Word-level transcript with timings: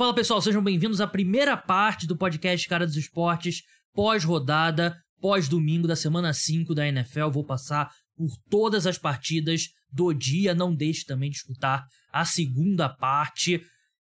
Fala 0.00 0.14
pessoal, 0.14 0.40
sejam 0.40 0.64
bem-vindos 0.64 0.98
à 0.98 1.06
primeira 1.06 1.58
parte 1.58 2.06
do 2.06 2.16
podcast 2.16 2.66
Cara 2.66 2.86
dos 2.86 2.96
Esportes, 2.96 3.64
pós-rodada, 3.92 4.96
pós-domingo 5.20 5.86
da 5.86 5.94
semana 5.94 6.32
5 6.32 6.74
da 6.74 6.88
NFL. 6.88 7.28
Vou 7.28 7.44
passar 7.44 7.92
por 8.16 8.30
todas 8.48 8.86
as 8.86 8.96
partidas 8.96 9.64
do 9.92 10.14
dia. 10.14 10.54
Não 10.54 10.74
deixe 10.74 11.04
também 11.04 11.28
de 11.28 11.36
escutar 11.36 11.84
a 12.10 12.24
segunda 12.24 12.88
parte. 12.88 13.60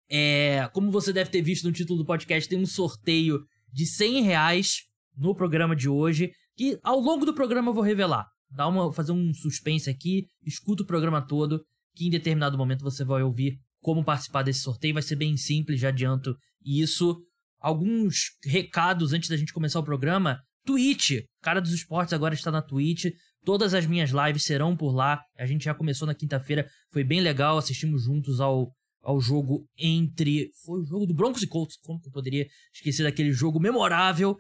É, 0.10 0.70
como 0.72 0.90
você 0.90 1.12
deve 1.12 1.32
ter 1.32 1.42
visto 1.42 1.66
no 1.66 1.74
título 1.74 2.00
do 2.00 2.06
podcast, 2.06 2.48
tem 2.48 2.58
um 2.58 2.66
sorteio 2.66 3.44
de 3.70 3.86
100 3.86 4.24
reais 4.24 4.84
no 5.18 5.36
programa 5.36 5.76
de 5.76 5.90
hoje, 5.90 6.32
que 6.56 6.80
ao 6.82 7.02
longo 7.02 7.26
do 7.26 7.34
programa 7.34 7.72
eu 7.72 7.76
vou 7.76 7.84
revelar. 7.84 8.26
Dá 8.50 8.70
uma, 8.70 8.94
fazer 8.94 9.12
um 9.12 9.34
suspense 9.34 9.90
aqui, 9.90 10.28
escuta 10.46 10.82
o 10.82 10.88
programa 10.88 11.22
todo, 11.22 11.62
que 11.94 12.08
em 12.08 12.10
determinado 12.10 12.58
momento 12.58 12.86
você 12.86 13.04
vai 13.04 13.22
ouvir 13.22 13.60
como 13.82 14.04
participar 14.04 14.44
desse 14.44 14.62
sorteio. 14.62 14.94
Vai 14.94 15.04
ser 15.04 15.16
bem 15.16 15.36
simples, 15.38 15.80
já 15.80 15.90
adianto 15.90 16.36
isso. 16.64 17.18
Alguns 17.60 18.32
recados 18.46 19.14
antes 19.14 19.30
da 19.30 19.38
gente 19.38 19.54
começar 19.54 19.80
o 19.80 19.84
programa. 19.84 20.40
Twitch, 20.66 21.24
cara 21.42 21.60
dos 21.60 21.74
esportes 21.74 22.14
agora 22.14 22.34
está 22.34 22.52
na 22.52 22.62
Twitch. 22.62 23.06
Todas 23.44 23.74
as 23.74 23.86
minhas 23.86 24.12
lives 24.12 24.44
serão 24.44 24.76
por 24.76 24.94
lá. 24.94 25.22
A 25.38 25.46
gente 25.46 25.66
já 25.66 25.74
começou 25.74 26.06
na 26.06 26.14
quinta-feira, 26.14 26.68
foi 26.92 27.04
bem 27.04 27.22
legal. 27.22 27.58
Assistimos 27.58 28.04
juntos 28.04 28.40
ao, 28.40 28.72
ao 29.02 29.20
jogo 29.20 29.66
entre. 29.78 30.52
Foi 30.66 30.82
o 30.82 30.86
jogo 30.86 31.06
do 31.06 31.14
Broncos 31.14 31.42
e 31.42 31.48
Colts. 31.48 31.78
Como 31.82 32.00
que 32.00 32.08
eu 32.08 32.12
poderia 32.12 32.48
esquecer 32.74 33.04
daquele 33.04 33.32
jogo 33.32 33.60
memorável? 33.60 34.36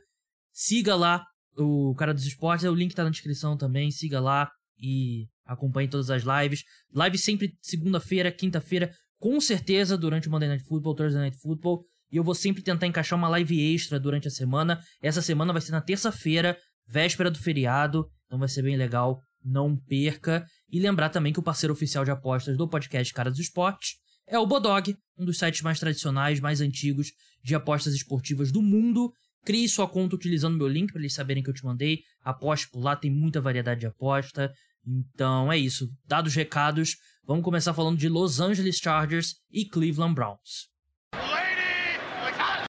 Siga 0.51 0.95
lá 0.95 1.23
o 1.57 1.95
cara 1.95 2.13
dos 2.13 2.25
esportes. 2.25 2.65
O 2.65 2.75
link 2.75 2.93
tá 2.93 3.03
na 3.03 3.09
descrição 3.09 3.57
também. 3.57 3.89
Siga 3.89 4.19
lá 4.19 4.49
e 4.77 5.27
acompanhe 5.45 5.89
todas 5.89 6.09
as 6.09 6.23
lives. 6.23 6.63
Live 6.93 7.17
sempre 7.17 7.53
segunda-feira, 7.61 8.31
quinta-feira, 8.31 8.91
com 9.19 9.39
certeza 9.39 9.97
durante 9.97 10.27
o 10.27 10.31
Monday 10.31 10.49
Night 10.49 10.63
Football, 10.63 10.95
Thursday 10.95 11.21
Night 11.21 11.37
Football. 11.37 11.83
E 12.11 12.17
eu 12.17 12.23
vou 12.23 12.33
sempre 12.33 12.63
tentar 12.63 12.87
encaixar 12.87 13.19
uma 13.19 13.29
live 13.29 13.73
extra 13.73 13.99
durante 13.99 14.27
a 14.27 14.31
semana. 14.31 14.79
Essa 15.01 15.21
semana 15.21 15.53
vai 15.53 15.61
ser 15.61 15.71
na 15.71 15.81
terça-feira, 15.81 16.57
véspera 16.87 17.29
do 17.29 17.37
feriado. 17.37 18.07
Então 18.25 18.39
vai 18.39 18.47
ser 18.47 18.63
bem 18.63 18.75
legal. 18.75 19.19
Não 19.43 19.75
perca. 19.75 20.45
E 20.71 20.79
lembrar 20.79 21.09
também 21.09 21.31
que 21.31 21.39
o 21.39 21.43
parceiro 21.43 21.73
oficial 21.73 22.03
de 22.03 22.11
apostas 22.11 22.57
do 22.57 22.67
podcast 22.67 23.13
Cara 23.13 23.29
dos 23.29 23.39
Esportes 23.39 23.97
é 24.27 24.37
o 24.37 24.45
Bodog, 24.45 24.95
um 25.17 25.25
dos 25.25 25.37
sites 25.37 25.61
mais 25.61 25.79
tradicionais, 25.79 26.39
mais 26.39 26.61
antigos 26.61 27.11
de 27.43 27.55
apostas 27.55 27.93
esportivas 27.93 28.51
do 28.51 28.61
mundo. 28.61 29.11
Crie 29.45 29.67
sua 29.67 29.87
conta 29.87 30.15
utilizando 30.15 30.57
meu 30.57 30.67
link 30.67 30.91
para 30.91 31.01
eles 31.01 31.13
saberem 31.13 31.41
que 31.41 31.49
eu 31.49 31.53
te 31.53 31.65
mandei. 31.65 31.99
Aposte 32.23 32.69
por 32.69 32.81
lá, 32.81 32.95
tem 32.95 33.09
muita 33.09 33.41
variedade 33.41 33.81
de 33.81 33.87
aposta. 33.87 34.51
Então 34.89 35.51
é 35.51 35.57
isso. 35.57 35.87
Dados 36.05 36.33
recados, 36.33 36.95
vamos 37.25 37.43
começar 37.43 37.73
falando 37.73 37.97
de 37.97 38.09
Los 38.09 38.39
Angeles 38.39 38.77
Chargers 38.77 39.35
e 39.51 39.65
Cleveland 39.65 40.15
Browns. 40.15 40.69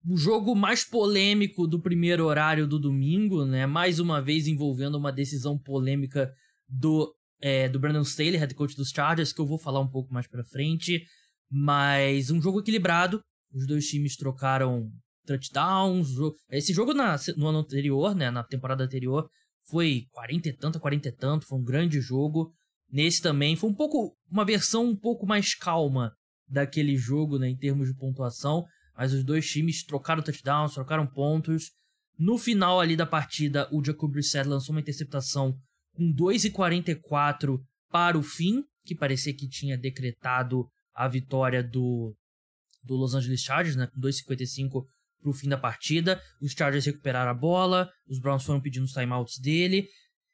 O 0.07 0.17
jogo 0.17 0.55
mais 0.55 0.85
polêmico 0.85 1.67
do 1.67 1.81
primeiro 1.81 2.25
horário 2.25 2.67
do 2.67 2.79
domingo, 2.79 3.45
né? 3.45 3.67
Mais 3.67 3.99
uma 3.99 4.21
vez 4.21 4.47
envolvendo 4.47 4.97
uma 4.97 5.13
decisão 5.13 5.59
polêmica 5.59 6.31
do, 6.69 7.15
é, 7.41 7.69
do 7.69 7.79
Brandon 7.79 8.03
Staley, 8.03 8.37
head 8.37 8.55
coach 8.55 8.75
dos 8.75 8.91
Chargers, 8.91 9.33
que 9.33 9.41
eu 9.41 9.47
vou 9.47 9.59
falar 9.59 9.81
um 9.81 9.91
pouco 9.91 10.13
mais 10.13 10.27
pra 10.27 10.45
frente. 10.45 11.05
Mas 11.51 12.31
um 12.31 12.41
jogo 12.41 12.61
equilibrado. 12.61 13.21
Os 13.55 13.67
dois 13.67 13.87
times 13.87 14.17
trocaram 14.17 14.91
touchdowns. 15.27 16.09
Esse 16.51 16.73
jogo 16.73 16.95
na, 16.95 17.17
no 17.37 17.49
ano 17.49 17.59
anterior, 17.59 18.15
né? 18.15 18.31
Na 18.31 18.43
temporada 18.43 18.85
anterior, 18.85 19.29
foi 19.69 20.07
40 20.13 20.49
e 20.49 20.53
tanto, 20.53 20.81
40 20.81 21.09
e 21.09 21.13
tanto, 21.13 21.47
foi 21.47 21.59
um 21.59 21.65
grande 21.65 22.01
jogo. 22.01 22.53
Nesse 22.91 23.23
também 23.23 23.57
foi 23.57 23.71
um 23.71 23.75
pouco 23.75 24.17
uma 24.31 24.45
versão 24.45 24.87
um 24.87 24.97
pouco 24.97 25.27
mais 25.27 25.55
calma 25.55 26.13
daquele 26.49 26.97
jogo, 26.97 27.39
né, 27.39 27.49
em 27.49 27.57
termos 27.57 27.89
de 27.89 27.95
pontuação, 27.95 28.65
mas 28.97 29.13
os 29.13 29.25
dois 29.25 29.49
times 29.49 29.85
trocaram 29.85 30.23
touchdowns, 30.23 30.75
trocaram 30.75 31.07
pontos. 31.07 31.71
No 32.19 32.37
final 32.37 32.81
ali 32.81 32.97
da 32.97 33.07
partida, 33.07 33.69
o 33.73 33.83
Jacob 33.83 34.11
Brissett 34.11 34.49
lançou 34.49 34.75
uma 34.75 34.81
interceptação 34.81 35.57
com 35.95 36.13
2,44 36.13 37.59
para 37.89 38.19
o 38.19 38.23
fim, 38.23 38.65
que 38.85 38.95
parecia 38.95 39.35
que 39.35 39.49
tinha 39.49 39.79
decretado 39.79 40.67
a 40.95 41.09
vitória 41.09 41.63
do, 41.63 42.15
do 42.83 42.97
Los 42.97 43.15
Angeles 43.15 43.43
Chargers, 43.43 43.77
né, 43.77 43.87
com 43.87 44.01
2,55 44.01 44.85
pro 45.21 45.33
fim 45.33 45.49
da 45.49 45.57
partida. 45.57 46.21
Os 46.41 46.53
Chargers 46.53 46.87
recuperaram 46.87 47.31
a 47.31 47.35
bola, 47.35 47.91
os 48.09 48.19
Browns 48.19 48.45
foram 48.45 48.61
pedindo 48.61 48.85
os 48.85 48.93
timeouts 48.93 49.39
dele. 49.39 49.87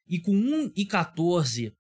E 0.06 0.20
com 0.20 0.32
1 0.32 0.72
e 0.76 0.86
14 0.86 1.72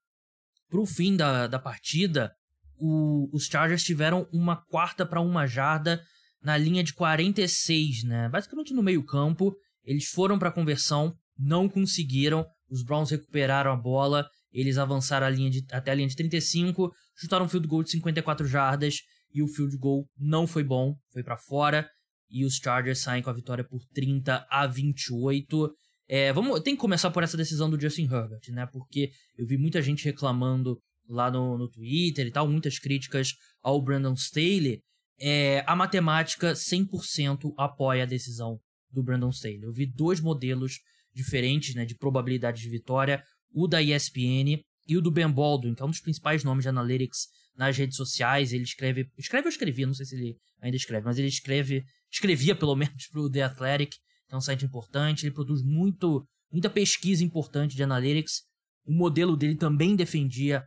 pro 0.68 0.84
fim 0.84 1.16
da, 1.16 1.46
da 1.46 1.58
partida, 1.58 2.32
o, 2.76 3.28
os 3.32 3.46
Chargers 3.46 3.84
tiveram 3.84 4.28
uma 4.32 4.56
quarta 4.56 5.06
para 5.06 5.20
uma 5.20 5.46
jarda 5.46 6.02
na 6.42 6.56
linha 6.56 6.82
de 6.82 6.92
46, 6.92 8.04
né? 8.04 8.28
Basicamente 8.28 8.74
no 8.74 8.82
meio-campo. 8.82 9.54
Eles 9.84 10.06
foram 10.06 10.38
para 10.38 10.50
conversão, 10.50 11.14
não 11.38 11.68
conseguiram. 11.68 12.44
Os 12.68 12.82
Browns 12.82 13.10
recuperaram 13.10 13.72
a 13.72 13.76
bola, 13.76 14.28
eles 14.52 14.76
avançaram 14.76 15.26
a 15.26 15.30
linha 15.30 15.48
de, 15.48 15.64
até 15.70 15.92
a 15.92 15.94
linha 15.94 16.08
de 16.08 16.16
35, 16.16 16.90
chutaram 17.16 17.46
um 17.46 17.48
field 17.48 17.68
goal 17.68 17.84
de 17.84 17.92
54 17.92 18.46
jardas 18.46 18.96
e 19.32 19.40
o 19.42 19.46
field 19.46 19.76
goal 19.76 20.08
não 20.18 20.46
foi 20.46 20.64
bom, 20.64 20.96
foi 21.12 21.22
para 21.22 21.36
fora 21.36 21.88
e 22.30 22.44
os 22.44 22.56
Chargers 22.56 23.00
saem 23.00 23.22
com 23.22 23.30
a 23.30 23.34
vitória 23.34 23.64
por 23.64 23.84
30 23.92 24.46
a 24.50 24.66
28. 24.66 25.74
É, 26.08 26.32
vamos, 26.32 26.60
tem 26.60 26.74
que 26.74 26.80
começar 26.80 27.10
por 27.10 27.22
essa 27.22 27.36
decisão 27.36 27.68
do 27.68 27.80
Justin 27.80 28.04
Herbert, 28.04 28.40
né? 28.48 28.66
Porque 28.72 29.10
eu 29.36 29.46
vi 29.46 29.56
muita 29.56 29.82
gente 29.82 30.04
reclamando 30.04 30.78
lá 31.08 31.30
no, 31.30 31.56
no 31.56 31.68
Twitter 31.68 32.26
e 32.26 32.30
tal, 32.30 32.48
muitas 32.48 32.78
críticas 32.78 33.32
ao 33.62 33.80
Brandon 33.82 34.14
Staley. 34.14 34.80
É, 35.18 35.64
a 35.66 35.74
matemática 35.74 36.52
100% 36.52 37.52
apoia 37.56 38.02
a 38.02 38.06
decisão 38.06 38.58
do 38.90 39.02
Brandon 39.02 39.30
Staley. 39.30 39.62
Eu 39.62 39.72
vi 39.72 39.86
dois 39.86 40.20
modelos 40.20 40.80
diferentes 41.14 41.74
né, 41.74 41.84
de 41.84 41.96
probabilidade 41.96 42.60
de 42.60 42.68
vitória, 42.68 43.22
o 43.52 43.66
da 43.66 43.82
ESPN 43.82 44.60
e 44.86 44.96
o 44.96 45.00
do 45.00 45.10
Ben 45.10 45.30
Baldwin, 45.30 45.74
que 45.74 45.82
é 45.82 45.86
um 45.86 45.90
dos 45.90 46.00
principais 46.00 46.44
nomes 46.44 46.64
de 46.64 46.68
analytics 46.68 47.26
nas 47.56 47.76
redes 47.76 47.96
sociais. 47.96 48.52
Ele 48.52 48.64
escreve. 48.64 49.08
Escreve 49.18 49.46
ou 49.46 49.50
escrevia, 49.50 49.86
não 49.86 49.94
sei 49.94 50.06
se 50.06 50.14
ele 50.14 50.36
ainda 50.60 50.76
escreve, 50.76 51.04
mas 51.04 51.18
ele 51.18 51.28
escreve. 51.28 51.82
Escrevia 52.16 52.56
pelo 52.56 52.74
menos 52.74 53.08
pro 53.08 53.30
The 53.30 53.42
Athletic, 53.42 53.90
que 53.90 54.34
é 54.34 54.36
um 54.36 54.40
site 54.40 54.64
importante. 54.64 55.26
Ele 55.26 55.34
produz 55.34 55.62
muito, 55.62 56.26
muita 56.50 56.70
pesquisa 56.70 57.22
importante 57.22 57.76
de 57.76 57.82
analytics. 57.82 58.40
O 58.86 58.92
modelo 58.92 59.36
dele 59.36 59.54
também 59.54 59.94
defendia 59.94 60.64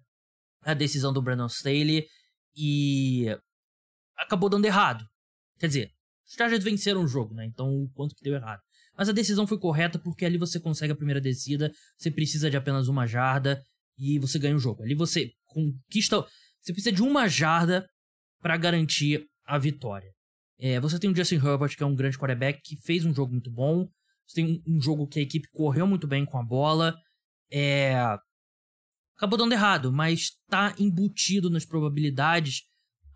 a 0.61 0.75
decisão 0.75 1.11
do 1.11 1.23
Brandon 1.23 1.47
Staley 1.47 2.05
e 2.55 3.25
acabou 4.15 4.47
dando 4.47 4.65
errado. 4.65 5.03
Quer 5.57 5.67
dizer, 5.67 5.91
os 6.27 6.35
Chargers 6.35 6.63
venceram 6.63 7.03
o 7.03 7.07
jogo, 7.07 7.33
né? 7.33 7.47
Então 7.47 7.67
o 7.67 7.89
quanto 7.95 8.13
que 8.13 8.23
deu 8.23 8.35
errado. 8.35 8.61
Mas 8.95 9.09
a 9.09 9.13
decisão 9.13 9.47
foi 9.47 9.57
correta 9.57 9.97
porque 9.97 10.25
ali 10.25 10.37
você 10.37 10.59
consegue 10.59 10.93
a 10.93 10.95
primeira 10.95 11.19
descida, 11.19 11.71
você 11.97 12.11
precisa 12.11 12.51
de 12.51 12.57
apenas 12.57 12.87
uma 12.87 13.07
jarda 13.07 13.59
e 13.97 14.19
você 14.19 14.37
ganha 14.37 14.55
o 14.55 14.59
jogo. 14.59 14.83
Ali 14.83 14.93
você 14.93 15.31
conquista. 15.47 16.23
Você 16.61 16.73
precisa 16.73 16.95
de 16.95 17.01
uma 17.01 17.27
jarda 17.27 17.89
para 18.39 18.55
garantir 18.55 19.25
a 19.45 19.57
vitória. 19.57 20.13
É, 20.59 20.79
você 20.79 20.99
tem 20.99 21.09
o 21.09 21.15
Justin 21.15 21.35
Herbert, 21.35 21.75
que 21.75 21.83
é 21.83 21.85
um 21.85 21.95
grande 21.95 22.17
quarterback, 22.17 22.61
que 22.61 22.75
fez 22.75 23.05
um 23.05 23.13
jogo 23.13 23.31
muito 23.31 23.49
bom. 23.49 23.87
Você 24.27 24.35
tem 24.35 24.61
um, 24.67 24.79
jogo 24.81 25.07
que 25.07 25.19
a 25.19 25.23
equipe 25.23 25.47
correu 25.51 25.87
muito 25.87 26.05
bem 26.05 26.25
com 26.25 26.37
a 26.37 26.43
bola. 26.43 26.95
É... 27.51 27.95
Acabou 29.15 29.37
dando 29.37 29.53
errado, 29.53 29.91
mas 29.91 30.31
tá 30.47 30.75
embutido 30.77 31.49
nas 31.49 31.65
probabilidades 31.65 32.63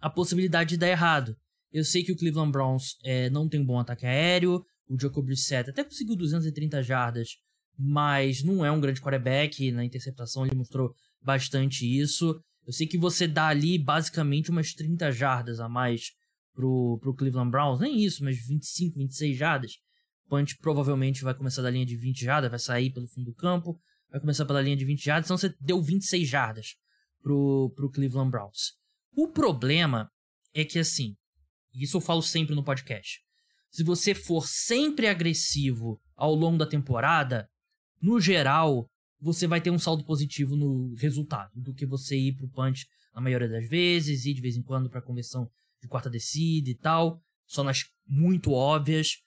a 0.02 0.09
possibilidade 0.09 0.72
de 0.72 0.78
dar 0.78 0.90
errado. 0.90 1.36
Eu 1.72 1.84
sei 1.84 2.04
que 2.04 2.12
o 2.12 2.18
Cleveland 2.18 2.52
Browns 2.52 2.98
é, 3.04 3.30
não 3.30 3.48
tem 3.48 3.60
um 3.60 3.66
bom 3.66 3.80
ataque 3.80 4.06
aéreo. 4.06 4.64
O 4.88 5.00
Jacob 5.00 5.25
Brissett 5.25 5.70
até 5.70 5.84
conseguiu 5.84 6.16
230 6.16 6.81
jardas, 6.84 7.38
mas 7.78 8.44
não 8.44 8.66
é 8.66 8.72
um 8.72 8.81
grande 8.81 9.02
quarterback. 9.02 9.72
Na 9.72 9.84
interceptação 9.84 10.46
ele 10.46 10.56
mostrou 10.56 10.94
bastante 11.22 11.86
isso. 11.86 12.40
Eu 12.66 12.74
sei 12.74 12.88
que 12.88 12.98
você 12.98 13.28
dá 13.28 13.48
ali 13.48 13.78
basicamente 13.78 14.50
umas 14.50 14.74
30 14.74 15.12
jardas 15.12 15.60
a 15.60 15.68
mais 15.68 16.12
pro, 16.53 16.97
pro 17.02 17.14
Cleveland 17.14 17.52
Browns, 17.52 17.80
nem 17.80 18.03
isso, 18.03 18.24
mas 18.24 18.38
25, 18.46 18.98
26 18.98 19.38
jardas. 19.38 19.72
Punch 20.30 20.57
provavelmente 20.57 21.24
vai 21.24 21.33
começar 21.33 21.62
da 21.62 21.69
linha 21.69 21.86
de 21.86 21.95
20 21.95 22.24
jardas, 22.24 22.50
vai 22.50 22.60
sair 22.60 22.92
pelo 22.92 23.07
fundo 23.07 23.25
do 23.25 23.36
campo, 23.36 23.80
vai 24.10 24.19
começar 24.19 24.45
pela 24.45 24.62
linha 24.62 24.75
de 24.75 24.86
20 24.86 25.04
jardas, 25.04 25.27
então 25.27 25.38
você 25.38 25.54
deu 25.60 25.81
26 25.81 26.27
jardas 26.27 26.75
pro, 27.22 27.72
pro 27.75 27.89
Cleveland 27.89 28.31
Browns. 28.31 28.74
O 29.16 29.27
problema 29.27 30.10
é 30.54 30.63
que 30.63 30.80
assim, 30.80 31.16
isso 31.74 31.98
eu 31.98 32.01
falo 32.01 32.22
sempre 32.22 32.56
no 32.56 32.63
podcast. 32.63 33.22
Se 33.69 33.83
você 33.83 34.13
for 34.13 34.48
sempre 34.48 35.07
agressivo 35.07 36.00
ao 36.16 36.33
longo 36.36 36.57
da 36.57 36.66
temporada, 36.66 37.48
no 38.01 38.19
geral, 38.19 38.88
você 39.19 39.48
vai 39.48 39.62
ter 39.62 39.72
um 39.72 39.80
saldo 39.80 40.06
positivo 40.06 40.56
no 40.56 40.94
resultado 40.95 41.51
do 41.56 41.74
que 41.74 41.86
você 41.86 42.16
ir 42.16 42.36
pro 42.36 42.50
punch 42.50 42.86
na 43.16 43.22
maioria 43.22 43.48
das 43.48 43.68
vezes 43.68 44.25
e 44.25 44.33
de 44.33 44.42
vez 44.42 44.56
em 44.56 44.62
quando 44.62 44.89
para 44.89 45.01
conversão 45.01 45.50
de 45.83 45.89
quarta 45.89 46.09
descida 46.09 46.69
e 46.69 46.75
tal, 46.75 47.21
só 47.45 47.63
nas 47.63 47.83
muito 48.07 48.51
óbvias. 48.51 49.18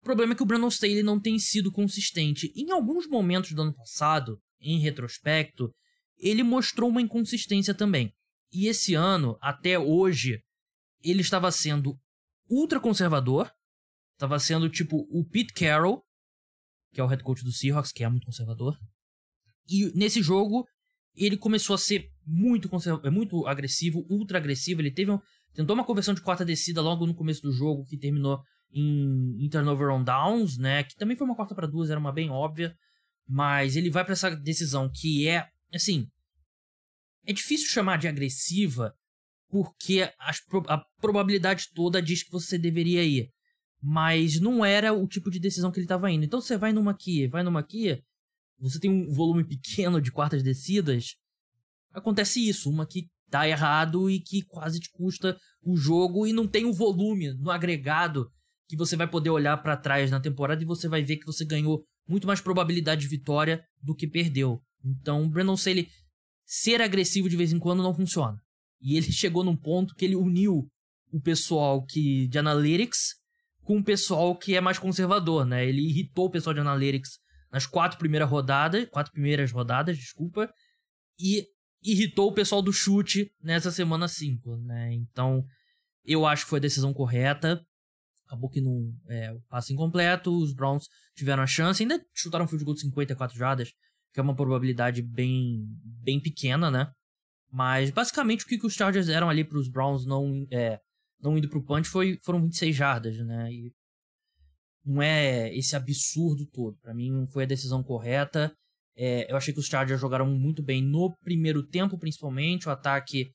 O 0.00 0.04
problema 0.04 0.32
é 0.32 0.36
que 0.36 0.42
o 0.42 0.46
Brandon 0.46 0.68
Staley 0.68 1.02
não 1.02 1.20
tem 1.20 1.38
sido 1.38 1.72
consistente. 1.72 2.52
Em 2.54 2.70
alguns 2.70 3.08
momentos 3.08 3.52
do 3.52 3.62
ano 3.62 3.74
passado, 3.74 4.40
em 4.60 4.78
retrospecto, 4.78 5.72
ele 6.18 6.42
mostrou 6.42 6.88
uma 6.88 7.02
inconsistência 7.02 7.74
também. 7.74 8.12
E 8.52 8.66
esse 8.66 8.94
ano, 8.94 9.38
até 9.40 9.78
hoje, 9.78 10.40
ele 11.02 11.20
estava 11.20 11.50
sendo 11.50 11.98
ultra 12.48 12.78
conservador. 12.78 13.50
Tava 14.18 14.38
sendo 14.38 14.68
tipo 14.68 15.06
o 15.10 15.24
Pete 15.24 15.52
Carroll, 15.52 16.04
que 16.92 17.00
é 17.00 17.04
o 17.04 17.06
head 17.06 17.22
coach 17.22 17.42
do 17.42 17.50
Seahawks, 17.50 17.92
que 17.92 18.04
é 18.04 18.08
muito 18.08 18.26
conservador. 18.26 18.78
E 19.68 19.90
nesse 19.96 20.22
jogo, 20.22 20.66
ele 21.14 21.36
começou 21.36 21.74
a 21.74 21.78
ser 21.78 22.10
muito 22.26 22.68
conserva 22.68 23.10
muito 23.10 23.46
agressivo, 23.46 24.06
ultra 24.08 24.38
agressivo. 24.38 24.80
Ele 24.80 24.90
teve 24.90 25.10
um, 25.10 25.18
tentou 25.54 25.74
uma 25.74 25.84
conversão 25.84 26.14
de 26.14 26.20
quarta 26.20 26.44
descida 26.44 26.80
logo 26.80 27.06
no 27.06 27.14
começo 27.14 27.42
do 27.42 27.52
jogo, 27.52 27.84
que 27.84 27.96
terminou 27.96 28.42
em, 28.72 29.44
em 29.44 29.48
turnover 29.48 29.90
on 29.90 30.02
downs, 30.02 30.56
né? 30.56 30.82
Que 30.84 30.96
também 30.96 31.16
foi 31.16 31.26
uma 31.26 31.36
quarta 31.36 31.54
para 31.54 31.66
duas, 31.66 31.90
era 31.90 32.00
uma 32.00 32.12
bem 32.12 32.30
óbvia. 32.30 32.76
Mas 33.28 33.76
ele 33.76 33.90
vai 33.90 34.04
para 34.04 34.14
essa 34.14 34.34
decisão 34.34 34.90
que 34.92 35.28
é, 35.28 35.48
assim, 35.72 36.08
é 37.24 37.32
difícil 37.32 37.68
chamar 37.68 37.98
de 37.98 38.08
agressiva 38.08 38.94
porque 39.48 40.10
a 40.66 40.82
probabilidade 40.98 41.68
toda 41.74 42.00
diz 42.00 42.22
que 42.22 42.30
você 42.30 42.56
deveria 42.56 43.04
ir. 43.04 43.30
Mas 43.82 44.40
não 44.40 44.64
era 44.64 44.94
o 44.94 45.06
tipo 45.06 45.30
de 45.30 45.38
decisão 45.38 45.70
que 45.70 45.78
ele 45.78 45.84
estava 45.84 46.10
indo. 46.10 46.24
Então 46.24 46.40
você 46.40 46.56
vai 46.56 46.72
numa 46.72 46.92
aqui, 46.92 47.26
vai 47.26 47.42
numa 47.42 47.60
aqui, 47.60 48.02
você 48.58 48.80
tem 48.80 48.90
um 48.90 49.12
volume 49.12 49.44
pequeno 49.44 50.00
de 50.00 50.10
quartas 50.10 50.42
descidas, 50.42 51.16
acontece 51.92 52.48
isso, 52.48 52.70
uma 52.70 52.86
que 52.86 53.10
dá 53.32 53.48
errado 53.48 54.10
e 54.10 54.20
que 54.20 54.42
quase 54.42 54.78
te 54.78 54.90
custa 54.92 55.38
o 55.62 55.74
jogo 55.74 56.26
e 56.26 56.32
não 56.34 56.46
tem 56.46 56.66
um 56.66 56.72
volume 56.72 57.32
no 57.32 57.50
agregado 57.50 58.30
que 58.68 58.76
você 58.76 58.94
vai 58.94 59.08
poder 59.08 59.30
olhar 59.30 59.56
para 59.56 59.76
trás 59.76 60.10
na 60.10 60.20
temporada 60.20 60.62
e 60.62 60.66
você 60.66 60.86
vai 60.86 61.02
ver 61.02 61.16
que 61.16 61.26
você 61.26 61.44
ganhou 61.44 61.82
muito 62.06 62.26
mais 62.26 62.40
probabilidade 62.40 63.00
de 63.00 63.08
vitória 63.08 63.64
do 63.82 63.94
que 63.94 64.06
perdeu. 64.06 64.60
Então, 64.84 65.22
o 65.22 65.28
Brandon 65.28 65.54
Staley 65.54 65.88
ser 66.44 66.82
agressivo 66.82 67.28
de 67.28 67.36
vez 67.36 67.52
em 67.52 67.58
quando 67.58 67.82
não 67.82 67.94
funciona. 67.94 68.38
E 68.80 68.96
ele 68.96 69.10
chegou 69.12 69.42
num 69.42 69.56
ponto 69.56 69.94
que 69.94 70.04
ele 70.04 70.16
uniu 70.16 70.68
o 71.10 71.20
pessoal 71.20 71.84
que 71.84 72.28
de 72.28 72.38
analytics 72.38 73.14
com 73.64 73.78
o 73.78 73.84
pessoal 73.84 74.36
que 74.36 74.56
é 74.56 74.60
mais 74.60 74.78
conservador, 74.78 75.46
né? 75.46 75.66
Ele 75.66 75.80
irritou 75.88 76.26
o 76.26 76.30
pessoal 76.30 76.52
de 76.52 76.60
analytics 76.60 77.18
nas 77.50 77.66
quatro 77.66 77.98
primeiras 77.98 78.28
rodadas, 78.28 78.88
quatro 78.90 79.12
primeiras 79.12 79.52
rodadas, 79.52 79.96
desculpa, 79.96 80.52
e 81.18 81.46
irritou 81.82 82.30
o 82.30 82.34
pessoal 82.34 82.62
do 82.62 82.72
chute 82.72 83.32
nessa 83.42 83.70
semana 83.70 84.08
5, 84.08 84.56
né? 84.56 84.92
Então, 84.92 85.44
eu 86.04 86.26
acho 86.26 86.44
que 86.44 86.50
foi 86.50 86.58
a 86.58 86.62
decisão 86.62 86.92
correta. 86.92 87.64
Acabou 88.26 88.48
que 88.48 88.60
não. 88.60 88.92
É, 89.08 89.32
o 89.32 89.40
passe 89.42 89.72
incompleto, 89.72 90.34
os 90.36 90.54
Browns 90.54 90.88
tiveram 91.14 91.42
a 91.42 91.46
chance, 91.46 91.82
ainda 91.82 92.04
chutaram 92.14 92.44
um 92.44 92.48
field 92.48 92.64
goal 92.64 92.74
de 92.74 92.80
54 92.82 93.36
jardas, 93.36 93.72
que 94.12 94.20
é 94.20 94.22
uma 94.22 94.34
probabilidade 94.34 95.02
bem, 95.02 95.66
bem 95.84 96.20
pequena, 96.20 96.70
né? 96.70 96.90
Mas 97.50 97.90
basicamente 97.90 98.44
o 98.44 98.48
que, 98.48 98.58
que 98.58 98.66
os 98.66 98.72
Chargers 98.72 99.08
eram 99.08 99.28
ali 99.28 99.44
para 99.44 99.58
os 99.58 99.68
Browns 99.68 100.06
não, 100.06 100.46
é, 100.50 100.80
não 101.20 101.36
indo 101.36 101.50
pro 101.50 101.62
punch 101.62 101.88
foi, 101.88 102.18
foram 102.22 102.40
26 102.40 102.74
jardas, 102.74 103.18
né? 103.18 103.52
E 103.52 103.72
não 104.84 105.02
é 105.02 105.54
esse 105.54 105.76
absurdo 105.76 106.46
todo. 106.46 106.78
Para 106.78 106.94
mim 106.94 107.26
foi 107.28 107.44
a 107.44 107.46
decisão 107.46 107.82
correta. 107.82 108.56
É, 108.96 109.30
eu 109.30 109.36
achei 109.36 109.54
que 109.54 109.60
os 109.60 109.66
Chargers 109.66 110.00
jogaram 110.00 110.26
muito 110.26 110.62
bem 110.62 110.82
no 110.82 111.16
primeiro 111.22 111.66
tempo, 111.66 111.98
principalmente. 111.98 112.68
O 112.68 112.70
ataque 112.70 113.32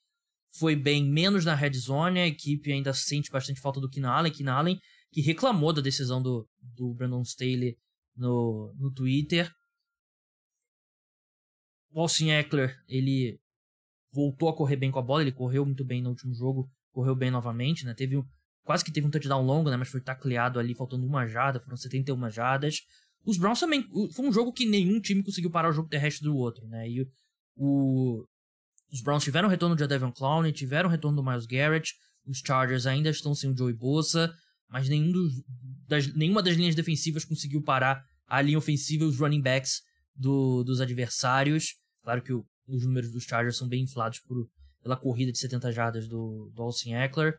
foi 0.57 0.75
bem 0.75 1.04
menos 1.04 1.45
na 1.45 1.56
red 1.56 1.74
zone. 1.74 2.19
A 2.19 2.27
equipe 2.27 2.71
ainda 2.71 2.94
sente 2.94 3.31
bastante 3.31 3.59
falta 3.59 3.80
do 3.80 3.89
Keenan 3.89 4.12
Allen. 4.12 4.31
Keenan 4.31 4.54
Allen 4.54 4.80
que 5.12 5.21
reclamou 5.21 5.74
da 5.74 5.81
decisão 5.81 6.21
do, 6.21 6.48
do 6.59 6.94
Brandon 6.94 7.21
Staley 7.21 7.77
no, 8.15 8.74
no 8.77 8.92
Twitter. 8.92 9.51
O 11.92 12.01
Austin 12.01 12.30
Eckler, 12.30 12.75
ele 12.88 13.39
voltou 14.12 14.50
a 14.50 14.56
correr 14.56 14.75
bem 14.75 14.92
com 14.92 15.00
a 15.00 15.04
bola. 15.04 15.21
Ele 15.21 15.31
correu 15.31 15.65
muito 15.65 15.86
bem 15.86 16.01
no 16.01 16.09
último 16.09 16.33
jogo. 16.33 16.69
Correu 16.92 17.15
bem 17.15 17.31
novamente, 17.31 17.86
né? 17.86 17.94
Teve 17.94 18.21
quase 18.63 18.83
que 18.83 18.92
teve 18.92 19.07
um 19.07 19.09
touchdown 19.09 19.44
longo, 19.44 19.69
né? 19.69 19.77
Mas 19.77 19.89
foi 19.89 20.01
tacleado 20.01 20.59
ali, 20.59 20.75
faltando 20.75 21.06
uma 21.06 21.25
jarda. 21.25 21.59
Foram 21.59 21.77
71 21.77 22.30
jardas. 22.30 22.81
Os 23.25 23.38
Browns 23.38 23.60
também. 23.60 23.86
Foi 24.14 24.28
um 24.28 24.31
jogo 24.31 24.54
que 24.54 24.66
nenhum 24.66 25.00
time 25.02 25.24
conseguiu 25.24 25.52
parar 25.52 25.69
o 25.69 25.74
jogo 25.74 25.90
terrestre 25.90 26.24
do 26.24 26.36
outro, 26.36 26.66
né? 26.68 26.90
E 26.90 27.06
o, 27.56 28.25
os 28.92 29.02
Browns 29.02 29.24
tiveram 29.24 29.48
o 29.48 29.52
retorno 29.52 29.75
de 29.75 29.86
Devon 29.86 30.12
Clowney, 30.12 30.52
tiveram 30.52 30.90
o 30.90 30.92
retorno 30.92 31.22
do 31.22 31.28
Miles 31.28 31.46
Garrett. 31.46 31.94
Os 32.25 32.42
Chargers 32.46 32.86
ainda 32.86 33.10
estão 33.10 33.34
sem 33.34 33.50
o 33.50 33.58
Joey 33.58 33.74
Bosa, 33.74 34.34
mas 34.69 34.90
nenhum 34.90 35.12
dos, 35.12 35.34
das, 35.88 36.14
nenhuma 36.14 36.44
das 36.44 36.56
linhas 36.56 36.75
defensivas 36.75 37.25
conseguiu 37.25 37.62
parar 37.62 38.04
a 38.28 38.42
linha 38.42 38.58
ofensiva 38.58 39.04
e 39.04 39.08
os 39.08 39.18
running 39.18 39.42
backs 39.42 39.81
do, 40.16 40.64
dos 40.64 40.81
adversários. 40.81 41.75
Claro 42.04 42.22
que 42.22 42.34
o, 42.34 42.46
os 42.68 42.86
números 42.86 43.12
dos 43.12 43.24
Chargers 43.24 43.58
são 43.58 43.68
bem 43.68 43.84
inflados 43.84 44.19
por, 44.19 44.48
pela 44.81 44.98
corrida 44.98 45.31
de 45.31 45.40
70 45.40 45.72
jardas 45.72 46.08
do, 46.08 46.52
do 46.54 46.62
Austin 46.62 46.94
Eckler. 46.94 47.38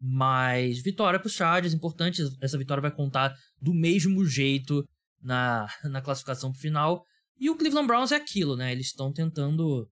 Mas 0.00 0.80
vitória 0.80 1.18
para 1.18 1.26
os 1.26 1.32
Chargers, 1.32 1.74
importante. 1.74 2.22
Essa 2.40 2.56
vitória 2.56 2.80
vai 2.80 2.92
contar 2.92 3.34
do 3.60 3.74
mesmo 3.74 4.24
jeito 4.24 4.88
na, 5.20 5.68
na 5.84 6.00
classificação 6.00 6.52
final. 6.52 7.04
E 7.38 7.50
o 7.50 7.56
Cleveland 7.56 7.86
Browns 7.86 8.12
é 8.12 8.16
aquilo, 8.16 8.56
né? 8.56 8.72
Eles 8.72 8.86
estão 8.86 9.12
tentando 9.12 9.88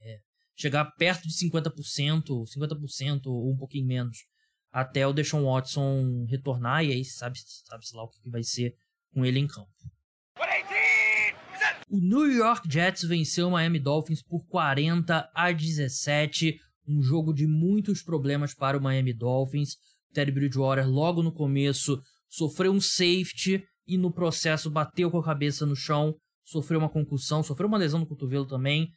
é, 0.00 0.18
chegar 0.54 0.84
perto 0.96 1.26
de 1.26 1.34
50%, 1.34 2.44
50% 2.44 3.26
ou 3.26 3.52
um 3.52 3.56
pouquinho 3.56 3.86
menos, 3.86 4.18
até 4.70 5.06
o 5.06 5.12
Deshaun 5.12 5.44
Watson 5.44 6.26
retornar, 6.28 6.84
e 6.84 6.92
aí 6.92 7.04
sabe, 7.04 7.38
sabe-se 7.66 7.96
lá 7.96 8.02
o 8.02 8.08
que 8.08 8.28
vai 8.28 8.42
ser 8.42 8.74
com 9.12 9.24
ele 9.24 9.38
em 9.38 9.46
campo. 9.46 9.70
O 11.90 11.98
New 12.00 12.30
York 12.30 12.70
Jets 12.70 13.02
venceu 13.02 13.48
o 13.48 13.50
Miami 13.52 13.78
Dolphins 13.78 14.22
por 14.22 14.46
40 14.46 15.30
a 15.34 15.50
17, 15.50 16.60
um 16.86 17.00
jogo 17.02 17.32
de 17.32 17.46
muitos 17.46 18.02
problemas 18.02 18.52
para 18.52 18.76
o 18.76 18.80
Miami 18.80 19.14
Dolphins. 19.14 19.72
O 20.10 20.12
Teddy 20.12 20.30
Bridgewater 20.30 20.86
logo 20.86 21.22
no 21.22 21.32
começo 21.32 21.98
sofreu 22.28 22.72
um 22.72 22.80
safety 22.80 23.64
e 23.88 23.96
no 23.96 24.12
processo 24.12 24.70
bateu 24.70 25.10
com 25.10 25.18
a 25.18 25.24
cabeça 25.24 25.64
no 25.64 25.74
chão, 25.74 26.14
sofreu 26.44 26.78
uma 26.78 26.90
concussão, 26.90 27.42
sofreu 27.42 27.66
uma 27.66 27.78
lesão 27.78 27.98
no 27.98 28.06
cotovelo 28.06 28.46
também, 28.46 28.90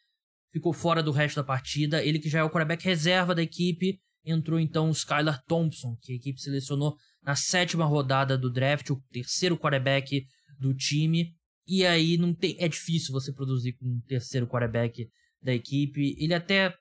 ficou 0.52 0.74
fora 0.74 1.02
do 1.02 1.12
resto 1.12 1.38
da 1.38 1.44
partida. 1.44 2.04
Ele 2.04 2.20
que 2.20 2.30
já 2.30 2.40
é 2.40 2.44
o 2.44 2.50
quarterback 2.50 2.84
reserva 2.84 3.34
da 3.34 3.42
equipe, 3.42 4.00
entrou 4.26 4.60
então 4.60 4.90
o 4.90 4.92
Skylar 4.92 5.42
Thompson, 5.46 5.98
que 6.02 6.12
a 6.12 6.16
equipe 6.16 6.40
selecionou 6.40 6.96
na 7.24 7.36
sétima 7.36 7.86
rodada 7.86 8.38
do 8.38 8.52
draft, 8.52 8.90
o 8.90 9.02
terceiro 9.12 9.58
quarterback 9.58 10.26
do 10.60 10.74
time. 10.76 11.34
E 11.66 11.86
aí 11.86 12.18
não 12.18 12.34
tem, 12.34 12.56
é 12.60 12.68
difícil 12.68 13.14
você 13.14 13.32
produzir 13.32 13.74
com 13.74 13.86
um 13.86 14.02
terceiro 14.08 14.48
quarterback 14.48 15.08
da 15.42 15.54
equipe. 15.54 16.16
Ele 16.20 16.34
até 16.34 16.76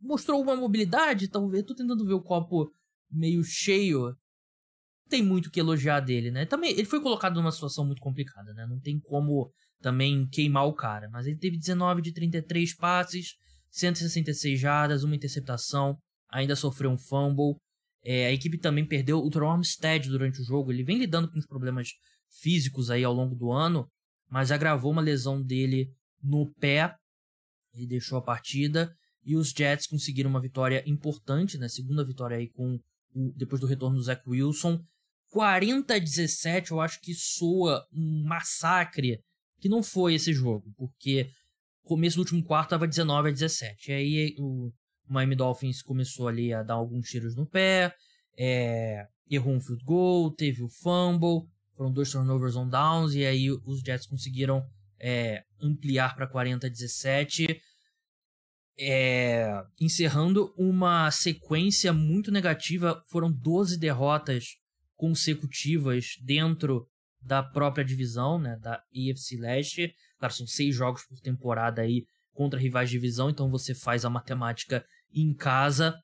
mostrou 0.00 0.42
uma 0.42 0.54
mobilidade, 0.54 1.28
talvez. 1.28 1.64
Tô 1.64 1.74
tentando 1.74 2.04
ver 2.04 2.14
o 2.14 2.22
copo 2.22 2.70
meio 3.10 3.42
cheio 3.42 4.14
tem 5.12 5.22
muito 5.22 5.50
que 5.50 5.60
elogiar 5.60 6.00
dele, 6.00 6.30
né? 6.30 6.46
Também 6.46 6.70
ele 6.70 6.86
foi 6.86 6.98
colocado 6.98 7.34
numa 7.34 7.52
situação 7.52 7.84
muito 7.84 8.00
complicada, 8.00 8.54
né? 8.54 8.66
Não 8.66 8.80
tem 8.80 8.98
como 8.98 9.52
também 9.78 10.26
queimar 10.26 10.66
o 10.66 10.72
cara, 10.72 11.06
mas 11.10 11.26
ele 11.26 11.36
teve 11.36 11.58
19 11.58 12.00
de 12.00 12.14
33 12.14 12.74
passes, 12.76 13.34
166 13.70 14.58
jardas, 14.58 15.04
uma 15.04 15.14
interceptação, 15.14 15.98
ainda 16.30 16.56
sofreu 16.56 16.90
um 16.90 16.96
fumble. 16.96 17.56
É, 18.02 18.24
a 18.24 18.32
equipe 18.32 18.56
também 18.56 18.86
perdeu 18.86 19.18
o 19.18 19.28
Teron 19.28 19.50
Armstead 19.50 20.08
durante 20.08 20.40
o 20.40 20.44
jogo. 20.44 20.72
Ele 20.72 20.82
vem 20.82 20.98
lidando 20.98 21.30
com 21.30 21.38
os 21.38 21.46
problemas 21.46 21.90
físicos 22.40 22.90
aí 22.90 23.04
ao 23.04 23.12
longo 23.12 23.34
do 23.34 23.52
ano, 23.52 23.86
mas 24.30 24.50
agravou 24.50 24.92
uma 24.92 25.02
lesão 25.02 25.42
dele 25.42 25.90
no 26.22 26.50
pé 26.54 26.96
e 27.74 27.86
deixou 27.86 28.16
a 28.16 28.22
partida. 28.22 28.90
E 29.22 29.36
os 29.36 29.50
Jets 29.50 29.86
conseguiram 29.86 30.30
uma 30.30 30.40
vitória 30.40 30.82
importante, 30.86 31.58
né? 31.58 31.68
Segunda 31.68 32.02
vitória 32.02 32.38
aí 32.38 32.48
com 32.48 32.78
o, 33.14 33.30
depois 33.36 33.60
do 33.60 33.66
retorno 33.66 33.96
do 33.96 34.02
Zach 34.02 34.22
Wilson. 34.26 34.82
40 35.32 35.94
a 35.94 35.98
17, 35.98 36.72
eu 36.72 36.80
acho 36.80 37.00
que 37.00 37.14
soa 37.14 37.82
um 37.90 38.22
massacre 38.22 39.18
que 39.58 39.68
não 39.68 39.82
foi 39.82 40.14
esse 40.14 40.30
jogo, 40.30 40.70
porque 40.76 41.30
começo 41.84 42.16
do 42.16 42.20
último 42.20 42.44
quarto 42.44 42.70
tava 42.70 42.86
19 42.86 43.30
a 43.30 43.32
17. 43.32 43.90
E 43.90 43.94
aí 43.94 44.34
o 44.38 44.70
Miami 45.08 45.34
Dolphins 45.34 45.80
começou 45.80 46.28
ali 46.28 46.52
a 46.52 46.62
dar 46.62 46.74
alguns 46.74 47.08
tiros 47.08 47.34
no 47.34 47.46
pé, 47.46 47.94
é, 48.38 49.06
errou 49.30 49.54
um 49.54 49.60
field 49.60 49.82
goal, 49.84 50.30
teve 50.30 50.62
o 50.62 50.68
fumble, 50.68 51.48
foram 51.74 51.90
dois 51.90 52.10
turnovers 52.10 52.54
on 52.54 52.68
downs, 52.68 53.14
e 53.14 53.24
aí 53.24 53.50
os 53.50 53.80
Jets 53.80 54.06
conseguiram 54.06 54.62
é, 55.00 55.44
ampliar 55.62 56.14
para 56.14 56.26
40 56.26 56.66
a 56.66 56.70
17. 56.70 57.58
É, 58.78 59.64
encerrando 59.80 60.52
uma 60.58 61.10
sequência 61.10 61.90
muito 61.90 62.30
negativa, 62.30 63.02
foram 63.08 63.32
12 63.32 63.78
derrotas 63.78 64.60
consecutivas 65.02 66.16
dentro 66.22 66.86
da 67.20 67.42
própria 67.42 67.84
divisão, 67.84 68.38
né, 68.38 68.56
da 68.62 68.80
EFC 68.94 69.36
Leste. 69.36 69.92
Claro, 70.16 70.32
são 70.32 70.46
seis 70.46 70.76
jogos 70.76 71.04
por 71.04 71.18
temporada 71.18 71.82
aí 71.82 72.06
contra 72.32 72.56
rivais 72.56 72.88
de 72.88 72.94
divisão, 72.94 73.28
então 73.28 73.50
você 73.50 73.74
faz 73.74 74.04
a 74.04 74.10
matemática 74.10 74.86
em 75.12 75.34
casa. 75.34 76.00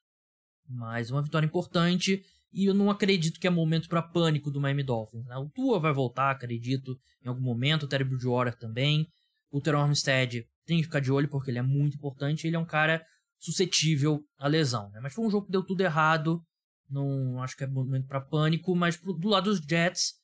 Mas 0.69 1.13
uma 1.13 1.23
vitória 1.23 1.47
importante 1.47 2.25
e 2.53 2.65
eu 2.65 2.75
não 2.75 2.91
acredito 2.91 3.39
que 3.39 3.47
é 3.47 3.51
momento 3.51 3.89
para 3.89 4.03
pânico 4.03 4.51
do 4.51 4.61
Miami 4.61 4.83
Dolphins. 4.83 5.25
Né? 5.27 5.37
O 5.37 5.49
Tua 5.49 5.79
vai 5.79 5.93
voltar, 5.93 6.33
acredito, 6.33 6.99
em 7.25 7.29
algum 7.29 7.41
momento. 7.41 7.85
O 7.85 7.89
Terry 7.89 8.03
Bridgewater 8.03 8.57
também. 8.59 9.07
O 9.49 9.61
Teron 9.61 9.83
Armstead 9.83 10.45
tem 10.67 10.79
que 10.79 10.85
ficar 10.85 10.99
de 10.99 11.13
olho 11.13 11.29
porque 11.29 11.53
ele 11.53 11.61
é 11.61 11.63
muito 11.63 11.97
importante. 11.97 12.49
Ele 12.49 12.57
é 12.57 12.59
um 12.59 12.67
cara 12.67 13.07
suscetível 13.39 14.25
à 14.37 14.49
lesão. 14.49 14.91
Né? 14.91 14.99
Mas 15.01 15.15
foi 15.15 15.25
um 15.25 15.31
jogo 15.31 15.47
que 15.47 15.53
deu 15.53 15.63
tudo 15.63 15.83
errado 15.83 16.43
Não 16.89 17.43
acho 17.43 17.57
que 17.57 17.65
é 17.65 17.67
momento 17.67 18.07
para 18.07 18.21
pânico, 18.21 18.75
mas 18.75 18.97
pro, 18.97 19.13
do 19.13 19.29
lado 19.29 19.51
dos 19.51 19.61
Jets 19.61 20.15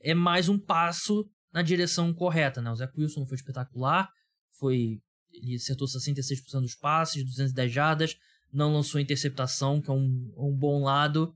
é 0.00 0.14
mais 0.14 0.48
um 0.48 0.58
passo 0.58 1.28
na 1.52 1.62
direção 1.62 2.12
correta, 2.14 2.62
né? 2.62 2.70
O 2.70 2.74
Zach 2.74 2.92
Wilson 2.96 3.26
foi 3.26 3.36
espetacular, 3.36 4.08
foi 4.58 5.00
ele 5.32 5.56
acertou 5.56 5.88
66% 5.88 6.60
dos 6.60 6.74
passes, 6.74 7.24
210 7.24 7.72
jardas, 7.72 8.16
não 8.52 8.72
lançou 8.72 9.00
interceptação, 9.00 9.80
que 9.80 9.90
é 9.90 9.94
um, 9.94 10.32
um 10.36 10.56
bom 10.56 10.82
lado. 10.82 11.34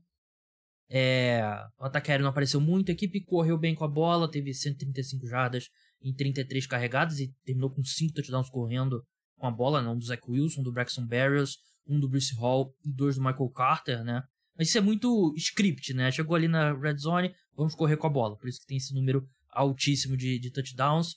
É, 0.89 1.41
o 1.79 1.85
ataque 1.85 2.11
aéreo 2.11 2.23
não 2.23 2.29
apareceu 2.29 2.61
muito, 2.61 2.89
a 2.89 2.93
equipe 2.93 3.25
correu 3.25 3.57
bem 3.57 3.75
com 3.75 3.83
a 3.83 3.87
bola, 3.87 4.29
teve 4.29 4.53
135 4.53 5.27
jardas 5.27 5.69
em 6.01 6.13
33 6.13 6.65
carregadas 6.67 7.19
e 7.19 7.33
terminou 7.43 7.71
com 7.71 7.83
5 7.83 8.13
touchdowns 8.13 8.49
correndo 8.49 9.03
com 9.37 9.47
a 9.47 9.51
bola, 9.51 9.81
né? 9.81 9.89
um 9.89 9.97
do 9.97 10.05
Zach 10.05 10.21
Wilson, 10.27 10.61
do 10.61 10.71
Braxton 10.71 11.05
Berrios, 11.05 11.57
um 11.87 11.99
do 11.99 12.07
Bruce 12.07 12.33
Hall 12.35 12.73
e 12.85 12.91
dois 12.91 13.15
do 13.15 13.21
Michael 13.21 13.49
Carter, 13.49 14.03
né? 14.03 14.21
Mas 14.57 14.69
isso 14.69 14.77
é 14.77 14.81
muito 14.81 15.33
script, 15.37 15.93
né? 15.93 16.11
Chegou 16.11 16.35
ali 16.35 16.47
na 16.47 16.73
red 16.73 16.97
zone, 16.97 17.33
vamos 17.55 17.75
correr 17.75 17.97
com 17.97 18.07
a 18.07 18.09
bola. 18.09 18.35
Por 18.37 18.47
isso 18.47 18.59
que 18.59 18.67
tem 18.67 18.77
esse 18.77 18.93
número 18.93 19.27
altíssimo 19.51 20.17
de, 20.17 20.39
de 20.39 20.51
touchdowns. 20.51 21.15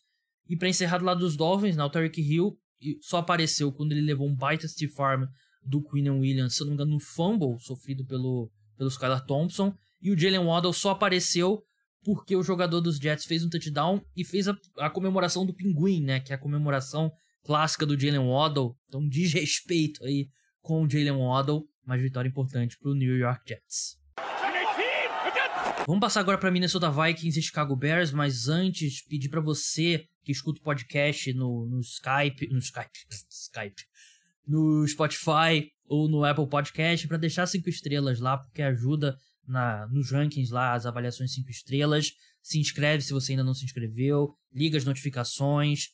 E 0.49 0.57
para 0.57 0.69
encerrar 0.69 0.99
do 0.99 1.05
lado 1.05 1.21
dos 1.21 1.37
Dolphins, 1.37 1.77
né, 1.77 1.85
o 1.85 1.91
Tarek 1.91 2.21
Hill 2.21 2.59
só 3.01 3.19
apareceu 3.19 3.73
quando 3.73 3.93
ele 3.93 4.01
levou 4.01 4.27
um 4.27 4.35
baita 4.35 4.67
stiff 4.67 5.01
arm 5.01 5.25
do 5.63 5.83
Quinn 5.83 6.09
Williams, 6.11 6.55
se 6.55 6.61
não 6.61 6.69
me 6.69 6.75
engano, 6.75 6.93
no 6.93 7.01
fumble 7.01 7.59
sofrido 7.61 8.05
pelo, 8.05 8.51
pelo 8.77 8.89
Skylar 8.89 9.25
Thompson. 9.25 9.75
E 10.01 10.11
o 10.11 10.19
Jalen 10.19 10.47
Waddle 10.47 10.73
só 10.73 10.91
apareceu 10.91 11.63
porque 12.03 12.35
o 12.35 12.43
jogador 12.43 12.81
dos 12.81 12.97
Jets 12.97 13.27
fez 13.27 13.45
um 13.45 13.51
touchdown 13.51 14.03
e 14.17 14.25
fez 14.25 14.49
a, 14.49 14.57
a 14.79 14.89
comemoração 14.89 15.45
do 15.45 15.53
pinguim, 15.53 16.03
né? 16.03 16.21
Que 16.21 16.33
é 16.33 16.35
a 16.35 16.39
comemoração 16.39 17.13
clássica 17.45 17.85
do 17.85 17.99
Jalen 17.99 18.27
Waddle. 18.27 18.75
Então, 18.87 19.07
desrespeito 19.07 20.03
aí 20.05 20.29
com 20.63 20.83
o 20.83 20.91
Jalen 20.91 21.19
Waddle, 21.19 21.67
mas 21.91 22.01
vitória 22.01 22.29
importante 22.29 22.79
para 22.79 22.93
o 22.93 22.95
New 22.95 23.19
York 23.19 23.43
Jets. 23.49 23.99
Vamos 25.89 26.01
passar 26.01 26.21
agora 26.21 26.39
para 26.39 26.49
Minnesota 26.49 26.89
Vikings 26.89 27.37
e 27.37 27.43
Chicago 27.43 27.75
Bears, 27.75 28.13
mas 28.13 28.47
antes 28.47 29.03
pedir 29.03 29.29
para 29.29 29.41
você 29.41 30.07
que 30.23 30.31
escuta 30.31 30.61
o 30.61 30.63
podcast 30.63 31.33
no, 31.33 31.67
no 31.67 31.81
Skype, 31.81 32.47
no 32.53 32.61
Skype, 32.61 32.97
Skype, 33.29 33.83
no 34.47 34.87
Spotify 34.87 35.69
ou 35.89 36.09
no 36.09 36.25
Apple 36.25 36.49
Podcast 36.49 37.09
para 37.09 37.17
deixar 37.17 37.49
cinco 37.49 37.69
estrelas 37.69 38.21
lá, 38.21 38.39
porque 38.39 38.63
ajuda 38.63 39.19
na, 39.45 39.89
nos 39.89 40.13
rankings 40.13 40.53
lá, 40.53 40.75
as 40.75 40.87
avaliações 40.87 41.35
cinco 41.35 41.51
estrelas. 41.51 42.13
Se 42.41 42.61
inscreve 42.61 43.03
se 43.03 43.13
você 43.13 43.33
ainda 43.33 43.43
não 43.43 43.53
se 43.53 43.65
inscreveu, 43.65 44.33
liga 44.53 44.79
as 44.79 44.85
notificações, 44.85 45.89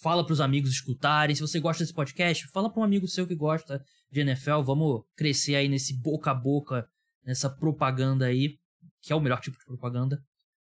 fala 0.00 0.24
para 0.24 0.32
os 0.32 0.40
amigos 0.40 0.70
escutarem. 0.70 1.34
Se 1.34 1.42
você 1.42 1.60
gosta 1.60 1.84
desse 1.84 1.94
podcast, 1.94 2.46
fala 2.48 2.70
para 2.70 2.80
um 2.80 2.84
amigo 2.84 3.06
seu 3.06 3.26
que 3.26 3.34
gosta 3.34 3.84
de 4.10 4.20
NFL. 4.20 4.62
Vamos 4.62 5.02
crescer 5.16 5.54
aí 5.54 5.68
nesse 5.68 5.94
boca 5.94 6.30
a 6.30 6.34
boca, 6.34 6.88
nessa 7.24 7.48
propaganda 7.50 8.26
aí, 8.26 8.58
que 9.02 9.12
é 9.12 9.16
o 9.16 9.20
melhor 9.20 9.40
tipo 9.40 9.58
de 9.58 9.64
propaganda. 9.64 10.22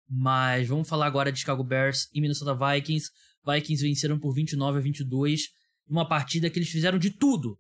Mas 0.09 0.69
vamos 0.69 0.89
falar 0.89 1.07
agora 1.07 1.31
de 1.31 1.39
Chicago 1.39 1.63
Bears 1.63 2.09
e 2.13 2.21
Minnesota 2.21 2.55
Vikings. 2.55 3.09
Vikings 3.47 3.83
venceram 3.83 4.19
por 4.19 4.35
29 4.35 4.79
a 4.79 4.83
22, 4.83 5.43
uma 5.89 6.07
partida 6.09 6.51
que 6.51 6.59
eles 6.59 6.69
fizeram 6.69 6.99
de 6.99 7.11
tudo. 7.11 7.57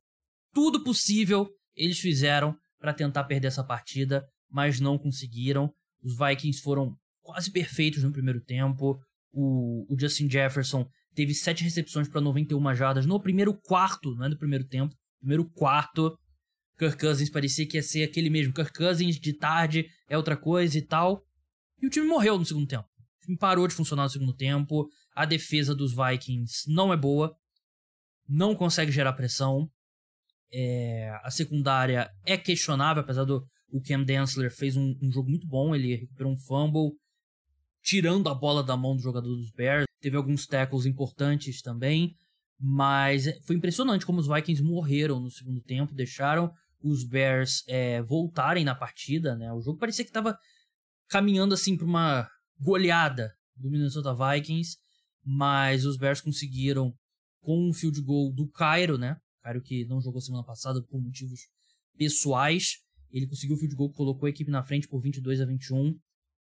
Tudo 0.52 0.82
possível 0.82 1.48
eles 1.76 2.00
fizeram 2.00 2.56
para 2.80 2.92
tentar 2.92 3.24
perder 3.24 3.48
essa 3.48 3.62
partida, 3.62 4.26
mas 4.50 4.80
não 4.80 4.98
conseguiram. 4.98 5.72
Os 6.02 6.16
Vikings 6.16 6.60
foram 6.60 6.96
quase 7.22 7.52
perfeitos 7.52 8.02
no 8.02 8.12
primeiro 8.12 8.40
tempo. 8.40 8.98
O, 9.32 9.86
o 9.88 9.96
Justin 9.98 10.28
Jefferson 10.28 10.88
teve 11.14 11.34
sete 11.34 11.64
recepções 11.64 12.08
para 12.08 12.20
91 12.20 12.74
jardas 12.74 13.06
no 13.06 13.20
primeiro 13.20 13.54
quarto, 13.54 14.14
não 14.14 14.26
é 14.26 14.28
no 14.28 14.38
primeiro 14.38 14.66
tempo, 14.66 14.94
primeiro 15.18 15.48
quarto. 15.50 16.16
Kirk 16.78 16.98
Cousins 16.98 17.28
parecia 17.28 17.68
que 17.68 17.76
ia 17.76 17.82
ser 17.82 18.04
aquele 18.04 18.30
mesmo. 18.30 18.54
Kirk 18.54 18.72
Cousins 18.72 19.20
de 19.20 19.34
tarde 19.34 19.86
é 20.08 20.16
outra 20.16 20.36
coisa 20.36 20.78
e 20.78 20.82
tal. 20.82 21.22
E 21.80 21.86
o 21.86 21.90
time 21.90 22.06
morreu 22.06 22.38
no 22.38 22.44
segundo 22.44 22.66
tempo. 22.66 22.84
O 22.84 23.26
time 23.26 23.36
parou 23.36 23.68
de 23.68 23.74
funcionar 23.74 24.04
no 24.04 24.08
segundo 24.08 24.34
tempo. 24.34 24.88
A 25.14 25.26
defesa 25.26 25.74
dos 25.74 25.94
Vikings 25.94 26.72
não 26.72 26.92
é 26.92 26.96
boa. 26.96 27.36
Não 28.26 28.54
consegue 28.54 28.90
gerar 28.90 29.12
pressão. 29.12 29.70
É, 30.52 31.10
a 31.22 31.30
secundária 31.30 32.10
é 32.24 32.36
questionável, 32.36 33.02
apesar 33.02 33.24
do 33.24 33.46
o 33.72 33.80
Cam 33.80 34.02
Densler 34.02 34.50
fez 34.50 34.76
um, 34.76 34.96
um, 35.02 35.12
jogo 35.12 35.28
muito 35.28 35.46
bom. 35.46 35.74
Ele 35.74 35.96
recuperou 35.96 36.32
um 36.32 36.36
fumble, 36.36 36.92
tirando 37.82 38.28
a 38.28 38.34
bola 38.34 38.62
da 38.62 38.76
mão 38.76 38.96
do 38.96 39.02
jogador 39.02 39.28
dos 39.28 39.50
Bears. 39.52 39.89
Teve 40.00 40.16
alguns 40.16 40.46
tackles 40.46 40.86
importantes 40.86 41.62
também. 41.62 42.14
Mas 42.58 43.24
foi 43.46 43.56
impressionante 43.56 44.04
como 44.04 44.20
os 44.20 44.26
Vikings 44.26 44.62
morreram 44.62 45.18
no 45.18 45.30
segundo 45.30 45.62
tempo, 45.62 45.94
deixaram 45.94 46.52
os 46.82 47.04
Bears 47.04 47.64
é, 47.66 48.02
voltarem 48.02 48.64
na 48.64 48.74
partida. 48.74 49.34
Né? 49.34 49.52
O 49.52 49.62
jogo 49.62 49.78
parecia 49.78 50.04
que 50.04 50.10
estava 50.10 50.38
caminhando 51.08 51.54
assim 51.54 51.76
para 51.76 51.86
uma 51.86 52.28
goleada 52.58 53.34
do 53.56 53.70
Minnesota 53.70 54.14
Vikings, 54.14 54.76
mas 55.24 55.84
os 55.84 55.96
Bears 55.96 56.20
conseguiram 56.20 56.94
com 57.40 57.68
um 57.68 57.72
field 57.72 58.00
goal 58.02 58.32
do 58.32 58.48
Cairo, 58.48 58.98
né? 58.98 59.16
Cairo 59.42 59.62
que 59.62 59.86
não 59.86 60.00
jogou 60.00 60.20
semana 60.20 60.44
passada 60.44 60.82
por 60.82 61.00
motivos 61.00 61.40
pessoais. 61.96 62.78
Ele 63.10 63.26
conseguiu 63.26 63.56
o 63.56 63.58
field 63.58 63.74
goal, 63.74 63.92
colocou 63.92 64.26
a 64.26 64.30
equipe 64.30 64.50
na 64.50 64.62
frente 64.62 64.86
por 64.86 65.00
22 65.00 65.40
a 65.40 65.46
21, 65.46 65.98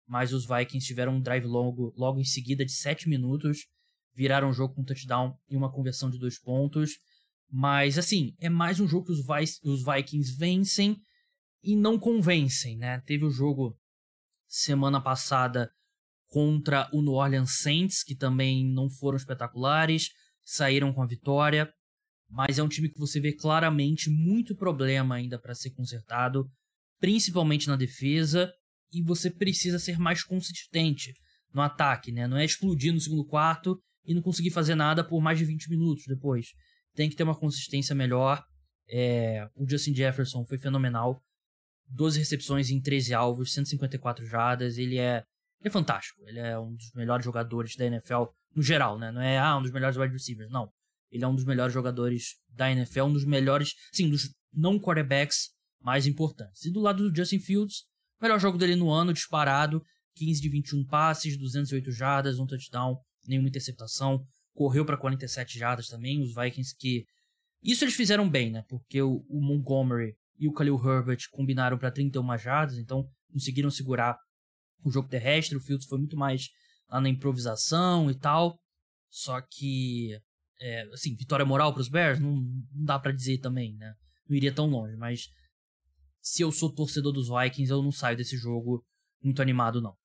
mas 0.10 0.34
os 0.34 0.44
Vikings 0.44 0.88
tiveram 0.88 1.18
um 1.18 1.22
drive 1.22 1.46
longo 1.46 1.94
logo 1.96 2.20
em 2.20 2.26
seguida 2.26 2.66
de 2.66 2.72
7 2.72 3.08
minutos, 3.08 3.68
viraram 4.12 4.50
o 4.50 4.54
jogo 4.54 4.74
com 4.74 4.82
um 4.82 4.84
touchdown 4.84 5.38
e 5.48 5.56
uma 5.56 5.72
conversão 5.72 6.10
de 6.10 6.18
dois 6.18 6.40
pontos. 6.40 6.98
Mas 7.48 7.96
assim, 7.96 8.34
é 8.40 8.50
mais 8.50 8.80
um 8.80 8.88
jogo 8.88 9.06
que 9.06 9.12
os, 9.12 9.24
os 9.64 9.84
Vikings 9.86 10.36
vencem 10.36 10.98
e 11.62 11.76
não 11.76 12.00
convencem, 12.00 12.76
né? 12.76 13.02
Teve 13.06 13.24
o 13.24 13.30
jogo 13.30 13.78
semana 14.48 15.00
passada 15.00 15.72
contra 16.26 16.90
o 16.92 17.04
New 17.04 17.14
Orleans 17.14 17.60
Saints, 17.60 18.04
que 18.04 18.16
também 18.16 18.66
não 18.66 18.90
foram 18.90 19.16
espetaculares, 19.16 20.10
saíram 20.44 20.92
com 20.92 21.04
a 21.04 21.08
vitória, 21.08 21.72
mas 22.28 22.58
é 22.58 22.64
um 22.64 22.68
time 22.68 22.90
que 22.90 22.98
você 22.98 23.20
vê 23.20 23.32
claramente 23.32 24.10
muito 24.10 24.56
problema 24.56 25.16
ainda 25.16 25.38
para 25.38 25.54
ser 25.54 25.70
consertado, 25.70 26.50
principalmente 27.00 27.68
na 27.68 27.76
defesa, 27.76 28.52
e 28.92 29.02
você 29.02 29.30
precisa 29.30 29.80
ser 29.80 29.98
mais 29.98 30.24
consistente 30.24 31.14
no 31.54 31.62
ataque, 31.62 32.12
né? 32.12 32.28
Não 32.28 32.38
é 32.38 32.46
explodir 32.46 32.94
no 32.94 33.00
segundo 33.00 33.26
quarto 33.26 33.80
e 34.06 34.14
não 34.14 34.22
conseguir 34.22 34.52
fazer 34.52 34.76
nada 34.76 35.04
por 35.04 35.22
mais 35.22 35.38
de 35.38 35.46
20 35.46 35.70
minutos 35.70 36.04
depois. 36.08 36.48
Tem 36.96 37.10
que 37.10 37.16
ter 37.16 37.24
uma 37.24 37.36
consistência 37.36 37.96
melhor. 37.96 38.44
É... 38.88 39.48
o 39.56 39.70
Justin 39.70 39.94
Jefferson 39.94 40.46
foi 40.46 40.58
fenomenal. 40.58 41.22
12 41.88 42.20
recepções 42.20 42.70
em 42.70 42.82
13 42.82 43.14
alvos, 43.14 43.54
154 43.54 44.26
jardas. 44.26 44.78
Ele 44.78 44.98
é, 44.98 45.24
ele 45.60 45.68
é 45.68 45.70
fantástico. 45.70 46.22
Ele 46.28 46.40
é 46.40 46.58
um 46.58 46.74
dos 46.74 46.92
melhores 46.94 47.26
jogadores 47.26 47.76
da 47.76 47.86
NFL 47.86 48.26
no 48.56 48.62
geral, 48.62 48.98
né? 48.98 49.12
Não 49.12 49.22
é 49.22 49.38
ah, 49.38 49.58
um 49.58 49.62
dos 49.62 49.72
melhores 49.72 49.98
wide 49.98 50.14
receivers, 50.14 50.52
não. 50.52 50.72
Ele 51.12 51.24
é 51.24 51.28
um 51.28 51.36
dos 51.36 51.46
melhores 51.46 51.74
jogadores 51.74 52.36
da 52.50 52.72
NFL, 52.72 53.04
um 53.04 53.14
dos 53.14 53.26
melhores, 53.26 53.74
sim, 53.92 54.10
dos 54.10 54.30
não 54.54 54.80
quarterbacks 54.80 55.50
mais 55.82 56.06
importantes. 56.06 56.66
E 56.66 56.72
do 56.72 56.80
lado 56.80 57.10
do 57.10 57.16
Justin 57.16 57.40
Fields, 57.40 57.86
melhor 58.22 58.40
jogo 58.40 58.58
dele 58.58 58.76
no 58.76 58.90
ano, 58.90 59.14
disparado, 59.14 59.84
15 60.16 60.42
de 60.42 60.50
21 60.50 60.86
passes, 60.86 61.38
208 61.38 61.92
jardas, 61.92 62.40
um 62.40 62.46
touchdown, 62.46 62.98
nenhuma 63.28 63.48
interceptação, 63.48 64.24
correu 64.54 64.86
para 64.86 64.98
47 64.98 65.58
jardas 65.58 65.88
também, 65.88 66.22
os 66.22 66.34
Vikings 66.34 66.76
que 66.78 67.06
isso 67.62 67.84
eles 67.84 67.96
fizeram 67.96 68.30
bem, 68.30 68.52
né? 68.52 68.64
Porque 68.70 69.02
o, 69.02 69.26
o 69.30 69.42
Montgomery 69.42 70.16
e 70.38 70.48
o 70.48 70.54
Khalil 70.54 70.76
Herbert 70.76 71.20
combinaram 71.32 71.78
para 71.78 71.92
31 71.92 72.38
jardas, 72.38 72.78
então 72.78 73.06
conseguiram 73.32 73.70
segurar 73.70 74.18
o 74.84 74.92
jogo 74.92 75.10
terrestre. 75.10 75.58
O 75.58 75.62
Fields 75.62 75.86
foi 75.86 75.98
muito 75.98 76.16
mais 76.16 76.48
lá 76.90 77.02
na 77.02 77.10
improvisação 77.10 78.10
e 78.10 78.16
tal. 78.16 78.58
Só 79.10 79.42
que, 79.42 80.18
é, 80.62 80.84
assim, 80.94 81.16
vitória 81.16 81.46
moral 81.46 81.74
para 81.74 81.82
os 81.82 81.90
Bears, 81.90 82.20
não, 82.20 82.36
não 82.36 82.86
dá 82.86 82.98
para 82.98 83.12
dizer 83.12 83.40
também, 83.40 83.76
né? 83.76 83.94
Não 84.28 84.38
iria 84.38 84.54
tão 84.54 84.68
longe, 84.68 84.96
mas 84.96 85.28
se 86.22 86.42
eu 86.42 86.52
sou 86.52 86.74
torcedor 86.74 87.12
dos 87.12 87.28
Vikings, 87.30 87.72
eu 87.72 87.82
não 87.82 87.92
saio 87.92 88.18
desse 88.18 88.38
jogo 88.38 88.84
muito 89.22 89.42
animado, 89.42 89.82
não. 89.82 89.96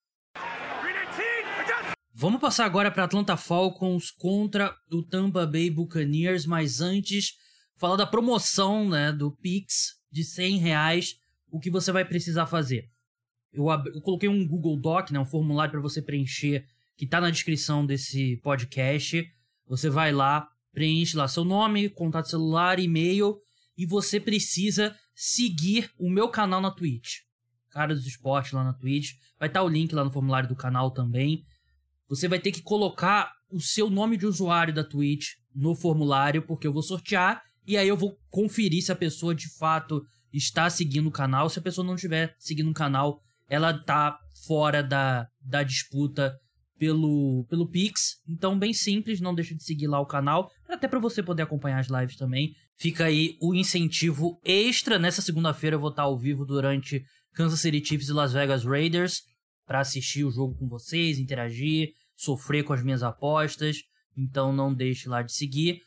Vamos 2.16 2.40
passar 2.40 2.64
agora 2.64 2.90
para 2.90 3.04
Atlanta 3.04 3.37
Falcons 3.37 4.11
contra 4.11 4.75
o 4.90 5.02
Tampa 5.02 5.44
Bay 5.44 5.68
Buccaneers, 5.68 6.47
mas 6.47 6.80
antes 6.80 7.33
falar 7.76 7.97
da 7.97 8.06
promoção 8.06 8.88
né, 8.88 9.12
do 9.12 9.33
Pix 9.33 9.97
de 10.11 10.23
100 10.23 10.59
reais, 10.59 11.16
o 11.50 11.59
que 11.59 11.71
você 11.71 11.90
vai 11.90 12.04
precisar 12.04 12.47
fazer. 12.47 12.88
Eu, 13.52 13.66
eu 13.92 14.00
coloquei 14.00 14.28
um 14.28 14.47
Google 14.47 14.80
Doc, 14.80 15.11
né, 15.11 15.18
um 15.18 15.25
formulário 15.25 15.73
para 15.73 15.80
você 15.80 16.00
preencher, 16.00 16.64
que 16.97 17.04
está 17.04 17.21
na 17.21 17.30
descrição 17.30 17.85
desse 17.85 18.37
podcast. 18.38 19.25
Você 19.66 19.90
vai 19.90 20.12
lá, 20.12 20.49
preenche 20.73 21.16
lá 21.16 21.26
seu 21.26 21.44
nome, 21.44 21.88
contato 21.88 22.28
celular, 22.28 22.78
e-mail, 22.78 23.38
e 23.76 23.87
você 23.87 24.21
precisa 24.21 24.97
seguir 25.14 25.90
o 25.99 26.11
meu 26.11 26.28
canal 26.28 26.61
na 26.61 26.71
Twitch. 26.71 27.21
Cara 27.71 27.94
dos 27.94 28.06
Esportes 28.06 28.52
lá 28.52 28.64
na 28.64 28.73
Twitch. 28.73 29.12
Vai 29.38 29.49
estar 29.49 29.61
tá 29.61 29.66
o 29.66 29.68
link 29.68 29.92
lá 29.94 30.04
no 30.04 30.11
formulário 30.11 30.49
do 30.49 30.56
canal 30.56 30.90
também. 30.90 31.44
Você 32.09 32.28
vai 32.28 32.38
ter 32.38 32.52
que 32.52 32.62
colocar 32.62 33.33
o 33.50 33.61
seu 33.61 33.88
nome 33.88 34.16
de 34.16 34.26
usuário 34.26 34.75
da 34.75 34.85
Twitch 34.85 35.33
no 35.54 35.75
formulário, 35.75 36.42
porque 36.42 36.66
eu 36.66 36.73
vou 36.73 36.83
sortear 36.83 37.42
e 37.66 37.76
aí 37.76 37.88
eu 37.88 37.97
vou 37.97 38.18
conferir 38.28 38.83
se 38.83 38.92
a 38.92 38.97
pessoa 38.97 39.35
de 39.35 39.49
fato 39.56 40.04
está 40.33 40.68
seguindo 40.68 41.09
o 41.09 41.12
canal. 41.12 41.49
Se 41.49 41.59
a 41.59 41.62
pessoa 41.62 41.87
não 41.87 41.94
estiver 41.94 42.35
seguindo 42.38 42.71
o 42.71 42.75
canal, 42.75 43.21
ela 43.49 43.73
tá 43.73 44.18
fora 44.47 44.83
da, 44.83 45.28
da 45.40 45.62
disputa 45.62 46.38
pelo, 46.78 47.47
pelo 47.49 47.68
Pix. 47.68 48.21
Então, 48.28 48.59
bem 48.59 48.73
simples, 48.73 49.21
não 49.21 49.35
deixe 49.35 49.54
de 49.54 49.62
seguir 49.62 49.87
lá 49.87 50.00
o 50.00 50.06
canal, 50.06 50.50
até 50.68 50.87
para 50.88 50.99
você 50.99 51.23
poder 51.23 51.42
acompanhar 51.42 51.78
as 51.78 51.88
lives 51.88 52.16
também. 52.16 52.54
Fica 52.76 53.04
aí 53.07 53.37
o 53.40 53.54
incentivo 53.54 54.40
extra. 54.45 54.99
Nessa 54.99 55.23
segunda-feira 55.23 55.76
eu 55.76 55.81
vou 55.81 55.90
estar 55.90 56.02
ao 56.02 56.19
vivo 56.19 56.45
durante 56.45 57.04
Kansas 57.33 57.61
City 57.61 57.85
Chiefs 57.85 58.09
e 58.09 58.12
Las 58.12 58.33
Vegas 58.33 58.64
Raiders 58.64 59.23
para 59.66 59.81
assistir 59.81 60.25
o 60.25 60.31
jogo 60.31 60.54
com 60.59 60.69
vocês, 60.69 61.19
interagir, 61.19 61.90
sofrer 62.16 62.64
com 62.64 62.73
as 62.73 62.83
minhas 62.83 63.02
apostas. 63.02 63.78
Então 64.16 64.52
não 64.52 64.75
deixe 64.75 65.09
lá 65.09 65.23
de 65.23 65.33
seguir. 65.33 65.81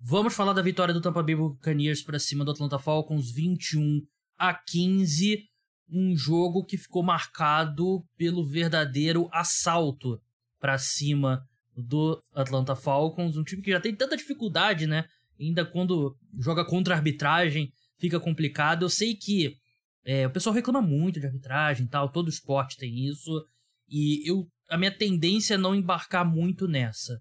Vamos 0.00 0.34
falar 0.34 0.52
da 0.52 0.62
vitória 0.62 0.92
do 0.92 1.00
Tampa 1.00 1.22
Bay 1.22 1.34
Buccaneers 1.34 2.02
para 2.02 2.18
cima 2.18 2.44
do 2.44 2.50
Atlanta 2.50 2.78
Falcons 2.78 3.32
21 3.32 4.02
a 4.36 4.52
15, 4.54 5.44
um 5.90 6.16
jogo 6.16 6.64
que 6.64 6.76
ficou 6.76 7.02
marcado 7.02 8.04
pelo 8.16 8.46
verdadeiro 8.46 9.28
assalto 9.32 10.20
para 10.58 10.76
cima 10.78 11.42
do 11.76 12.22
Atlanta 12.34 12.74
Falcons, 12.76 13.36
um 13.36 13.44
time 13.44 13.62
que 13.62 13.70
já 13.70 13.80
tem 13.80 13.94
tanta 13.94 14.16
dificuldade, 14.16 14.86
né? 14.86 15.06
Ainda 15.38 15.64
quando 15.64 16.16
joga 16.38 16.64
contra 16.64 16.94
a 16.94 16.96
arbitragem, 16.96 17.70
fica 17.98 18.20
complicado. 18.20 18.84
Eu 18.84 18.90
sei 18.90 19.14
que 19.14 19.56
é, 20.04 20.26
o 20.26 20.30
pessoal 20.30 20.54
reclama 20.54 20.82
muito 20.82 21.18
de 21.18 21.26
arbitragem 21.26 21.86
e 21.86 21.88
tal, 21.88 22.10
todo 22.10 22.28
esporte 22.28 22.76
tem 22.76 23.06
isso, 23.06 23.44
e 23.88 24.28
eu 24.28 24.46
a 24.68 24.78
minha 24.78 24.90
tendência 24.90 25.54
é 25.54 25.58
não 25.58 25.74
embarcar 25.74 26.24
muito 26.24 26.66
nessa. 26.66 27.20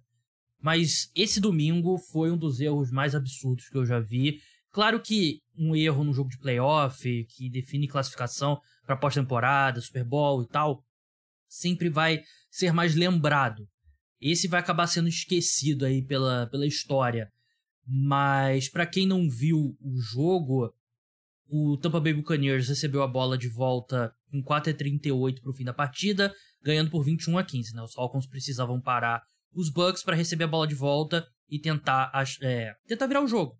Mas 0.62 1.10
esse 1.14 1.42
domingo 1.42 1.98
foi 1.98 2.32
um 2.32 2.38
dos 2.38 2.60
erros 2.60 2.90
mais 2.90 3.14
absurdos 3.14 3.68
que 3.68 3.78
eu 3.78 3.86
já 3.86 4.00
vi. 4.00 4.40
Claro 4.72 5.02
que 5.02 5.40
um 5.58 5.76
erro 5.76 6.04
no 6.04 6.14
jogo 6.14 6.30
de 6.30 6.38
playoff, 6.38 7.26
que 7.26 7.50
define 7.50 7.88
classificação 7.88 8.60
para 8.86 8.96
pós-temporada, 8.96 9.82
Super 9.82 10.06
Bowl 10.06 10.42
e 10.42 10.48
tal, 10.48 10.82
sempre 11.48 11.90
vai 11.90 12.22
ser 12.50 12.74
mais 12.74 12.96
lembrado. 12.96 13.68
Esse 14.22 14.48
vai 14.48 14.62
acabar 14.62 14.88
sendo 14.88 15.10
esquecido 15.10 15.86
aí 15.86 16.02
pela, 16.02 16.48
pela 16.48 16.66
história. 16.66 17.30
Mas 17.86 18.70
para 18.70 18.86
quem 18.86 19.06
não 19.06 19.30
viu 19.30 19.78
o 19.82 20.00
jogo, 20.00 20.74
o 21.50 21.78
Tampa 21.78 22.00
Bay 22.00 22.14
Buccaneers 22.14 22.68
recebeu 22.68 23.04
a 23.04 23.08
bola 23.08 23.38
de 23.38 23.48
volta 23.48 24.14
com 24.32 24.42
4:38 24.42 25.42
para 25.42 25.52
o 25.52 25.54
fim 25.54 25.64
da 25.64 25.74
partida, 25.74 26.34
ganhando 26.62 26.90
por 26.90 27.04
21 27.04 27.38
a 27.38 27.44
15. 27.44 27.76
Né? 27.76 27.82
Os 27.82 27.94
Falcons 27.94 28.26
precisavam 28.26 28.82
parar 28.82 29.22
os 29.54 29.70
Bucks 29.70 30.04
para 30.04 30.16
receber 30.16 30.46
a 30.46 30.48
bola 30.48 30.66
de 30.66 30.76
volta 30.76 31.28
e 31.50 31.60
tentar, 31.60 32.12
é, 32.42 32.74
tentar 32.88 33.06
virar 33.06 33.22
o 33.22 33.28
jogo. 33.28 33.60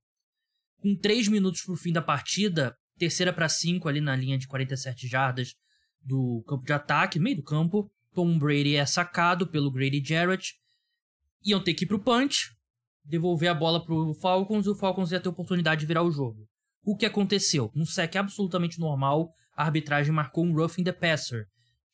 Com 0.82 0.96
3 0.96 1.28
minutos 1.28 1.62
pro 1.62 1.76
fim 1.76 1.92
da 1.92 2.02
partida, 2.02 2.76
terceira 2.98 3.32
para 3.32 3.48
5 3.48 3.88
ali 3.88 4.02
na 4.02 4.16
linha 4.16 4.38
de 4.38 4.48
47 4.48 5.08
jardas 5.08 5.56
do 6.02 6.44
campo 6.48 6.66
de 6.66 6.74
ataque, 6.74 7.20
meio 7.20 7.38
do 7.38 7.44
campo, 7.44 7.92
Tom 8.14 8.38
Brady 8.38 8.76
é 8.76 8.86
sacado 8.86 9.48
pelo 9.48 9.72
Grady 9.72 10.04
Jarrett. 10.04 10.56
Iam 11.46 11.64
ter 11.64 11.74
que 11.74 11.86
ir 11.86 11.88
pro 11.88 12.00
punch, 12.00 12.56
devolver 13.04 13.50
a 13.50 13.54
bola 13.54 13.84
pro 13.84 14.14
Falcons 14.16 14.66
e 14.66 14.70
o 14.70 14.76
Falcons 14.76 15.12
ia 15.12 15.20
ter 15.20 15.30
oportunidade 15.30 15.82
de 15.82 15.88
virar 15.88 16.04
o 16.04 16.12
jogo. 16.12 16.48
O 16.84 16.96
que 16.96 17.06
aconteceu? 17.06 17.72
Um 17.76 17.86
sec 17.86 18.16
absolutamente 18.16 18.80
normal, 18.80 19.32
a 19.56 19.64
arbitragem 19.64 20.14
marcou 20.14 20.46
um 20.46 20.54
roughing 20.54 20.84
the 20.84 20.92
passer, 20.92 21.46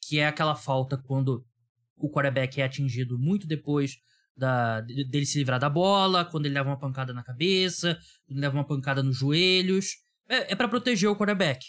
que 0.01 0.19
é 0.19 0.27
aquela 0.27 0.55
falta 0.55 0.97
quando 0.97 1.45
o 1.97 2.09
quarterback 2.09 2.61
é 2.61 2.63
atingido 2.63 3.17
muito 3.19 3.45
depois 3.45 3.97
da, 4.35 4.81
dele 4.81 5.25
se 5.25 5.37
livrar 5.37 5.59
da 5.59 5.69
bola, 5.69 6.23
quando 6.23 6.45
ele 6.45 6.55
leva 6.55 6.69
uma 6.69 6.79
pancada 6.79 7.13
na 7.13 7.23
cabeça, 7.23 7.95
quando 8.25 8.37
ele 8.37 8.41
leva 8.41 8.55
uma 8.55 8.65
pancada 8.65 9.03
nos 9.03 9.17
joelhos. 9.17 9.97
É, 10.27 10.53
é 10.53 10.55
para 10.55 10.69
proteger 10.69 11.09
o 11.09 11.15
quarterback. 11.15 11.65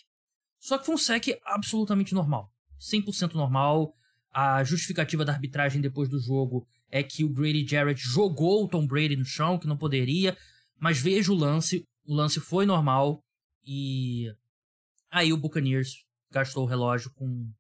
Só 0.58 0.78
que 0.78 0.86
foi 0.86 0.94
um 0.94 0.98
sec 0.98 1.24
absolutamente 1.44 2.14
normal. 2.14 2.52
100% 2.78 3.34
normal. 3.34 3.94
A 4.32 4.62
justificativa 4.62 5.24
da 5.24 5.32
arbitragem 5.32 5.80
depois 5.80 6.08
do 6.08 6.20
jogo 6.20 6.66
é 6.90 7.02
que 7.02 7.24
o 7.24 7.32
Grady 7.32 7.66
Jarrett 7.66 8.00
jogou 8.00 8.64
o 8.64 8.68
Tom 8.68 8.86
Brady 8.86 9.16
no 9.16 9.24
chão, 9.24 9.58
que 9.58 9.66
não 9.66 9.76
poderia. 9.76 10.36
Mas 10.78 10.98
veja 11.00 11.32
o 11.32 11.36
lance. 11.36 11.84
O 12.04 12.14
lance 12.14 12.40
foi 12.40 12.66
normal. 12.66 13.22
E 13.64 14.26
aí 15.10 15.32
o 15.32 15.36
Buccaneers 15.36 16.04
gastou 16.30 16.64
o 16.64 16.66
relógio 16.66 17.10
com 17.14 17.50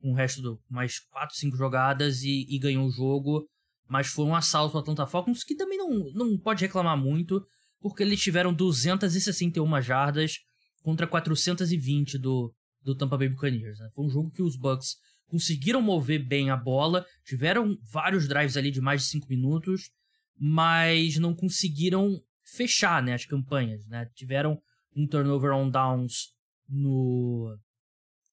com 0.00 0.12
o 0.12 0.14
resto 0.14 0.40
do 0.40 0.60
mais 0.68 1.00
4, 1.00 1.34
5 1.34 1.56
jogadas 1.56 2.22
e, 2.22 2.46
e, 2.48 2.58
ganhou 2.58 2.86
o 2.86 2.90
jogo. 2.90 3.48
Mas 3.88 4.08
foi 4.08 4.24
um 4.24 4.34
assalto 4.34 4.76
ao 4.76 4.82
Atlanta 4.82 5.06
Falcons 5.06 5.42
que 5.42 5.56
também 5.56 5.78
não, 5.78 6.10
não 6.12 6.38
pode 6.38 6.64
reclamar 6.64 6.96
muito, 6.96 7.44
porque 7.80 8.02
eles 8.02 8.20
tiveram 8.20 8.52
261 8.52 9.80
jardas 9.80 10.38
contra 10.82 11.06
420 11.06 12.18
do, 12.18 12.54
do 12.82 12.96
Tampa 12.96 13.16
Bay 13.16 13.28
Buccaneers. 13.28 13.78
Né? 13.78 13.88
Foi 13.94 14.04
um 14.04 14.10
jogo 14.10 14.30
que 14.30 14.42
os 14.42 14.56
Bucks 14.56 14.96
conseguiram 15.28 15.82
mover 15.82 16.24
bem 16.24 16.50
a 16.50 16.56
bola, 16.56 17.04
tiveram 17.24 17.76
vários 17.82 18.28
drives 18.28 18.56
ali 18.56 18.70
de 18.70 18.80
mais 18.80 19.02
de 19.02 19.08
5 19.08 19.28
minutos, 19.28 19.90
mas 20.38 21.16
não 21.16 21.34
conseguiram 21.34 22.20
fechar 22.44 23.02
né, 23.02 23.14
as 23.14 23.24
campanhas. 23.24 23.86
Né? 23.86 24.08
Tiveram 24.14 24.60
um 24.94 25.06
turnover 25.06 25.52
on 25.52 25.70
downs 25.70 26.32
no, 26.68 27.56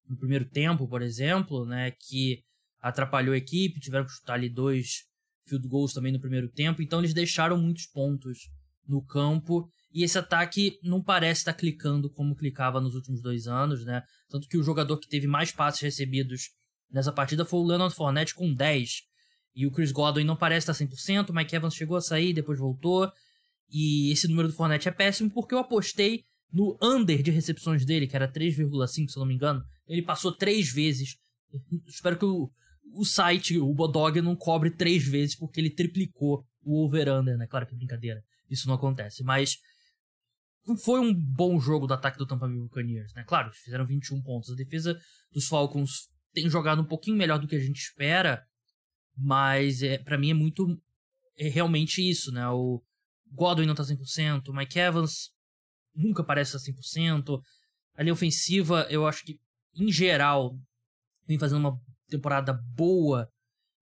no 0.08 0.18
primeiro 0.18 0.46
tempo, 0.46 0.88
por 0.88 1.02
exemplo, 1.02 1.66
né, 1.66 1.92
que 1.92 2.44
atrapalhou 2.80 3.34
a 3.34 3.38
equipe, 3.38 3.80
tiveram 3.80 4.06
que 4.06 4.12
chutar 4.12 4.34
ali 4.34 4.50
dois 4.50 5.06
field 5.46 5.68
goals 5.68 5.94
também 5.94 6.12
no 6.12 6.20
primeiro 6.20 6.50
tempo, 6.50 6.82
então 6.82 7.00
eles 7.00 7.14
deixaram 7.14 7.58
muitos 7.58 7.86
pontos 7.86 8.50
no 8.88 9.02
campo 9.02 9.70
e 9.94 10.04
esse 10.04 10.18
ataque 10.18 10.80
não 10.84 11.02
parece 11.02 11.42
estar 11.42 11.54
clicando 11.54 12.10
como 12.10 12.36
clicava 12.36 12.82
nos 12.82 12.96
últimos 12.96 13.22
dois 13.22 13.48
anos, 13.48 13.86
né? 13.86 14.04
Tanto 14.30 14.48
que 14.48 14.58
o 14.58 14.64
jogador 14.64 14.98
que 14.98 15.08
teve 15.08 15.28
mais 15.28 15.52
passes 15.52 15.82
recebidos 15.82 16.50
nessa 16.94 17.12
partida 17.12 17.44
foi 17.44 17.60
o 17.60 17.66
Leonard 17.66 17.94
Fournette 17.94 18.36
com 18.36 18.54
10. 18.54 19.02
E 19.56 19.68
o 19.68 19.72
Chris 19.72 19.92
Godwin 19.92 20.24
não 20.24 20.36
parece 20.36 20.72
estar 20.72 20.86
100%, 20.86 21.30
o 21.30 21.34
Mike 21.34 21.56
Evans 21.56 21.76
chegou 21.76 21.98
a 21.98 22.02
sair, 22.02 22.34
depois 22.34 22.60
voltou. 22.60 23.12
E 23.70 24.12
esse 24.12 24.28
número 24.28 24.48
do 24.48 24.54
Fournette 24.54 24.88
é 24.88 24.92
péssimo 24.92 25.30
porque 25.30 25.54
eu 25.54 25.60
apostei 25.60 26.24
no 26.52 26.78
under 26.82 27.22
de 27.24 27.32
recepções 27.32 27.84
dele, 27.84 28.08
que 28.08 28.16
era 28.16 28.32
3,5, 28.32 29.10
se 29.10 29.18
eu 29.18 29.22
não 29.22 29.28
me 29.28 29.34
engano. 29.34 29.64
Ele 29.88 30.02
passou 30.02 30.32
três 30.32 30.72
vezes. 30.72 31.18
Espero 31.88 32.18
que 32.18 32.26
o, 32.26 32.52
o 32.94 33.04
site, 33.04 33.58
o 33.58 33.74
Bodog, 33.74 34.22
não 34.22 34.36
cobre 34.36 34.70
três 34.70 35.04
vezes, 35.04 35.36
porque 35.36 35.60
ele 35.60 35.72
triplicou 35.72 36.46
o 36.64 36.86
over-under, 36.86 37.38
né? 37.38 37.48
Claro 37.48 37.66
que 37.66 37.74
é 37.74 37.78
brincadeira. 37.78 38.24
Isso 38.50 38.68
não 38.68 38.76
acontece. 38.76 39.24
Mas 39.24 39.58
foi 40.84 41.00
um 41.00 41.14
bom 41.14 41.60
jogo 41.60 41.88
do 41.88 41.94
ataque 41.94 42.18
do 42.18 42.26
Tampa 42.26 42.48
Bay 42.48 42.58
Buccaneers, 42.58 43.14
né? 43.14 43.24
Claro, 43.28 43.52
fizeram 43.52 43.86
21 43.86 44.22
pontos. 44.22 44.52
A 44.52 44.56
defesa 44.56 44.98
dos 45.32 45.48
Falcons 45.48 46.08
tem 46.34 46.50
jogado 46.50 46.82
um 46.82 46.86
pouquinho 46.86 47.18
melhor 47.18 47.40
do 47.40 47.48
que 47.48 47.56
a 47.56 47.60
gente 47.60 47.78
espera, 47.78 48.44
mas 49.16 49.82
é, 49.84 49.98
para 49.98 50.18
mim 50.18 50.32
é 50.32 50.34
muito 50.34 50.80
é 51.38 51.48
realmente 51.48 52.08
isso, 52.08 52.32
né? 52.32 52.48
O 52.50 52.82
Godwin 53.32 53.66
não 53.66 53.76
tá 53.76 53.84
100%, 53.84 54.48
o 54.48 54.54
Mike 54.54 54.80
Evans 54.80 55.32
nunca 55.96 56.24
parece 56.24 56.56
estar 56.56 56.72
100%. 56.72 57.40
A 57.96 58.04
linha 58.04 58.14
ofensiva, 58.14 58.88
eu 58.90 59.08
acho 59.08 59.24
que 59.24 59.40
em 59.76 59.92
geral, 59.92 60.56
vem 61.28 61.40
fazendo 61.40 61.60
uma 61.60 61.80
temporada 62.08 62.54
boa, 62.76 63.28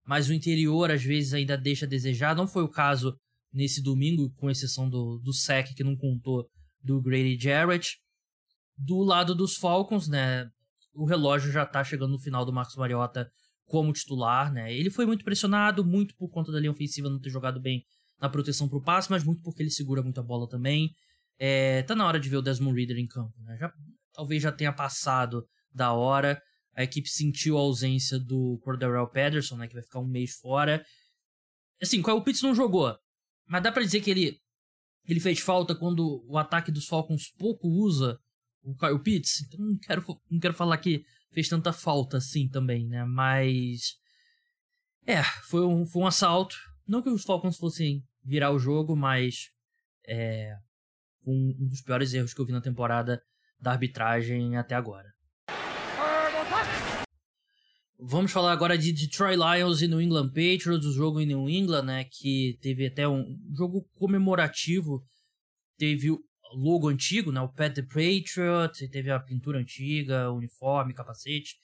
mas 0.06 0.30
o 0.30 0.34
interior 0.34 0.90
às 0.90 1.04
vezes 1.04 1.34
ainda 1.34 1.58
deixa 1.58 1.86
a 1.86 1.90
desejar. 1.90 2.36
Não 2.36 2.48
foi 2.48 2.64
o 2.64 2.70
caso 2.70 3.16
nesse 3.52 3.82
domingo, 3.82 4.32
com 4.36 4.50
exceção 4.50 4.90
do, 4.90 5.20
do 5.20 5.34
sec 5.34 5.74
que 5.76 5.84
não 5.84 5.96
contou 5.96 6.50
do 6.82 7.02
Grady 7.02 7.38
Jarrett. 7.40 7.98
Do 8.78 9.00
lado 9.04 9.36
dos 9.36 9.56
Falcons, 9.58 10.08
né, 10.08 10.50
o 10.94 11.06
relógio 11.06 11.52
já 11.52 11.66
tá 11.66 11.84
chegando 11.84 12.12
no 12.12 12.20
final 12.20 12.46
do 12.46 12.54
Marcos 12.54 12.76
Mariota 12.76 13.30
como 13.66 13.94
titular, 13.94 14.52
né? 14.52 14.74
Ele 14.74 14.90
foi 14.90 15.06
muito 15.06 15.24
pressionado, 15.24 15.86
muito 15.86 16.16
por 16.16 16.30
conta 16.30 16.52
da 16.52 16.60
linha 16.60 16.72
ofensiva 16.72 17.10
não 17.10 17.20
ter 17.20 17.30
jogado 17.30 17.60
bem 17.60 17.84
na 18.20 18.30
proteção 18.30 18.68
pro 18.68 18.84
passe, 18.84 19.10
mas 19.10 19.24
muito 19.24 19.42
porque 19.42 19.64
ele 19.64 19.72
segura 19.72 20.04
muito 20.04 20.20
a 20.20 20.24
bola 20.24 20.48
também. 20.48 20.94
É, 21.40 21.82
tá 21.84 21.96
na 21.96 22.06
hora 22.06 22.20
de 22.20 22.30
ver 22.30 22.38
o 22.38 22.42
Desmond 22.42 22.78
Reader 22.78 22.98
em 22.98 23.08
campo, 23.08 23.34
né? 23.42 23.58
Já, 23.58 23.72
talvez 24.14 24.44
já 24.44 24.52
tenha 24.52 24.74
passado 24.74 25.48
da 25.74 25.94
hora. 25.94 26.42
A 26.76 26.84
equipe 26.84 27.10
sentiu 27.10 27.58
a 27.58 27.62
ausência 27.62 28.20
do 28.20 28.60
Cordarrelle 28.62 29.08
Patterson, 29.12 29.58
né, 29.58 29.68
que 29.68 29.74
vai 29.74 29.84
ficar 29.84 30.00
um 30.00 30.08
mês 30.08 30.36
fora. 30.36 30.86
Assim, 31.82 32.02
o 32.02 32.22
Pitts 32.22 32.42
não 32.44 32.54
jogou, 32.54 32.96
mas 33.48 33.64
dá 33.64 33.72
para 33.72 33.84
dizer 33.84 34.02
que 34.02 34.12
ele 34.12 34.40
ele 35.08 35.20
fez 35.20 35.40
falta 35.40 35.74
quando 35.74 36.24
o 36.28 36.38
ataque 36.38 36.72
dos 36.72 36.86
Falcons 36.86 37.32
pouco 37.38 37.68
usa 37.68 38.20
o 38.64 38.76
Kyle 38.76 39.00
Pitts. 39.00 39.42
Então 39.42 39.60
não 39.66 39.78
quero, 39.78 40.22
não 40.30 40.40
quero 40.40 40.54
falar 40.54 40.78
que 40.78 41.04
fez 41.32 41.48
tanta 41.48 41.74
falta 41.74 42.18
assim 42.18 42.48
também, 42.48 42.88
né? 42.88 43.06
Mas 43.06 43.98
é, 45.06 45.24
foi 45.50 45.66
um, 45.66 45.86
foi 45.86 46.04
um 46.04 46.08
assalto. 46.08 46.56
Não 46.88 47.02
que 47.02 47.10
os 47.10 47.24
Falcons 47.24 47.58
fossem 47.58 48.04
virar 48.24 48.52
o 48.52 48.60
jogo, 48.60 48.96
mas 48.96 49.50
é 50.08 50.56
um, 51.26 51.56
um 51.60 51.68
dos 51.68 51.82
piores 51.82 52.14
erros 52.14 52.34
que 52.34 52.42
eu 52.42 52.46
vi 52.46 52.52
na 52.52 52.62
temporada 52.62 53.22
da 53.60 53.72
arbitragem 53.72 54.58
até 54.58 54.76
agora. 54.76 55.10
Vamos 58.04 58.32
falar 58.32 58.52
agora 58.52 58.76
de 58.76 58.92
Detroit 58.92 59.38
Lions 59.38 59.84
e 59.84 59.88
New 59.88 60.02
England 60.02 60.30
Patriots, 60.30 60.88
o 60.88 60.94
jogo 60.94 61.22
em 61.22 61.28
New 61.28 61.48
England, 61.48 61.84
né, 61.84 62.04
que 62.06 62.58
teve 62.60 62.88
até 62.88 63.08
um 63.08 63.38
jogo 63.56 63.88
comemorativo. 63.94 65.06
Teve 65.78 66.10
logo 66.54 66.88
antigo, 66.90 67.32
né? 67.32 67.42
O 67.42 67.50
Pet 67.50 67.76
the 67.76 67.82
Patriot, 67.82 68.88
teve 68.90 69.10
a 69.12 69.20
pintura 69.20 69.60
antiga, 69.60 70.32
uniforme, 70.32 70.94
capacete. 70.94 71.58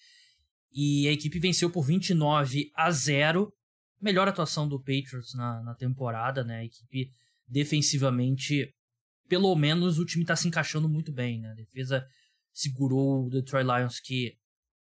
E 0.71 1.07
a 1.07 1.11
equipe 1.11 1.39
venceu 1.39 1.69
por 1.69 1.83
29 1.83 2.71
a 2.75 2.91
0. 2.91 3.53
Melhor 4.01 4.27
atuação 4.27 4.67
do 4.67 4.79
Patriots 4.79 5.33
na, 5.33 5.61
na 5.63 5.73
temporada, 5.73 6.43
né? 6.43 6.59
A 6.59 6.65
equipe 6.65 7.11
defensivamente, 7.47 8.73
pelo 9.27 9.55
menos 9.55 9.97
o 9.97 10.05
time 10.05 10.25
tá 10.25 10.35
se 10.35 10.47
encaixando 10.47 10.87
muito 10.87 11.11
bem, 11.11 11.39
né? 11.39 11.51
A 11.51 11.55
defesa 11.55 12.05
segurou 12.53 13.25
o 13.25 13.29
Detroit 13.29 13.65
Lions, 13.65 13.99
que 13.99 14.37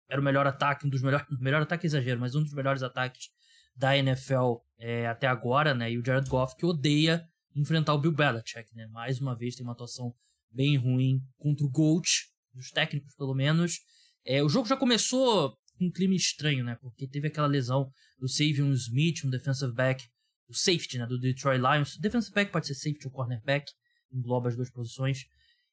era 0.08 0.20
o 0.20 0.24
melhor 0.24 0.46
ataque, 0.46 0.86
um 0.86 0.90
dos 0.90 1.02
melhores, 1.02 1.26
melhor 1.40 1.62
ataque 1.62 1.86
exagero, 1.86 2.20
mas 2.20 2.34
um 2.34 2.42
dos 2.42 2.52
melhores 2.52 2.82
ataques 2.82 3.30
da 3.76 3.96
NFL 3.96 4.56
é, 4.78 5.06
até 5.06 5.26
agora, 5.26 5.72
né? 5.72 5.92
E 5.92 5.98
o 5.98 6.04
Jared 6.04 6.28
Goff 6.28 6.56
que 6.56 6.66
odeia 6.66 7.26
enfrentar 7.54 7.94
o 7.94 8.00
Bill 8.00 8.12
Belichick, 8.12 8.74
né? 8.74 8.86
Mais 8.88 9.20
uma 9.20 9.36
vez 9.36 9.54
tem 9.54 9.64
uma 9.64 9.72
atuação 9.72 10.14
bem 10.50 10.76
ruim 10.76 11.20
contra 11.36 11.64
o 11.64 11.70
Gold, 11.70 12.08
dos 12.54 12.70
técnicos 12.70 13.14
pelo 13.14 13.34
menos. 13.34 13.78
É, 14.24 14.42
o 14.42 14.48
jogo 14.48 14.68
já 14.68 14.76
começou 14.76 15.56
com 15.76 15.86
um 15.86 15.90
clima 15.90 16.14
estranho, 16.14 16.64
né? 16.64 16.76
Porque 16.80 17.06
teve 17.06 17.28
aquela 17.28 17.46
lesão 17.46 17.90
do 18.18 18.28
Savion 18.28 18.72
Smith, 18.72 19.24
um 19.24 19.30
defensive 19.30 19.72
back, 19.72 20.04
o 20.48 20.54
safety, 20.54 20.98
né? 20.98 21.06
Do 21.06 21.18
Detroit 21.18 21.60
Lions. 21.60 21.96
Defensive 21.98 22.34
back 22.34 22.52
pode 22.52 22.66
ser 22.66 22.74
safety 22.74 23.06
ou 23.06 23.12
cornerback, 23.12 23.70
engloba 24.12 24.48
as 24.48 24.56
duas 24.56 24.70
posições. 24.70 25.24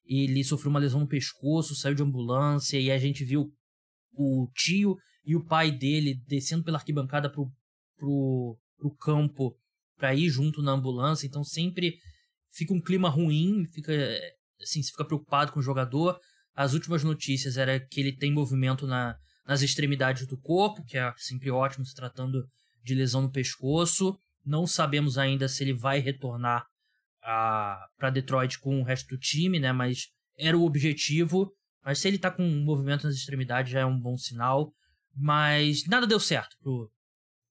Ele 0.05 0.43
sofreu 0.43 0.69
uma 0.69 0.79
lesão 0.79 1.01
no 1.01 1.07
pescoço, 1.07 1.75
saiu 1.75 1.95
de 1.95 2.03
ambulância 2.03 2.79
e 2.79 2.89
a 2.89 2.97
gente 2.97 3.25
viu 3.25 3.53
o 4.13 4.49
tio 4.55 4.97
e 5.25 5.35
o 5.35 5.43
pai 5.43 5.71
dele 5.71 6.15
descendo 6.25 6.63
pela 6.63 6.77
arquibancada 6.77 7.29
pro, 7.29 7.51
pro, 7.97 8.57
pro 8.77 8.95
campo 8.95 9.53
para 9.97 10.13
ir 10.15 10.29
junto 10.29 10.61
na 10.61 10.71
ambulância, 10.71 11.25
então 11.25 11.43
sempre 11.43 11.97
fica 12.51 12.73
um 12.73 12.81
clima 12.81 13.09
ruim, 13.09 13.65
fica 13.73 13.91
assim, 14.61 14.81
você 14.81 14.91
fica 14.91 15.05
preocupado 15.05 15.51
com 15.51 15.59
o 15.59 15.63
jogador. 15.63 16.19
As 16.55 16.73
últimas 16.73 17.03
notícias 17.03 17.57
era 17.57 17.79
que 17.79 17.99
ele 17.99 18.15
tem 18.15 18.31
movimento 18.31 18.87
na, 18.87 19.15
nas 19.45 19.61
extremidades 19.61 20.27
do 20.27 20.37
corpo, 20.37 20.83
que 20.83 20.97
é 20.97 21.13
sempre 21.17 21.51
ótimo 21.51 21.85
se 21.85 21.95
tratando 21.95 22.47
de 22.83 22.95
lesão 22.95 23.21
no 23.21 23.31
pescoço. 23.31 24.17
Não 24.45 24.65
sabemos 24.65 25.17
ainda 25.17 25.47
se 25.47 25.63
ele 25.63 25.73
vai 25.73 25.99
retornar 25.99 26.65
para 27.21 28.09
Detroit 28.11 28.59
com 28.59 28.79
o 28.79 28.83
resto 28.83 29.09
do 29.09 29.19
time, 29.19 29.59
né? 29.59 29.71
Mas 29.71 30.07
era 30.37 30.57
o 30.57 30.65
objetivo. 30.65 31.51
Mas 31.83 31.99
se 31.99 32.07
ele 32.07 32.17
tá 32.17 32.31
com 32.31 32.43
um 32.43 32.63
movimento 32.63 33.05
nas 33.05 33.15
extremidades 33.15 33.71
já 33.71 33.81
é 33.81 33.85
um 33.85 33.99
bom 33.99 34.17
sinal. 34.17 34.73
Mas 35.15 35.85
nada 35.87 36.07
deu 36.07 36.19
certo 36.19 36.55
pro, 36.61 36.91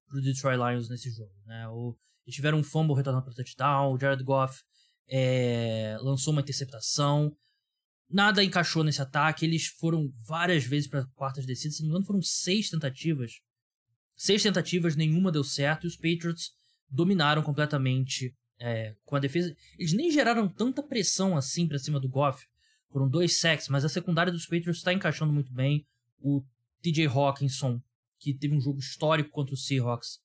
pro 0.08 0.20
Detroit 0.20 0.56
Lions 0.56 0.88
nesse 0.88 1.10
jogo, 1.10 1.34
né? 1.44 1.68
O, 1.68 1.96
eles 2.26 2.34
tiveram 2.34 2.58
um 2.58 2.64
fumble 2.64 2.96
retornando 2.96 3.24
para 3.24 3.34
touchdown. 3.34 3.92
O 3.92 3.98
Jared 3.98 4.22
Goff 4.24 4.62
é, 5.08 5.96
lançou 6.00 6.32
uma 6.32 6.40
interceptação. 6.40 7.34
Nada 8.10 8.42
encaixou 8.42 8.82
nesse 8.82 9.00
ataque. 9.00 9.44
Eles 9.44 9.66
foram 9.66 10.12
várias 10.26 10.64
vezes 10.64 10.88
para 10.88 11.06
quartas 11.14 11.46
descidas. 11.46 11.76
Se 11.76 11.82
não 11.82 11.88
me 11.88 11.90
engano, 11.92 12.06
foram 12.06 12.22
seis 12.22 12.68
tentativas. 12.68 13.40
Seis 14.16 14.42
tentativas, 14.42 14.96
nenhuma 14.96 15.30
deu 15.30 15.44
certo. 15.44 15.84
E 15.84 15.86
os 15.86 15.96
Patriots 15.96 16.52
dominaram 16.90 17.42
completamente 17.42 18.34
é, 18.58 18.96
com 19.04 19.14
a 19.14 19.20
defesa. 19.20 19.54
Eles 19.78 19.92
nem 19.92 20.10
geraram 20.10 20.48
tanta 20.48 20.82
pressão 20.82 21.36
assim 21.36 21.68
para 21.68 21.78
cima 21.78 22.00
do 22.00 22.08
Goff. 22.08 22.44
Foram 22.90 23.08
dois 23.08 23.38
sacks, 23.38 23.68
mas 23.68 23.84
a 23.84 23.88
secundária 23.88 24.32
dos 24.32 24.46
Patriots 24.46 24.78
está 24.78 24.92
encaixando 24.92 25.32
muito 25.32 25.52
bem. 25.52 25.86
O 26.18 26.42
TJ 26.82 27.06
Hawkinson, 27.06 27.80
que 28.18 28.34
teve 28.34 28.54
um 28.54 28.60
jogo 28.60 28.80
histórico 28.80 29.30
contra 29.30 29.54
o 29.54 29.58
Seahawks, 29.58 30.20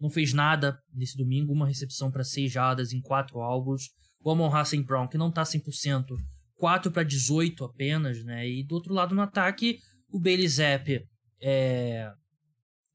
não 0.00 0.08
fez 0.08 0.32
nada 0.32 0.78
nesse 0.94 1.16
domingo, 1.16 1.52
uma 1.52 1.66
recepção 1.66 2.10
para 2.10 2.24
6 2.24 2.50
jardas 2.50 2.92
em 2.92 3.00
4 3.00 3.38
alvos. 3.40 3.90
O 4.22 4.30
Amon 4.30 4.54
Hassan 4.54 4.82
Brown, 4.82 5.06
que 5.06 5.18
não 5.18 5.28
está 5.28 5.42
100%, 5.42 6.06
4 6.56 6.90
para 6.90 7.02
18 7.02 7.64
apenas, 7.64 8.24
né? 8.24 8.48
E 8.48 8.64
do 8.64 8.74
outro 8.74 8.94
lado 8.94 9.14
no 9.14 9.22
ataque, 9.22 9.78
o 10.08 10.18
Bailey 10.18 10.48
Zapp 10.48 11.04
é... 11.42 12.10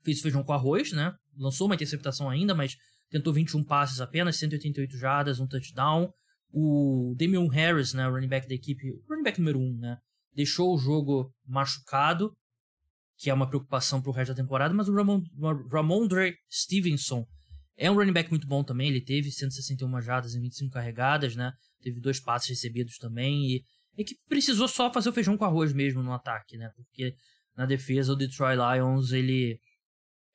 fez 0.03 0.21
feijão 0.21 0.43
com 0.43 0.53
arroz, 0.53 0.91
né? 0.91 1.13
Lançou 1.37 1.67
uma 1.67 1.75
interceptação 1.75 2.29
ainda, 2.29 2.55
mas 2.55 2.75
tentou 3.09 3.33
21 3.33 3.63
passes 3.63 4.01
apenas, 4.01 4.37
188 4.37 4.97
jardas, 4.97 5.39
um 5.39 5.47
touchdown. 5.47 6.11
O 6.51 7.13
Damian 7.17 7.49
Harris, 7.49 7.93
né, 7.93 8.07
running 8.07 8.29
back 8.29 8.47
da 8.47 8.55
equipe, 8.55 8.83
running 9.09 9.23
back 9.23 9.39
número 9.39 9.59
1, 9.59 9.77
né? 9.79 9.97
Deixou 10.33 10.73
o 10.73 10.77
jogo 10.77 11.33
machucado, 11.45 12.33
que 13.17 13.29
é 13.29 13.33
uma 13.33 13.47
preocupação 13.47 14.01
pro 14.01 14.11
resto 14.11 14.33
da 14.33 14.41
temporada, 14.41 14.73
mas 14.73 14.89
o 14.89 14.93
Ramon, 14.93 15.21
Ramondre 15.71 16.35
Stevenson 16.51 17.25
é 17.77 17.91
um 17.91 17.95
running 17.95 18.13
back 18.13 18.29
muito 18.29 18.47
bom 18.47 18.63
também, 18.63 18.87
ele 18.87 19.01
teve 19.01 19.31
161 19.31 20.01
jardas 20.01 20.33
em 20.33 20.41
25 20.41 20.73
carregadas, 20.73 21.35
né? 21.35 21.51
Teve 21.81 21.99
dois 21.99 22.19
passes 22.19 22.49
recebidos 22.49 22.97
também 22.97 23.45
e 23.47 23.63
a 23.97 24.01
equipe 24.01 24.19
precisou 24.27 24.67
só 24.67 24.91
fazer 24.91 25.09
o 25.09 25.13
feijão 25.13 25.37
com 25.37 25.45
arroz 25.45 25.73
mesmo 25.73 26.01
no 26.01 26.13
ataque, 26.13 26.57
né? 26.57 26.69
Porque 26.75 27.15
na 27.55 27.65
defesa 27.65 28.13
o 28.13 28.15
Detroit 28.15 28.57
Lions, 28.57 29.11
ele 29.11 29.59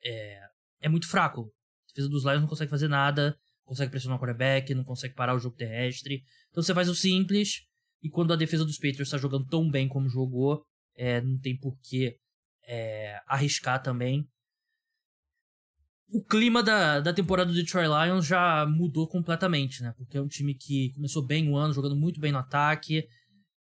é, 0.03 0.39
é 0.81 0.89
muito 0.89 1.07
fraco. 1.07 1.41
A 1.41 1.87
defesa 1.89 2.09
dos 2.09 2.23
Lions 2.23 2.41
não 2.41 2.47
consegue 2.47 2.69
fazer 2.69 2.87
nada, 2.87 3.37
não 3.59 3.67
consegue 3.67 3.91
pressionar 3.91 4.17
o 4.17 4.21
quarterback, 4.21 4.73
não 4.73 4.83
consegue 4.83 5.15
parar 5.15 5.35
o 5.35 5.39
jogo 5.39 5.55
terrestre. 5.55 6.23
Então 6.49 6.61
você 6.61 6.73
faz 6.73 6.89
o 6.89 6.95
simples 6.95 7.63
e 8.03 8.09
quando 8.09 8.33
a 8.33 8.35
defesa 8.35 8.65
dos 8.65 8.77
Patriots 8.77 9.07
está 9.07 9.17
jogando 9.17 9.47
tão 9.47 9.69
bem 9.69 9.87
como 9.87 10.09
jogou, 10.09 10.63
é, 10.95 11.21
não 11.21 11.39
tem 11.39 11.57
porquê 11.57 12.17
é, 12.71 13.21
arriscar 13.27 13.83
também. 13.83 14.25
O 16.07 16.23
clima 16.23 16.63
da, 16.63 17.01
da 17.01 17.13
temporada 17.13 17.51
do 17.51 17.55
Detroit 17.55 17.87
Lions 17.87 18.25
já 18.25 18.65
mudou 18.65 19.09
completamente, 19.09 19.83
né? 19.83 19.93
Porque 19.97 20.17
é 20.17 20.21
um 20.21 20.27
time 20.27 20.55
que 20.55 20.93
começou 20.93 21.25
bem 21.25 21.49
o 21.49 21.57
ano, 21.57 21.73
jogando 21.73 21.97
muito 21.97 22.21
bem 22.21 22.31
no 22.31 22.37
ataque. 22.37 23.05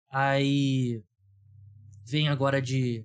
Aí 0.08 1.02
vem 2.06 2.28
agora 2.28 2.62
de 2.62 3.04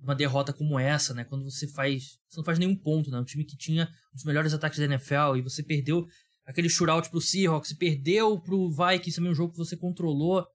uma 0.00 0.14
derrota 0.14 0.54
como 0.54 0.78
essa, 0.78 1.12
né? 1.12 1.24
Quando 1.24 1.44
você 1.44 1.68
faz. 1.68 2.18
Você 2.26 2.38
não 2.38 2.44
faz 2.44 2.58
nenhum 2.58 2.76
ponto, 2.76 3.10
né? 3.10 3.18
Um 3.18 3.24
time 3.24 3.44
que 3.44 3.56
tinha 3.58 3.90
dos 4.12 4.24
melhores 4.24 4.54
ataques 4.54 4.78
da 4.78 4.86
NFL 4.86 5.36
e 5.36 5.42
você 5.42 5.62
perdeu 5.62 6.06
aquele 6.46 6.70
shootout 6.70 7.10
pro 7.10 7.20
Seahawks, 7.20 7.74
perdeu 7.74 8.40
pro 8.40 8.70
Vikings 8.70 9.16
também 9.16 9.32
um 9.32 9.34
jogo 9.34 9.52
que 9.52 9.58
você 9.58 9.76
controlou. 9.76 10.46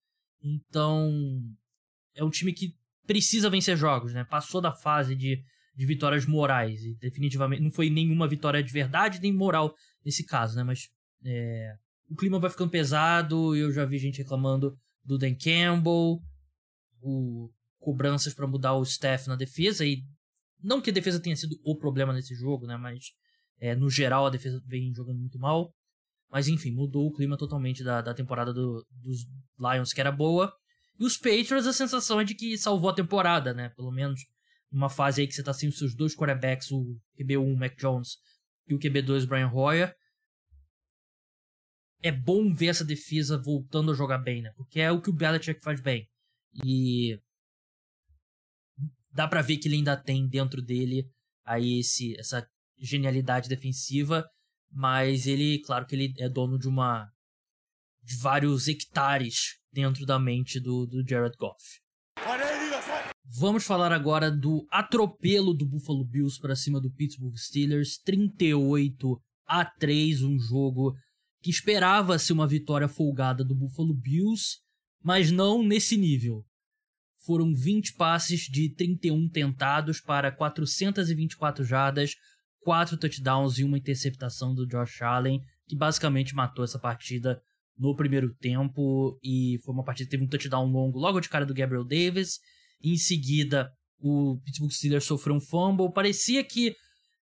Então. 0.42 1.12
É 2.16 2.24
um 2.24 2.30
time 2.30 2.54
que 2.54 2.76
precisa 3.06 3.50
vencer 3.50 3.78
jogos, 3.78 4.14
né? 4.14 4.24
Passou 4.24 4.62
da 4.62 4.72
fase 4.72 5.16
de, 5.16 5.44
de 5.76 5.86
vitórias 5.86 6.26
morais 6.26 6.84
e 6.84 6.96
definitivamente 6.96 7.62
não 7.62 7.72
foi 7.72 7.90
nenhuma 7.90 8.28
vitória 8.28 8.64
de 8.64 8.72
verdade 8.72 9.20
nem 9.22 9.34
moral 9.34 9.76
nesse 10.06 10.26
caso, 10.26 10.56
né? 10.56 10.64
Mas 10.64 10.90
é, 11.26 11.76
o 12.10 12.16
clima 12.16 12.40
vai 12.40 12.50
ficando 12.50 12.72
pesado. 12.72 13.56
Eu 13.56 13.72
já 13.72 13.86
vi 13.86 13.98
gente 13.98 14.20
reclamando 14.20 14.78
do 15.04 15.18
Dan 15.18 15.36
Campbell, 15.36 16.20
o, 17.02 17.50
cobranças 17.80 18.34
para 18.34 18.48
mudar 18.48 18.74
o 18.76 18.84
staff 18.84 19.28
na 19.28 19.36
defesa 19.36 19.86
e 19.86 20.04
não 20.62 20.82
que 20.82 20.90
a 20.90 20.94
defesa 20.94 21.20
tenha 21.20 21.36
sido 21.36 21.60
o 21.64 21.78
problema 21.78 22.14
nesse 22.14 22.34
jogo, 22.34 22.66
né? 22.66 22.78
Mas 22.78 23.12
é, 23.60 23.76
no 23.76 23.90
geral 23.90 24.26
a 24.26 24.30
defesa 24.30 24.62
vem 24.66 24.94
jogando 24.94 25.20
muito 25.20 25.38
mal. 25.38 25.74
Mas 26.32 26.48
enfim, 26.48 26.72
mudou 26.72 27.06
o 27.06 27.12
clima 27.14 27.38
totalmente 27.38 27.84
da, 27.84 28.02
da 28.02 28.14
temporada 28.14 28.54
do, 28.54 28.84
dos 28.90 29.28
Lions, 29.60 29.94
que 29.94 30.00
era 30.00 30.12
boa, 30.12 30.52
e 31.00 31.06
os 31.06 31.18
Patriots, 31.18 31.68
a 31.68 31.74
sensação 31.74 32.20
é 32.20 32.24
de 32.24 32.36
que 32.36 32.58
salvou 32.58 32.90
a 32.90 32.96
temporada, 32.96 33.54
né? 33.54 33.70
Pelo 33.70 33.92
menos 33.92 34.22
numa 34.72 34.90
fase 34.90 35.22
aí 35.22 35.28
que 35.28 35.34
você 35.34 35.44
tá 35.44 35.54
sem 35.54 35.70
os 35.70 35.78
seus 35.78 35.96
dois 35.96 36.16
quarterbacks, 36.16 36.72
o 36.72 37.00
QB1, 37.20 37.56
Mac 37.56 37.78
Jones, 37.78 38.18
e 38.68 38.74
o 38.74 38.80
QB2, 38.80 39.28
Brian 39.28 39.52
Hoyer. 39.52 39.96
É 42.02 42.12
bom 42.12 42.54
ver 42.54 42.68
essa 42.68 42.84
defesa 42.84 43.38
voltando 43.38 43.92
a 43.92 43.96
jogar 43.96 44.18
bem, 44.18 44.42
né? 44.42 44.52
Porque 44.56 44.80
é 44.80 44.92
o 44.92 45.02
que 45.02 45.10
o 45.10 45.14
Belichick 45.14 45.62
faz 45.64 45.80
bem. 45.82 46.08
E 46.64 47.20
dá 49.12 49.28
para 49.28 49.42
ver 49.42 49.58
que 49.58 49.68
ele 49.68 49.76
ainda 49.76 49.96
tem 49.96 50.28
dentro 50.28 50.62
dele 50.62 51.10
aí 51.46 51.80
esse, 51.80 52.18
essa 52.20 52.48
genialidade 52.78 53.48
defensiva, 53.48 54.28
mas 54.72 55.28
ele, 55.28 55.62
claro 55.62 55.86
que 55.86 55.96
ele 55.96 56.14
é 56.18 56.28
dono 56.28 56.58
de 56.58 56.68
uma 56.68 57.10
de 58.02 58.18
vários 58.18 58.68
hectares 58.68 59.63
dentro 59.74 60.06
da 60.06 60.20
mente 60.20 60.60
do, 60.60 60.86
do 60.86 61.04
Jared 61.08 61.36
Goff. 61.38 61.82
Vamos 63.26 63.66
falar 63.66 63.92
agora 63.92 64.30
do 64.30 64.68
atropelo 64.70 65.54
do 65.54 65.66
Buffalo 65.66 66.06
Bills 66.06 66.40
para 66.40 66.56
cima 66.56 66.80
do 66.80 66.92
Pittsburgh 66.92 67.36
Steelers, 67.36 67.98
38 67.98 69.20
a 69.48 69.66
3, 69.66 70.22
um 70.22 70.38
jogo 70.38 70.94
que 71.42 71.50
esperava-se 71.50 72.32
uma 72.32 72.48
vitória 72.48 72.88
folgada 72.88 73.44
do 73.44 73.56
Buffalo 73.56 73.94
Bills, 73.94 74.60
mas 75.04 75.32
não 75.32 75.64
nesse 75.64 75.98
nível. 75.98 76.46
Foram 77.26 77.54
20 77.54 77.96
passes 77.96 78.42
de 78.42 78.70
31 78.74 79.30
tentados 79.30 80.00
para 80.00 80.32
424 80.32 81.66
jardas, 81.66 82.16
4 82.62 82.98
touchdowns 82.98 83.58
e 83.58 83.64
uma 83.64 83.78
interceptação 83.78 84.54
do 84.54 84.68
Josh 84.68 85.02
Allen, 85.02 85.42
que 85.68 85.76
basicamente 85.76 86.36
matou 86.36 86.64
essa 86.64 86.80
partida 86.80 87.42
no 87.78 87.96
primeiro 87.96 88.34
tempo 88.36 89.20
e 89.24 89.60
foi 89.64 89.74
uma 89.74 89.84
partida 89.84 90.08
que 90.08 90.12
teve 90.12 90.24
um 90.24 90.28
touchdown 90.28 90.66
longo 90.66 91.00
logo 91.00 91.20
de 91.20 91.30
cara 91.30 91.46
do 91.46 91.54
Gabriel 91.54 91.84
Davis. 91.84 92.40
Em 92.82 92.98
seguida, 92.98 93.72
o 94.00 94.40
Pittsburgh 94.44 94.72
Steelers 94.72 95.06
sofreu 95.06 95.36
um 95.36 95.42
fumble. 95.42 95.92
Parecia 95.92 96.44
que 96.44 96.76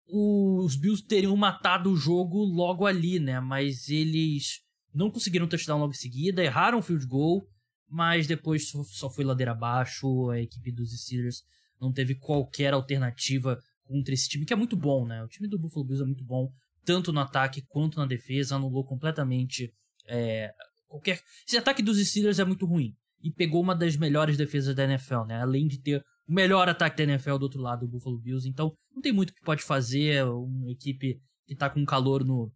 os 0.07 0.75
Bills 0.75 1.05
teriam 1.05 1.35
matado 1.35 1.91
o 1.91 1.97
jogo 1.97 2.43
logo 2.43 2.85
ali, 2.85 3.19
né? 3.19 3.39
Mas 3.39 3.89
eles 3.89 4.61
não 4.93 5.11
conseguiram 5.11 5.47
touchdown 5.47 5.79
logo 5.79 5.93
em 5.93 5.97
seguida, 5.97 6.43
erraram 6.43 6.79
o 6.79 6.81
field 6.81 7.05
goal, 7.05 7.45
mas 7.87 8.25
depois 8.27 8.69
só 8.69 9.09
foi 9.09 9.23
ladeira 9.23 9.51
abaixo, 9.51 10.29
a 10.29 10.39
equipe 10.39 10.71
dos 10.71 10.91
Steelers 10.99 11.43
não 11.79 11.91
teve 11.91 12.15
qualquer 12.15 12.73
alternativa 12.73 13.57
contra 13.83 14.13
esse 14.13 14.27
time, 14.27 14.45
que 14.45 14.53
é 14.53 14.55
muito 14.55 14.75
bom, 14.75 15.05
né? 15.05 15.23
O 15.23 15.27
time 15.27 15.47
do 15.47 15.59
Buffalo 15.59 15.85
Bills 15.85 16.03
é 16.03 16.05
muito 16.05 16.23
bom, 16.23 16.51
tanto 16.83 17.13
no 17.13 17.19
ataque 17.19 17.63
quanto 17.67 17.97
na 17.97 18.05
defesa, 18.05 18.55
anulou 18.55 18.83
completamente 18.85 19.71
é, 20.09 20.51
qualquer... 20.87 21.21
Esse 21.47 21.57
ataque 21.57 21.81
dos 21.81 21.97
Steelers 22.05 22.39
é 22.39 22.45
muito 22.45 22.65
ruim, 22.65 22.95
e 23.21 23.31
pegou 23.31 23.61
uma 23.61 23.75
das 23.75 23.95
melhores 23.95 24.37
defesas 24.37 24.75
da 24.75 24.83
NFL, 24.83 25.25
né? 25.27 25.41
Além 25.41 25.67
de 25.67 25.79
ter 25.79 26.03
o 26.27 26.33
melhor 26.33 26.69
ataque 26.69 26.97
da 26.97 27.03
NFL 27.03 27.37
do 27.37 27.43
outro 27.43 27.61
lado, 27.61 27.85
o 27.85 27.87
Buffalo 27.87 28.19
Bills, 28.19 28.47
então 28.47 28.73
não 28.93 29.01
tem 29.01 29.11
muito 29.11 29.33
que 29.33 29.41
pode 29.41 29.63
fazer, 29.63 30.25
uma 30.25 30.71
equipe 30.71 31.19
que 31.45 31.55
tá 31.55 31.69
com 31.69 31.83
calor 31.85 32.23
no 32.23 32.51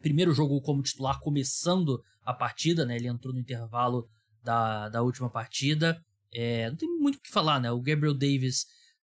primeiro 0.00 0.32
jogo 0.32 0.60
como 0.62 0.82
titular, 0.82 1.20
começando 1.20 2.02
a 2.24 2.32
partida, 2.32 2.84
né? 2.84 2.96
Ele 2.96 3.08
entrou 3.08 3.32
no 3.32 3.40
intervalo 3.40 4.08
da, 4.42 4.88
da 4.88 5.02
última 5.02 5.30
partida. 5.30 6.00
É, 6.32 6.70
não 6.70 6.76
tem 6.76 6.88
muito 6.98 7.16
o 7.16 7.20
que 7.20 7.30
falar, 7.30 7.60
né? 7.60 7.70
O 7.70 7.80
Gabriel 7.80 8.14
Davis 8.14 8.64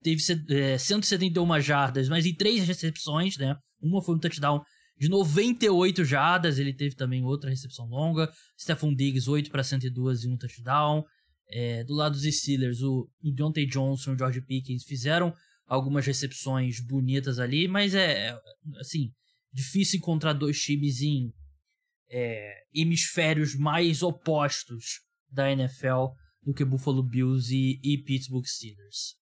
teve 0.02 0.20
é, 0.50 0.76
171 0.76 1.60
jardas, 1.60 2.08
mas 2.08 2.26
em 2.26 2.34
três 2.34 2.66
recepções, 2.66 3.36
né? 3.38 3.56
Uma 3.80 4.02
foi 4.02 4.14
um 4.14 4.18
touchdown 4.18 4.62
de 4.96 5.08
98 5.08 6.04
jardas, 6.04 6.58
ele 6.58 6.72
teve 6.72 6.94
também 6.94 7.24
outra 7.24 7.50
recepção 7.50 7.86
longa. 7.86 8.32
Stephon 8.58 8.94
Diggs, 8.94 9.28
8 9.28 9.50
para 9.50 9.64
102 9.64 10.24
e 10.24 10.28
um 10.28 10.36
touchdown. 10.36 11.04
É, 11.48 11.84
do 11.84 11.94
lado 11.94 12.12
dos 12.12 12.22
Steelers, 12.22 12.80
o, 12.80 13.08
Deontay 13.22 13.66
Johnson 13.66 14.12
e 14.12 14.14
o 14.14 14.18
George 14.18 14.40
Pickens 14.40 14.84
fizeram 14.84 15.34
algumas 15.66 16.06
recepções 16.06 16.80
bonitas 16.80 17.38
ali, 17.38 17.68
mas 17.68 17.94
é, 17.94 18.28
é 18.28 18.40
assim, 18.80 19.12
difícil 19.52 19.98
encontrar 19.98 20.32
dois 20.32 20.60
times 20.60 21.00
em 21.00 21.32
é, 22.10 22.64
hemisférios 22.74 23.54
mais 23.54 24.02
opostos 24.02 25.00
da 25.30 25.50
NFL 25.50 26.14
do 26.42 26.54
que 26.54 26.64
Buffalo 26.64 27.02
Bills 27.02 27.54
e, 27.54 27.80
e 27.82 27.98
Pittsburgh 27.98 28.46
Steelers. 28.46 29.16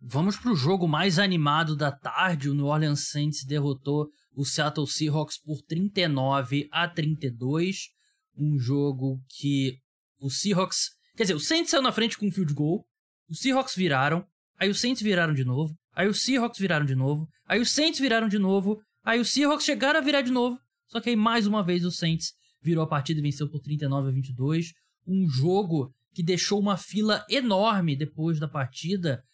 Vamos 0.00 0.36
para 0.36 0.52
o 0.52 0.56
jogo 0.56 0.86
mais 0.86 1.18
animado 1.18 1.74
da 1.74 1.90
tarde. 1.90 2.48
O 2.48 2.54
New 2.54 2.66
Orleans 2.66 3.08
Saints 3.08 3.44
derrotou 3.44 4.08
o 4.32 4.44
Seattle 4.44 4.86
Seahawks 4.86 5.36
por 5.36 5.60
39 5.62 6.68
a 6.70 6.86
32. 6.86 7.88
Um 8.36 8.56
jogo 8.58 9.20
que 9.28 9.76
o 10.20 10.30
Seahawks. 10.30 10.90
Quer 11.16 11.24
dizer, 11.24 11.34
o 11.34 11.40
Saints 11.40 11.72
saiu 11.72 11.82
na 11.82 11.90
frente 11.90 12.16
com 12.16 12.26
um 12.26 12.30
field 12.30 12.54
goal. 12.54 12.86
Os 13.28 13.40
Seahawks 13.40 13.74
viraram. 13.74 14.24
Aí 14.56 14.70
os 14.70 14.80
Saints 14.80 15.02
viraram 15.02 15.34
de 15.34 15.44
novo. 15.44 15.76
Aí 15.92 16.06
os 16.06 16.22
Seahawks 16.22 16.60
viraram 16.60 16.86
de 16.86 16.94
novo. 16.94 17.28
Aí 17.44 17.60
os 17.60 17.72
Saints 17.72 17.98
viraram 17.98 18.28
de 18.28 18.38
novo. 18.38 18.80
Aí 19.02 19.18
os 19.18 19.32
Seahawks 19.32 19.64
chegaram 19.64 19.98
a 19.98 20.02
virar 20.02 20.22
de 20.22 20.30
novo. 20.30 20.60
Só 20.86 21.00
que 21.00 21.10
aí 21.10 21.16
mais 21.16 21.48
uma 21.48 21.62
vez 21.62 21.84
o 21.84 21.90
Saints 21.90 22.34
virou 22.62 22.84
a 22.84 22.88
partida 22.88 23.18
e 23.18 23.22
venceu 23.22 23.50
por 23.50 23.60
39 23.60 24.10
a 24.10 24.12
22. 24.12 24.72
Um 25.08 25.28
jogo 25.28 25.92
que 26.14 26.22
deixou 26.22 26.60
uma 26.60 26.76
fila 26.76 27.24
enorme 27.28 27.96
depois 27.96 28.38
da 28.38 28.46
partida 28.46 29.24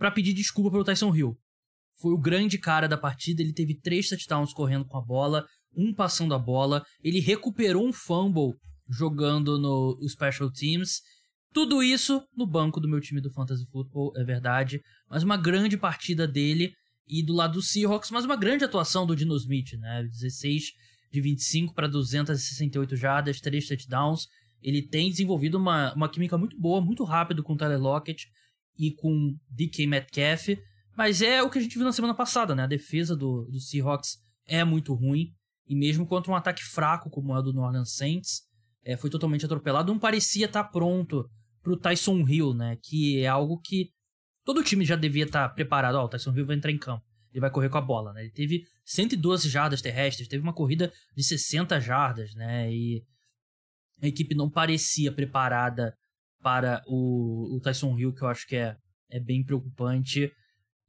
para 0.00 0.10
pedir 0.10 0.32
desculpa 0.32 0.70
pelo 0.70 0.82
Tyson 0.82 1.14
Hill. 1.14 1.36
Foi 2.00 2.14
o 2.14 2.18
grande 2.18 2.58
cara 2.58 2.88
da 2.88 2.96
partida, 2.96 3.42
ele 3.42 3.52
teve 3.52 3.78
três 3.78 4.08
touchdowns 4.08 4.50
correndo 4.54 4.86
com 4.86 4.96
a 4.96 5.04
bola, 5.04 5.44
um 5.76 5.92
passando 5.92 6.32
a 6.32 6.38
bola, 6.38 6.82
ele 7.04 7.20
recuperou 7.20 7.86
um 7.86 7.92
fumble 7.92 8.54
jogando 8.88 9.58
no 9.58 9.98
Special 10.08 10.50
Teams. 10.50 11.02
Tudo 11.52 11.82
isso 11.82 12.22
no 12.34 12.46
banco 12.46 12.80
do 12.80 12.88
meu 12.88 12.98
time 12.98 13.20
do 13.20 13.30
Fantasy 13.30 13.66
Football, 13.70 14.12
é 14.16 14.24
verdade, 14.24 14.80
mas 15.06 15.22
uma 15.22 15.36
grande 15.36 15.76
partida 15.76 16.26
dele 16.26 16.72
e 17.06 17.22
do 17.22 17.34
lado 17.34 17.54
do 17.54 17.62
Seahawks, 17.62 18.10
mas 18.10 18.24
uma 18.24 18.36
grande 18.36 18.64
atuação 18.64 19.04
do 19.04 19.14
Dino 19.14 19.36
Smith, 19.36 19.74
né? 19.74 20.04
16 20.04 20.62
de 21.12 21.20
25 21.20 21.74
para 21.74 21.86
268 21.86 22.96
jardas, 22.96 23.38
3 23.38 23.68
touchdowns. 23.68 24.26
Ele 24.62 24.80
tem 24.80 25.10
desenvolvido 25.10 25.58
uma, 25.58 25.92
uma 25.92 26.08
química 26.08 26.38
muito 26.38 26.58
boa, 26.58 26.80
muito 26.80 27.04
rápido 27.04 27.42
com 27.42 27.52
o 27.52 27.56
Tyler 27.56 27.78
Lockett 27.78 28.26
e 28.80 28.94
com 28.94 29.36
DK 29.50 29.86
Metcalf. 29.86 30.48
Mas 30.96 31.22
é 31.22 31.42
o 31.42 31.50
que 31.50 31.58
a 31.58 31.62
gente 31.62 31.76
viu 31.76 31.84
na 31.84 31.92
semana 31.92 32.14
passada, 32.14 32.54
né? 32.54 32.64
A 32.64 32.66
defesa 32.66 33.14
do, 33.14 33.44
do 33.44 33.60
Seahawks 33.60 34.18
é 34.46 34.64
muito 34.64 34.94
ruim. 34.94 35.32
E 35.66 35.76
mesmo 35.76 36.06
contra 36.06 36.32
um 36.32 36.34
ataque 36.34 36.64
fraco 36.64 37.10
como 37.10 37.34
é 37.34 37.38
o 37.38 37.42
do 37.42 37.52
New 37.52 37.62
Orleans 37.62 37.94
Saints, 37.94 38.42
é, 38.84 38.96
foi 38.96 39.08
totalmente 39.08 39.44
atropelado. 39.44 39.92
Não 39.92 40.00
parecia 40.00 40.46
estar 40.46 40.64
tá 40.64 40.68
pronto 40.68 41.28
para 41.62 41.72
o 41.72 41.76
Tyson 41.76 42.26
Hill, 42.26 42.54
né? 42.54 42.76
Que 42.82 43.20
é 43.20 43.28
algo 43.28 43.60
que 43.60 43.90
todo 44.44 44.64
time 44.64 44.84
já 44.84 44.96
devia 44.96 45.24
estar 45.24 45.48
tá 45.48 45.54
preparado. 45.54 45.94
Ó, 45.94 46.02
oh, 46.02 46.04
o 46.06 46.08
Tyson 46.08 46.34
Hill 46.34 46.46
vai 46.46 46.56
entrar 46.56 46.72
em 46.72 46.78
campo 46.78 47.04
ele 47.32 47.40
vai 47.40 47.50
correr 47.50 47.68
com 47.68 47.78
a 47.78 47.82
bola, 47.82 48.12
né? 48.12 48.22
Ele 48.22 48.30
teve 48.30 48.66
112 48.84 49.48
jardas 49.48 49.80
terrestres, 49.80 50.28
teve 50.28 50.42
uma 50.42 50.52
corrida 50.52 50.92
de 51.16 51.22
60 51.22 51.80
jardas, 51.80 52.34
né? 52.34 52.72
E 52.72 53.04
a 54.02 54.06
equipe 54.06 54.34
não 54.34 54.50
parecia 54.50 55.12
preparada 55.12 55.96
para 56.42 56.82
o, 56.86 57.56
o 57.56 57.60
Tyson 57.60 57.96
Hill, 57.98 58.12
que 58.12 58.22
eu 58.22 58.28
acho 58.28 58.46
que 58.46 58.56
é, 58.56 58.76
é 59.10 59.20
bem 59.20 59.44
preocupante. 59.44 60.30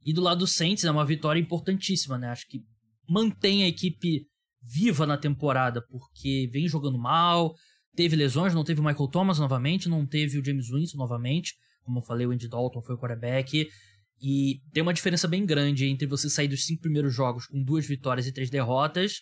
E 0.04 0.12
do 0.12 0.20
lado 0.20 0.40
do 0.40 0.46
Saints 0.46 0.84
é 0.84 0.90
uma 0.90 1.04
vitória 1.04 1.40
importantíssima, 1.40 2.18
né? 2.18 2.28
Acho 2.28 2.48
que 2.48 2.60
mantém 3.08 3.64
a 3.64 3.68
equipe 3.68 4.26
viva 4.62 5.06
na 5.06 5.16
temporada, 5.16 5.82
porque 5.88 6.48
vem 6.52 6.68
jogando 6.68 6.98
mal, 6.98 7.54
teve 7.94 8.16
lesões, 8.16 8.54
não 8.54 8.64
teve 8.64 8.80
o 8.80 8.84
Michael 8.84 9.08
Thomas 9.08 9.38
novamente, 9.38 9.88
não 9.88 10.06
teve 10.06 10.38
o 10.38 10.44
James 10.44 10.68
Winston 10.70 10.98
novamente, 10.98 11.54
como 11.82 11.98
eu 11.98 12.02
falei, 12.02 12.26
o 12.26 12.30
Andy 12.30 12.48
Dalton 12.48 12.80
foi 12.80 12.94
o 12.94 12.98
quarterback, 12.98 13.68
e 14.20 14.60
tem 14.72 14.82
uma 14.82 14.94
diferença 14.94 15.26
bem 15.26 15.44
grande 15.44 15.86
entre 15.86 16.06
você 16.06 16.30
sair 16.30 16.46
dos 16.46 16.64
cinco 16.64 16.82
primeiros 16.82 17.12
jogos 17.12 17.46
com 17.46 17.60
duas 17.62 17.86
vitórias 17.86 18.26
e 18.26 18.32
três 18.32 18.48
derrotas 18.48 19.20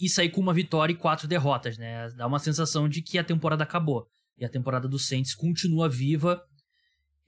e 0.00 0.08
sair 0.08 0.30
com 0.30 0.40
uma 0.40 0.52
vitória 0.52 0.92
e 0.92 0.96
quatro 0.96 1.28
derrotas, 1.28 1.78
né? 1.78 2.08
Dá 2.16 2.26
uma 2.26 2.40
sensação 2.40 2.88
de 2.88 3.02
que 3.02 3.18
a 3.18 3.24
temporada 3.24 3.62
acabou. 3.62 4.08
E 4.40 4.44
a 4.44 4.48
temporada 4.48 4.88
do 4.88 4.98
Saints 4.98 5.34
continua 5.34 5.88
viva. 5.88 6.42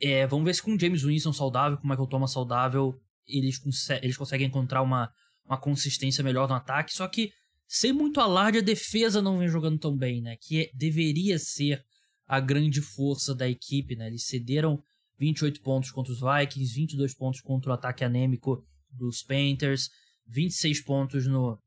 É, 0.01 0.27
vamos 0.27 0.47
ver 0.47 0.55
se 0.55 0.63
com 0.63 0.75
o 0.75 0.81
James 0.81 1.03
Winston 1.03 1.33
saudável, 1.33 1.77
com 1.77 1.85
o 1.85 1.89
Michael 1.89 2.09
Thomas 2.09 2.33
saudável, 2.33 2.99
eles, 3.27 3.61
eles 4.03 4.17
conseguem 4.17 4.47
encontrar 4.47 4.83
uma, 4.83 5.13
uma 5.45 5.59
consistência 5.59 6.25
melhor 6.25 6.49
no 6.49 6.55
ataque. 6.55 6.93
Só 6.93 7.07
que, 7.07 7.31
sem 7.69 7.93
muito 7.93 8.19
alarde, 8.19 8.59
a 8.59 8.63
defesa 8.63 9.21
não 9.21 9.39
vem 9.39 9.49
jogando 9.49 9.79
tão 9.79 9.97
bem, 9.97 10.23
né? 10.23 10.37
Que 10.41 10.63
é, 10.63 10.71
deveria 10.75 11.39
ser 11.39 11.85
a 12.27 12.41
grande 12.41 12.81
força 12.81 13.35
da 13.35 13.49
equipe, 13.49 13.95
né? 13.95 14.07
Eles 14.07 14.25
cederam 14.27 14.83
28 15.19 15.61
pontos 15.61 15.91
contra 15.91 16.13
os 16.13 16.21
Vikings, 16.21 16.75
22 16.75 17.15
pontos 17.15 17.41
contra 17.43 17.71
o 17.71 17.75
ataque 17.75 18.03
anêmico 18.03 18.65
dos 18.91 19.23
Panthers, 19.23 19.91
26 20.27 20.83
pontos 20.83 21.27
no, 21.27 21.59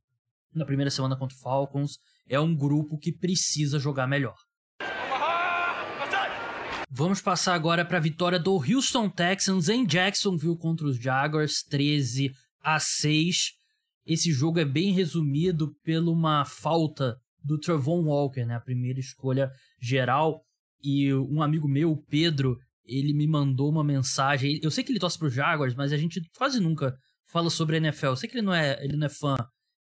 na 0.53 0.65
primeira 0.65 0.89
semana 0.89 1.15
contra 1.15 1.37
o 1.37 1.39
Falcons. 1.39 1.99
É 2.27 2.39
um 2.39 2.55
grupo 2.55 2.97
que 2.97 3.11
precisa 3.11 3.77
jogar 3.77 4.07
melhor. 4.07 4.35
Vamos 6.97 7.19
passar 7.19 7.55
agora 7.55 7.83
para 7.83 7.97
a 7.97 8.01
vitória 8.01 8.39
do 8.39 8.53
Houston 8.55 9.09
Texans 9.09 9.67
em 9.67 9.85
Jacksonville 9.85 10.57
contra 10.57 10.87
os 10.87 10.97
Jaguars, 10.97 11.61
13 11.61 12.31
a 12.61 12.79
6. 12.79 13.51
Esse 14.05 14.31
jogo 14.31 14.59
é 14.59 14.63
bem 14.63 14.93
resumido 14.93 15.75
pela 15.83 16.09
uma 16.09 16.45
falta 16.45 17.17
do 17.43 17.59
Trevon 17.59 18.05
Walker, 18.05 18.45
né, 18.45 18.55
a 18.55 18.61
primeira 18.61 18.97
escolha 18.97 19.51
geral. 19.77 20.41
E 20.81 21.13
um 21.13 21.41
amigo 21.41 21.67
meu, 21.67 21.97
Pedro, 22.09 22.57
ele 22.85 23.11
me 23.11 23.27
mandou 23.27 23.69
uma 23.69 23.83
mensagem. 23.83 24.57
Eu 24.63 24.71
sei 24.71 24.81
que 24.81 24.93
ele 24.93 24.99
torce 24.99 25.19
pro 25.19 25.29
Jaguars, 25.29 25.75
mas 25.75 25.91
a 25.91 25.97
gente 25.97 26.21
quase 26.37 26.61
nunca 26.61 26.95
fala 27.25 27.49
sobre 27.49 27.75
a 27.75 27.79
NFL. 27.79 28.05
Eu 28.05 28.15
sei 28.15 28.29
que 28.29 28.37
ele 28.37 28.45
não 28.45 28.53
é, 28.53 28.81
ele 28.81 28.95
não 28.95 29.07
é 29.07 29.09
fã 29.09 29.35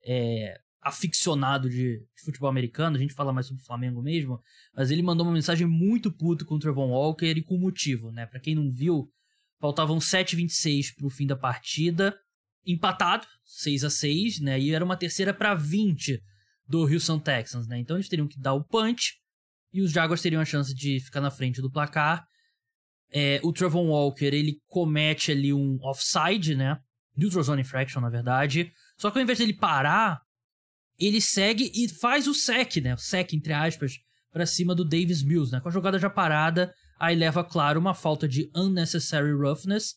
é, 0.03 0.57
aficionado 0.83 1.69
de, 1.69 2.01
futebol 2.23 2.49
americano, 2.49 2.95
a 2.95 2.99
gente 2.99 3.13
fala 3.13 3.33
mais 3.33 3.47
sobre 3.47 3.61
o 3.61 3.65
Flamengo 3.65 4.01
mesmo, 4.01 4.39
mas 4.75 4.91
ele 4.91 5.01
mandou 5.01 5.25
uma 5.25 5.33
mensagem 5.33 5.67
muito 5.67 6.11
puto 6.11 6.45
com 6.45 6.55
o 6.55 6.59
Trevon 6.59 6.89
Walker 6.89 7.25
e 7.25 7.43
com 7.43 7.57
motivo, 7.57 8.11
né? 8.11 8.25
Para 8.25 8.39
quem 8.39 8.55
não 8.55 8.71
viu, 8.71 9.09
faltavam 9.59 9.99
7:26 9.99 10.95
pro 10.95 11.09
fim 11.09 11.27
da 11.27 11.35
partida, 11.35 12.17
empatado, 12.65 13.27
6 13.43 13.83
a 13.83 13.89
6, 13.89 14.39
né? 14.39 14.59
E 14.59 14.73
era 14.73 14.85
uma 14.85 14.97
terceira 14.97 15.33
para 15.33 15.53
20 15.53 16.21
do 16.67 16.81
Houston 16.81 17.19
Texans, 17.19 17.67
né? 17.67 17.77
Então 17.79 17.97
eles 17.97 18.07
teriam 18.07 18.27
que 18.27 18.39
dar 18.39 18.53
o 18.53 18.63
punch 18.63 19.15
e 19.73 19.81
os 19.81 19.91
Jaguars 19.91 20.21
teriam 20.21 20.41
a 20.41 20.45
chance 20.45 20.73
de 20.73 20.99
ficar 20.99 21.21
na 21.21 21.31
frente 21.31 21.61
do 21.61 21.71
placar 21.71 22.25
é, 23.13 23.39
o 23.43 23.53
Trevon 23.53 23.87
Walker, 23.89 24.25
ele 24.25 24.59
comete 24.67 25.31
ali 25.31 25.53
um 25.53 25.77
offside, 25.83 26.55
né? 26.55 26.79
Neutral 27.15 27.43
Zone 27.43 27.61
Infraction, 27.61 28.01
na 28.01 28.09
verdade. 28.09 28.73
Só 28.97 29.11
que 29.11 29.19
ao 29.19 29.23
invés 29.23 29.37
dele 29.37 29.53
parar, 29.53 30.19
ele 30.99 31.19
segue 31.21 31.71
e 31.73 31.87
faz 31.87 32.27
o 32.27 32.33
sec, 32.33 32.77
né? 32.77 32.93
O 32.93 32.97
sec, 32.97 33.33
entre 33.33 33.53
aspas, 33.53 33.93
para 34.31 34.45
cima 34.45 34.75
do 34.75 34.83
Davis 34.83 35.23
Mills, 35.23 35.51
né? 35.51 35.59
Com 35.59 35.69
a 35.69 35.71
jogada 35.71 35.99
já 35.99 36.09
parada, 36.09 36.73
aí 36.99 37.15
leva, 37.15 37.43
claro, 37.43 37.79
uma 37.79 37.93
falta 37.93 38.27
de 38.27 38.49
unnecessary 38.55 39.33
roughness. 39.33 39.95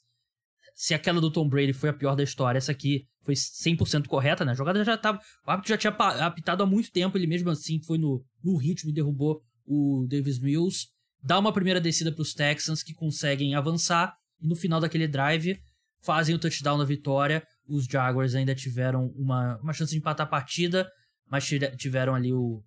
Se 0.75 0.95
aquela 0.95 1.21
do 1.21 1.31
Tom 1.31 1.49
Brady 1.49 1.73
foi 1.73 1.89
a 1.89 1.93
pior 1.93 2.15
da 2.15 2.23
história, 2.23 2.59
essa 2.59 2.73
aqui 2.73 3.07
foi 3.25 3.35
100% 3.35 4.07
correta, 4.07 4.45
né? 4.45 4.53
A 4.53 4.55
jogada 4.55 4.85
já 4.85 4.97
tava... 4.97 5.21
O 5.47 5.51
árbitro 5.51 5.71
já 5.71 5.79
tinha 5.79 5.91
apitado 5.91 6.63
há 6.63 6.67
muito 6.67 6.93
tempo, 6.93 7.17
ele 7.17 7.27
mesmo 7.27 7.51
assim 7.51 7.83
foi 7.83 7.99
no, 7.99 8.25
no 8.45 8.57
ritmo 8.57 8.91
e 8.91 8.93
derrubou 8.93 9.41
o 9.67 10.07
Davis 10.09 10.39
Mills 10.39 10.87
dá 11.27 11.41
uma 11.41 11.53
primeira 11.53 11.81
descida 11.81 12.13
para 12.13 12.23
os 12.23 12.33
Texans 12.33 12.85
que 12.85 12.95
conseguem 12.95 13.57
avançar 13.57 14.15
e 14.41 14.47
no 14.47 14.55
final 14.55 14.81
daquele 14.81 15.09
drive 15.09 15.59
fazem 16.01 16.35
o 16.37 16.39
touchdown 16.39 16.79
da 16.79 16.85
vitória. 16.85 17.43
Os 17.69 17.85
Jaguars 17.85 18.35
ainda 18.35 18.55
tiveram 18.55 19.09
uma, 19.17 19.59
uma 19.59 19.73
chance 19.73 19.93
de 19.93 19.99
empatar 19.99 20.27
a 20.27 20.31
partida, 20.31 20.91
mas 21.29 21.49
tiveram 21.77 22.15
ali 22.15 22.33
o. 22.33 22.63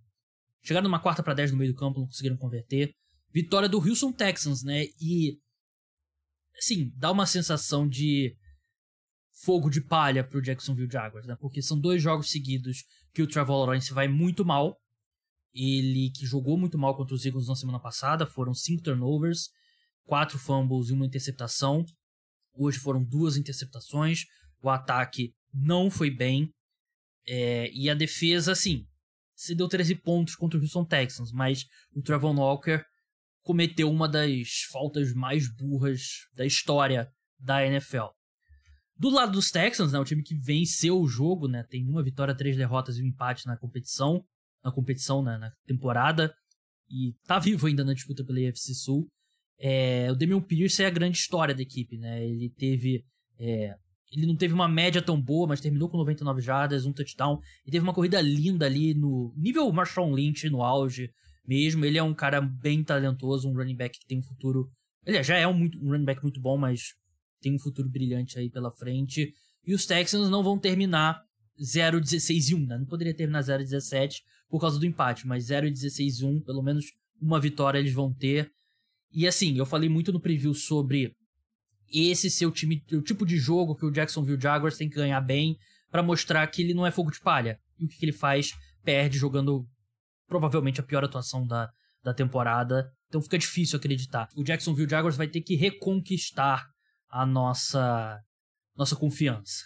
Chegaram 0.61 0.83
numa 0.83 0.99
quarta 0.99 1.23
para 1.23 1.33
10 1.33 1.51
no 1.51 1.57
meio 1.57 1.73
do 1.73 1.77
campo, 1.77 1.99
não 1.99 2.07
conseguiram 2.07 2.37
converter. 2.37 2.93
Vitória 3.31 3.69
do 3.69 3.77
Houston 3.79 4.11
Texans, 4.11 4.63
né? 4.63 4.85
E. 4.99 5.37
Assim, 6.57 6.91
dá 6.97 7.11
uma 7.11 7.25
sensação 7.25 7.87
de 7.87 8.35
fogo 9.43 9.69
de 9.69 9.81
palha 9.81 10.23
pro 10.23 10.41
Jacksonville 10.41 10.91
Jaguars, 10.91 11.25
né? 11.25 11.35
Porque 11.39 11.61
são 11.61 11.79
dois 11.79 12.01
jogos 12.01 12.29
seguidos 12.29 12.83
que 13.13 13.21
o 13.21 13.27
Trevor 13.27 13.65
Lawrence 13.65 13.93
vai 13.93 14.07
muito 14.07 14.43
mal. 14.43 14.77
Ele 15.53 16.11
que 16.11 16.25
jogou 16.25 16.57
muito 16.57 16.77
mal 16.77 16.95
contra 16.95 17.15
os 17.15 17.25
Eagles 17.25 17.47
na 17.47 17.55
semana 17.55 17.79
passada, 17.79 18.25
foram 18.25 18.53
cinco 18.53 18.83
turnovers, 18.83 19.49
quatro 20.03 20.37
fumbles 20.37 20.89
e 20.89 20.93
uma 20.93 21.05
interceptação. 21.05 21.85
Hoje 22.53 22.77
foram 22.77 23.03
duas 23.03 23.37
interceptações. 23.37 24.25
O 24.61 24.69
ataque 24.69 25.33
não 25.53 25.89
foi 25.89 26.09
bem. 26.09 26.51
É, 27.27 27.69
e 27.71 27.89
a 27.89 27.93
defesa, 27.93 28.51
assim, 28.51 28.85
se 29.35 29.55
deu 29.55 29.67
13 29.67 29.95
pontos 29.95 30.35
contra 30.35 30.57
o 30.57 30.61
Houston 30.61 30.85
Texans, 30.85 31.31
mas 31.31 31.65
o 31.93 32.01
Trevor 32.01 32.35
Walker 32.35 32.83
cometeu 33.43 33.89
uma 33.89 34.07
das 34.07 34.63
faltas 34.71 35.13
mais 35.13 35.47
burras 35.55 36.01
da 36.35 36.45
história 36.45 37.09
da 37.39 37.65
NFL. 37.65 38.07
Do 38.97 39.09
lado 39.09 39.31
dos 39.31 39.49
Texans, 39.49 39.93
né, 39.93 39.99
o 39.99 40.03
time 40.03 40.21
que 40.21 40.35
venceu 40.35 40.99
o 40.99 41.07
jogo, 41.07 41.47
né, 41.47 41.63
tem 41.69 41.87
uma 41.87 42.03
vitória, 42.03 42.35
três 42.35 42.57
derrotas 42.57 42.97
e 42.97 43.03
um 43.03 43.07
empate 43.07 43.45
na 43.47 43.57
competição, 43.57 44.21
na 44.63 44.71
competição, 44.73 45.23
né, 45.23 45.37
na 45.37 45.51
temporada, 45.65 46.33
e 46.89 47.13
tá 47.25 47.39
vivo 47.39 47.67
ainda 47.67 47.85
na 47.85 47.93
disputa 47.93 48.25
pela 48.25 48.39
AFC 48.39 48.73
Sul. 48.73 49.07
É, 49.57 50.11
o 50.11 50.15
Damian 50.15 50.41
Pierce 50.41 50.83
é 50.83 50.87
a 50.87 50.91
grande 50.91 51.17
história 51.17 51.53
da 51.53 51.61
equipe, 51.61 51.97
né? 51.97 52.25
Ele 52.25 52.49
teve 52.57 53.05
é, 53.37 53.75
ele 54.11 54.25
não 54.25 54.35
teve 54.35 54.53
uma 54.53 54.67
média 54.67 55.01
tão 55.01 55.21
boa, 55.21 55.47
mas 55.47 55.61
terminou 55.61 55.89
com 55.89 55.97
99 55.97 56.41
jardas, 56.41 56.85
um 56.85 56.93
touchdown. 56.93 57.39
E 57.65 57.71
teve 57.71 57.83
uma 57.83 57.93
corrida 57.93 58.19
linda 58.21 58.65
ali 58.65 58.93
no 58.93 59.33
nível 59.37 59.71
Marshawn 59.71 60.13
Lynch 60.13 60.49
no 60.49 60.63
auge 60.63 61.11
mesmo. 61.45 61.85
Ele 61.85 61.97
é 61.97 62.03
um 62.03 62.13
cara 62.13 62.41
bem 62.41 62.83
talentoso, 62.83 63.47
um 63.47 63.55
running 63.55 63.75
back 63.75 63.99
que 63.99 64.07
tem 64.07 64.19
um 64.19 64.23
futuro. 64.23 64.69
Ele 65.05 65.21
já 65.21 65.37
é 65.37 65.47
um, 65.47 65.53
muito, 65.53 65.79
um 65.79 65.91
running 65.91 66.05
back 66.05 66.23
muito 66.23 66.41
bom, 66.41 66.57
mas 66.57 66.95
tem 67.39 67.53
um 67.53 67.59
futuro 67.59 67.87
brilhante 67.87 68.39
aí 68.39 68.49
pela 68.49 68.71
frente. 68.71 69.33
E 69.65 69.73
os 69.73 69.85
Texans 69.85 70.29
não 70.29 70.43
vão 70.43 70.57
terminar 70.57 71.21
0-16 71.61 72.55
1, 72.55 72.65
né? 72.65 72.77
Não 72.77 72.85
poderia 72.85 73.13
terminar 73.13 73.41
0-17 73.41 74.21
por 74.49 74.59
causa 74.59 74.79
do 74.79 74.85
empate, 74.85 75.27
mas 75.27 75.47
0-16 75.47 76.23
1, 76.23 76.41
pelo 76.41 76.63
menos 76.63 76.85
uma 77.21 77.39
vitória 77.39 77.77
eles 77.77 77.93
vão 77.93 78.11
ter. 78.11 78.51
E 79.11 79.27
assim, 79.27 79.57
eu 79.57 79.65
falei 79.65 79.89
muito 79.89 80.11
no 80.11 80.19
preview 80.19 80.53
sobre 80.53 81.15
esse 81.91 82.29
ser 82.29 82.45
o, 82.45 82.51
time, 82.51 82.83
o 82.91 83.01
tipo 83.01 83.25
de 83.25 83.37
jogo 83.37 83.75
que 83.75 83.85
o 83.85 83.91
Jacksonville 83.91 84.41
Jaguars 84.41 84.77
tem 84.77 84.89
que 84.89 84.95
ganhar 84.95 85.21
bem 85.21 85.57
para 85.89 86.03
mostrar 86.03 86.45
que 86.47 86.61
ele 86.61 86.73
não 86.73 86.85
é 86.85 86.91
fogo 86.91 87.11
de 87.11 87.19
palha. 87.19 87.59
E 87.77 87.85
o 87.85 87.87
que, 87.87 87.97
que 87.97 88.05
ele 88.05 88.13
faz? 88.13 88.51
Perde 88.83 89.17
jogando 89.17 89.67
provavelmente 90.27 90.79
a 90.79 90.83
pior 90.83 91.03
atuação 91.03 91.45
da, 91.45 91.69
da 92.03 92.13
temporada. 92.13 92.91
Então 93.07 93.21
fica 93.21 93.37
difícil 93.37 93.77
acreditar. 93.77 94.27
O 94.35 94.43
Jacksonville 94.43 94.89
Jaguars 94.89 95.17
vai 95.17 95.27
ter 95.27 95.41
que 95.41 95.55
reconquistar 95.55 96.67
a 97.09 97.25
nossa 97.25 98.19
nossa 98.75 98.95
confiança. 98.95 99.65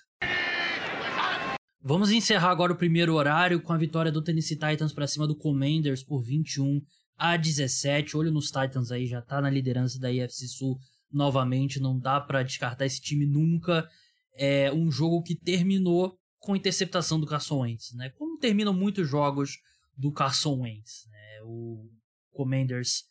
Vamos 1.80 2.12
encerrar 2.12 2.50
agora 2.50 2.72
o 2.72 2.78
primeiro 2.78 3.14
horário 3.14 3.62
com 3.62 3.74
a 3.74 3.78
vitória 3.78 4.12
do 4.12 4.24
Tennessee 4.24 4.58
Titans 4.58 4.94
para 4.94 5.06
cima 5.06 5.28
do 5.28 5.36
Commanders 5.36 6.02
por 6.02 6.24
21 6.24 6.82
a 7.18 7.36
17. 7.36 8.16
Olho 8.16 8.32
nos 8.32 8.48
Titans 8.48 8.90
aí, 8.90 9.06
já 9.06 9.22
tá 9.22 9.42
na 9.42 9.50
liderança 9.50 10.00
da 10.00 10.08
AFC 10.08 10.48
Sul 10.48 10.80
novamente, 11.14 11.80
não 11.80 11.98
dá 11.98 12.20
para 12.20 12.44
descartar 12.44 12.86
esse 12.86 13.02
time 13.02 13.26
nunca. 13.26 13.88
É 14.36 14.72
um 14.74 14.92
jogo 14.92 15.22
que 15.22 15.36
terminou 15.36 16.18
com 16.40 16.56
interceptação 16.56 17.20
do 17.20 17.28
Carson 17.28 17.60
Wentz, 17.60 17.94
né? 17.94 18.10
Como 18.12 18.38
terminam 18.38 18.74
muitos 18.74 19.08
jogos 19.08 19.58
do 19.96 20.12
Carson 20.12 20.62
Wentz, 20.62 21.06
né? 21.10 21.42
O 21.44 21.90
Commanders 22.32 23.04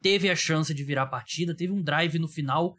teve 0.00 0.30
a 0.30 0.36
chance 0.36 0.72
de 0.72 0.82
virar 0.82 1.02
a 1.02 1.06
partida, 1.06 1.54
teve 1.54 1.72
um 1.72 1.82
drive 1.82 2.18
no 2.18 2.28
final 2.28 2.74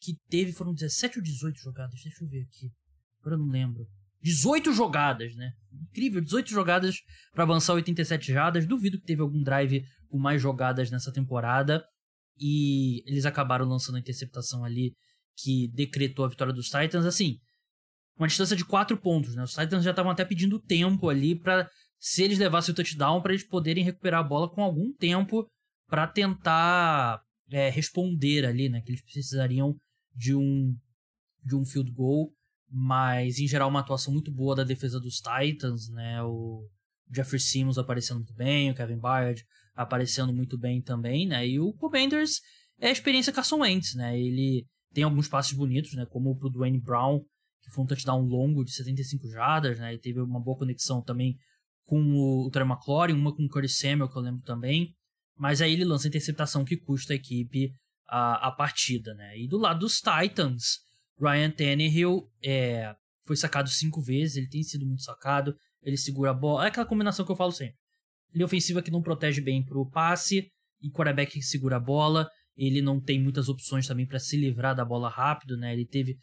que 0.00 0.16
teve, 0.28 0.52
foram 0.52 0.74
17 0.74 1.18
ou 1.18 1.24
18 1.24 1.58
jogadas, 1.58 2.00
deixa 2.02 2.24
eu 2.24 2.28
ver 2.28 2.42
aqui, 2.42 2.70
agora 3.20 3.36
eu 3.36 3.38
não 3.38 3.50
lembro. 3.50 3.86
18 4.22 4.72
jogadas, 4.72 5.34
né? 5.34 5.52
Incrível, 5.72 6.20
18 6.20 6.50
jogadas 6.50 6.96
para 7.32 7.44
avançar 7.44 7.72
87 7.72 8.32
jardas. 8.32 8.66
Duvido 8.66 8.98
que 8.98 9.06
teve 9.06 9.22
algum 9.22 9.42
drive 9.42 9.82
com 10.08 10.18
mais 10.18 10.42
jogadas 10.42 10.90
nessa 10.90 11.10
temporada 11.10 11.82
e 12.40 13.02
eles 13.06 13.26
acabaram 13.26 13.66
lançando 13.66 13.96
a 13.96 14.00
interceptação 14.00 14.64
ali 14.64 14.94
que 15.36 15.68
decretou 15.68 16.24
a 16.24 16.28
vitória 16.28 16.52
dos 16.52 16.70
Titans, 16.70 17.04
assim, 17.04 17.38
uma 18.16 18.26
distância 18.26 18.56
de 18.56 18.64
quatro 18.64 18.96
pontos, 18.96 19.34
né? 19.34 19.42
Os 19.42 19.52
Titans 19.52 19.84
já 19.84 19.90
estavam 19.90 20.10
até 20.10 20.24
pedindo 20.24 20.58
tempo 20.58 21.08
ali 21.08 21.38
para 21.38 21.68
se 21.98 22.22
eles 22.22 22.38
levassem 22.38 22.72
o 22.72 22.74
touchdown 22.74 23.20
para 23.20 23.32
eles 23.32 23.46
poderem 23.46 23.84
recuperar 23.84 24.20
a 24.20 24.26
bola 24.26 24.50
com 24.50 24.62
algum 24.62 24.92
tempo 24.94 25.46
para 25.86 26.06
tentar 26.06 27.22
é, 27.50 27.68
responder 27.68 28.46
ali, 28.46 28.68
né? 28.68 28.80
Que 28.80 28.90
eles 28.90 29.02
precisariam 29.02 29.76
de 30.14 30.34
um 30.34 30.74
de 31.42 31.56
um 31.56 31.64
field 31.64 31.90
goal, 31.92 32.30
mas 32.68 33.38
em 33.38 33.48
geral 33.48 33.68
uma 33.68 33.80
atuação 33.80 34.12
muito 34.12 34.30
boa 34.30 34.54
da 34.54 34.64
defesa 34.64 35.00
dos 35.00 35.20
Titans, 35.20 35.88
né? 35.90 36.22
O 36.22 36.68
Jeffrey 37.12 37.40
Simmons 37.40 37.78
aparecendo 37.78 38.18
muito 38.18 38.34
bem, 38.34 38.70
o 38.70 38.74
Kevin 38.74 38.98
Byard 38.98 39.42
aparecendo 39.82 40.32
muito 40.32 40.58
bem 40.58 40.82
também, 40.82 41.26
né? 41.26 41.46
E 41.46 41.58
o 41.58 41.72
Commanders 41.72 42.40
é 42.78 42.88
a 42.88 42.92
experiência 42.92 43.32
Carson 43.32 43.60
Wentz, 43.60 43.94
né? 43.94 44.18
Ele 44.18 44.66
tem 44.92 45.04
alguns 45.04 45.28
passes 45.28 45.52
bonitos, 45.52 45.94
né? 45.94 46.04
Como 46.06 46.30
o 46.30 46.36
pro 46.36 46.50
Dwayne 46.50 46.80
Brown, 46.80 47.20
que 47.62 47.70
foi 47.70 47.84
um 47.84 47.86
touchdown 47.86 48.22
longo 48.22 48.64
de 48.64 48.72
75 48.72 49.28
jardas, 49.30 49.78
né? 49.78 49.92
Ele 49.92 50.00
teve 50.00 50.20
uma 50.20 50.40
boa 50.40 50.58
conexão 50.58 51.02
também 51.02 51.36
com 51.84 51.98
o 52.14 52.50
Trey 52.50 52.66
McLaurin, 52.66 53.14
uma 53.14 53.34
com 53.34 53.42
o 53.42 53.48
Curtis 53.48 53.78
Samuel, 53.78 54.08
que 54.08 54.16
eu 54.16 54.22
lembro 54.22 54.42
também. 54.42 54.94
Mas 55.36 55.62
aí 55.62 55.72
ele 55.72 55.84
lança 55.84 56.06
a 56.06 56.10
interceptação 56.10 56.64
que 56.64 56.76
custa 56.76 57.14
a 57.14 57.16
equipe 57.16 57.72
a, 58.06 58.48
a 58.48 58.52
partida, 58.52 59.14
né? 59.14 59.38
E 59.38 59.48
do 59.48 59.56
lado 59.56 59.80
dos 59.80 60.00
Titans, 60.00 60.80
Ryan 61.18 61.50
Tannehill 61.50 62.28
é, 62.44 62.94
foi 63.24 63.36
sacado 63.36 63.68
cinco 63.70 64.02
vezes, 64.02 64.36
ele 64.36 64.48
tem 64.48 64.62
sido 64.62 64.84
muito 64.84 65.02
sacado, 65.02 65.54
ele 65.82 65.96
segura 65.96 66.32
a 66.32 66.34
bola. 66.34 66.64
É 66.64 66.68
aquela 66.68 66.86
combinação 66.86 67.24
que 67.24 67.32
eu 67.32 67.36
falo 67.36 67.52
sempre. 67.52 67.76
Linha 68.34 68.46
ofensiva 68.46 68.82
que 68.82 68.90
não 68.90 69.02
protege 69.02 69.40
bem 69.40 69.64
pro 69.64 69.88
passe 69.90 70.50
e 70.80 70.90
quarterback 70.90 71.32
que 71.32 71.42
segura 71.42 71.76
a 71.76 71.80
bola. 71.80 72.28
Ele 72.56 72.82
não 72.82 73.00
tem 73.00 73.20
muitas 73.20 73.48
opções 73.48 73.86
também 73.86 74.06
para 74.06 74.18
se 74.18 74.36
livrar 74.36 74.74
da 74.74 74.84
bola 74.84 75.08
rápido, 75.08 75.56
né? 75.56 75.72
Ele 75.72 75.86
teve 75.86 76.16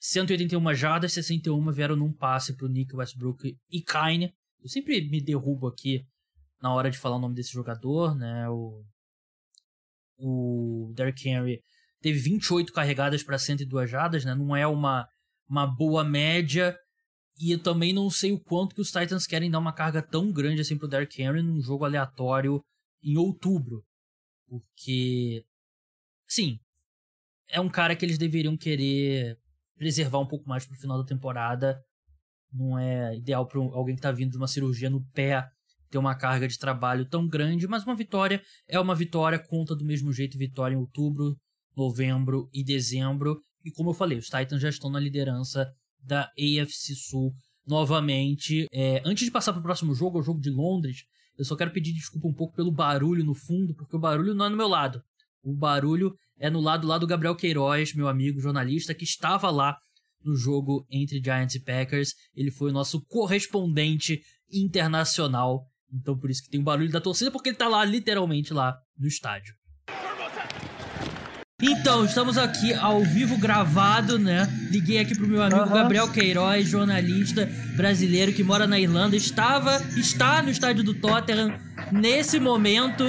181 0.00 0.74
jardas, 0.74 1.12
61 1.12 1.70
vieram 1.72 1.96
num 1.96 2.12
passe 2.12 2.56
pro 2.56 2.68
Nick 2.68 2.94
Westbrook 2.94 3.56
e 3.70 3.80
Kine. 3.80 4.32
Eu 4.62 4.68
sempre 4.68 5.08
me 5.08 5.20
derrubo 5.22 5.66
aqui 5.66 6.04
na 6.60 6.74
hora 6.74 6.90
de 6.90 6.98
falar 6.98 7.16
o 7.16 7.20
nome 7.20 7.34
desse 7.34 7.52
jogador, 7.52 8.14
né? 8.16 8.48
O, 8.48 8.84
o 10.18 10.92
Derrick 10.94 11.28
Henry 11.28 11.60
teve 12.00 12.18
28 12.18 12.72
carregadas 12.72 13.22
para 13.22 13.38
102 13.38 13.90
jardas, 13.90 14.24
né? 14.24 14.34
Não 14.34 14.54
é 14.54 14.66
uma, 14.66 15.06
uma 15.48 15.66
boa 15.66 16.04
média, 16.04 16.76
e 17.38 17.52
eu 17.52 17.62
também 17.62 17.92
não 17.92 18.08
sei 18.08 18.32
o 18.32 18.40
quanto 18.40 18.74
que 18.74 18.80
os 18.80 18.90
Titans 18.90 19.26
querem 19.26 19.50
dar 19.50 19.58
uma 19.58 19.72
carga 19.72 20.00
tão 20.00 20.32
grande 20.32 20.60
assim 20.60 20.78
pro 20.78 20.88
Derrick 20.88 21.20
Henry 21.20 21.42
num 21.42 21.60
jogo 21.60 21.84
aleatório 21.84 22.62
em 23.02 23.16
outubro. 23.16 23.84
Porque, 24.48 25.44
sim, 26.28 26.58
é 27.48 27.60
um 27.60 27.68
cara 27.68 27.96
que 27.96 28.04
eles 28.04 28.18
deveriam 28.18 28.56
querer 28.56 29.36
preservar 29.76 30.20
um 30.20 30.26
pouco 30.26 30.48
mais 30.48 30.64
pro 30.64 30.78
final 30.78 30.98
da 30.98 31.04
temporada. 31.04 31.80
Não 32.52 32.78
é 32.78 33.16
ideal 33.16 33.46
para 33.46 33.60
alguém 33.60 33.96
que 33.96 34.02
tá 34.02 34.12
vindo 34.12 34.30
de 34.30 34.36
uma 34.36 34.46
cirurgia 34.46 34.88
no 34.88 35.04
pé 35.10 35.44
ter 35.90 35.98
uma 35.98 36.14
carga 36.16 36.48
de 36.48 36.58
trabalho 36.58 37.08
tão 37.08 37.26
grande, 37.26 37.68
mas 37.68 37.84
uma 37.84 37.94
vitória 37.94 38.42
é 38.68 38.80
uma 38.80 38.96
vitória, 38.96 39.38
conta 39.38 39.76
do 39.76 39.84
mesmo 39.84 40.12
jeito 40.12 40.36
vitória 40.36 40.74
em 40.74 40.78
outubro, 40.78 41.36
novembro 41.76 42.48
e 42.52 42.64
dezembro. 42.64 43.40
E 43.64 43.70
como 43.70 43.90
eu 43.90 43.94
falei, 43.94 44.18
os 44.18 44.26
Titans 44.26 44.60
já 44.60 44.68
estão 44.68 44.90
na 44.90 44.98
liderança 44.98 45.72
da 46.04 46.30
AFC 46.38 46.94
Sul 46.94 47.34
novamente. 47.66 48.66
É, 48.72 49.02
antes 49.04 49.24
de 49.24 49.30
passar 49.30 49.52
para 49.52 49.60
o 49.60 49.62
próximo 49.62 49.94
jogo, 49.94 50.18
o 50.18 50.22
jogo 50.22 50.40
de 50.40 50.50
Londres, 50.50 51.04
eu 51.36 51.44
só 51.44 51.56
quero 51.56 51.72
pedir 51.72 51.92
desculpa 51.92 52.28
um 52.28 52.32
pouco 52.32 52.54
pelo 52.54 52.70
barulho 52.70 53.24
no 53.24 53.34
fundo, 53.34 53.74
porque 53.74 53.96
o 53.96 53.98
barulho 53.98 54.34
não 54.34 54.46
é 54.46 54.48
no 54.48 54.56
meu 54.56 54.68
lado. 54.68 55.02
O 55.42 55.52
barulho 55.52 56.14
é 56.38 56.48
no 56.48 56.60
lado 56.60 56.86
lá 56.86 56.98
do 56.98 57.06
Gabriel 57.06 57.34
Queiroz, 57.34 57.94
meu 57.94 58.08
amigo 58.08 58.40
jornalista, 58.40 58.94
que 58.94 59.04
estava 59.04 59.50
lá 59.50 59.76
no 60.24 60.34
jogo 60.34 60.86
entre 60.90 61.22
Giants 61.22 61.54
e 61.54 61.60
Packers. 61.60 62.14
Ele 62.34 62.50
foi 62.50 62.70
o 62.70 62.72
nosso 62.72 63.04
correspondente 63.06 64.22
internacional. 64.50 65.66
Então 65.92 66.18
por 66.18 66.30
isso 66.30 66.42
que 66.42 66.50
tem 66.50 66.60
o 66.60 66.64
barulho 66.64 66.90
da 66.90 67.00
torcida, 67.00 67.30
porque 67.30 67.50
ele 67.50 67.56
está 67.56 67.68
lá, 67.68 67.84
literalmente 67.84 68.52
lá 68.52 68.76
no 68.98 69.06
estádio. 69.06 69.54
Então, 71.66 72.04
estamos 72.04 72.36
aqui 72.36 72.74
ao 72.74 73.02
vivo 73.02 73.38
gravado, 73.38 74.18
né? 74.18 74.46
Liguei 74.70 74.98
aqui 74.98 75.16
pro 75.16 75.26
meu 75.26 75.40
amigo 75.40 75.62
uhum. 75.62 75.72
Gabriel 75.72 76.12
Queiroz, 76.12 76.68
jornalista 76.68 77.48
brasileiro 77.74 78.34
que 78.34 78.44
mora 78.44 78.66
na 78.66 78.78
Irlanda. 78.78 79.16
Estava, 79.16 79.82
está 79.96 80.42
no 80.42 80.50
estádio 80.50 80.84
do 80.84 80.92
Tottenham 80.92 81.58
nesse 81.90 82.38
momento. 82.38 83.04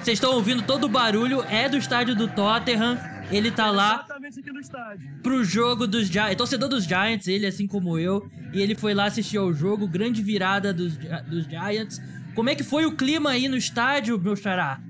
Vocês 0.00 0.16
estão 0.16 0.32
ouvindo 0.32 0.62
todo 0.62 0.84
o 0.84 0.88
barulho, 0.88 1.44
é 1.50 1.68
do 1.68 1.76
estádio 1.76 2.14
do 2.14 2.26
Tottenham. 2.26 2.98
Ele 3.30 3.50
tá 3.50 3.70
lá 3.70 3.96
Exatamente 4.06 4.40
aqui 4.40 4.50
no 4.50 4.60
estádio. 4.60 5.10
pro 5.22 5.44
jogo 5.44 5.86
dos 5.86 6.06
Giants. 6.08 6.36
Torcedor 6.36 6.70
dos 6.70 6.84
Giants, 6.84 7.28
ele 7.28 7.44
assim 7.44 7.66
como 7.66 7.98
eu. 7.98 8.30
E 8.54 8.62
ele 8.62 8.74
foi 8.74 8.94
lá 8.94 9.04
assistir 9.04 9.36
ao 9.36 9.52
jogo, 9.52 9.86
grande 9.86 10.22
virada 10.22 10.72
dos, 10.72 10.96
dos 11.26 11.44
Giants. 11.44 12.00
Como 12.34 12.48
é 12.48 12.54
que 12.54 12.64
foi 12.64 12.86
o 12.86 12.92
clima 12.92 13.30
aí 13.30 13.46
no 13.46 13.58
estádio, 13.58 14.18
meu 14.18 14.34
xará? 14.34 14.80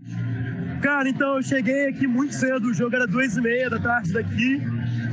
Cara, 0.84 1.08
então 1.08 1.36
eu 1.36 1.42
cheguei 1.42 1.88
aqui 1.88 2.06
muito 2.06 2.34
cedo, 2.34 2.68
o 2.68 2.74
jogo 2.74 2.94
era 2.94 3.06
duas 3.06 3.34
e 3.38 3.40
meia 3.40 3.70
da 3.70 3.78
tarde 3.78 4.12
daqui. 4.12 4.62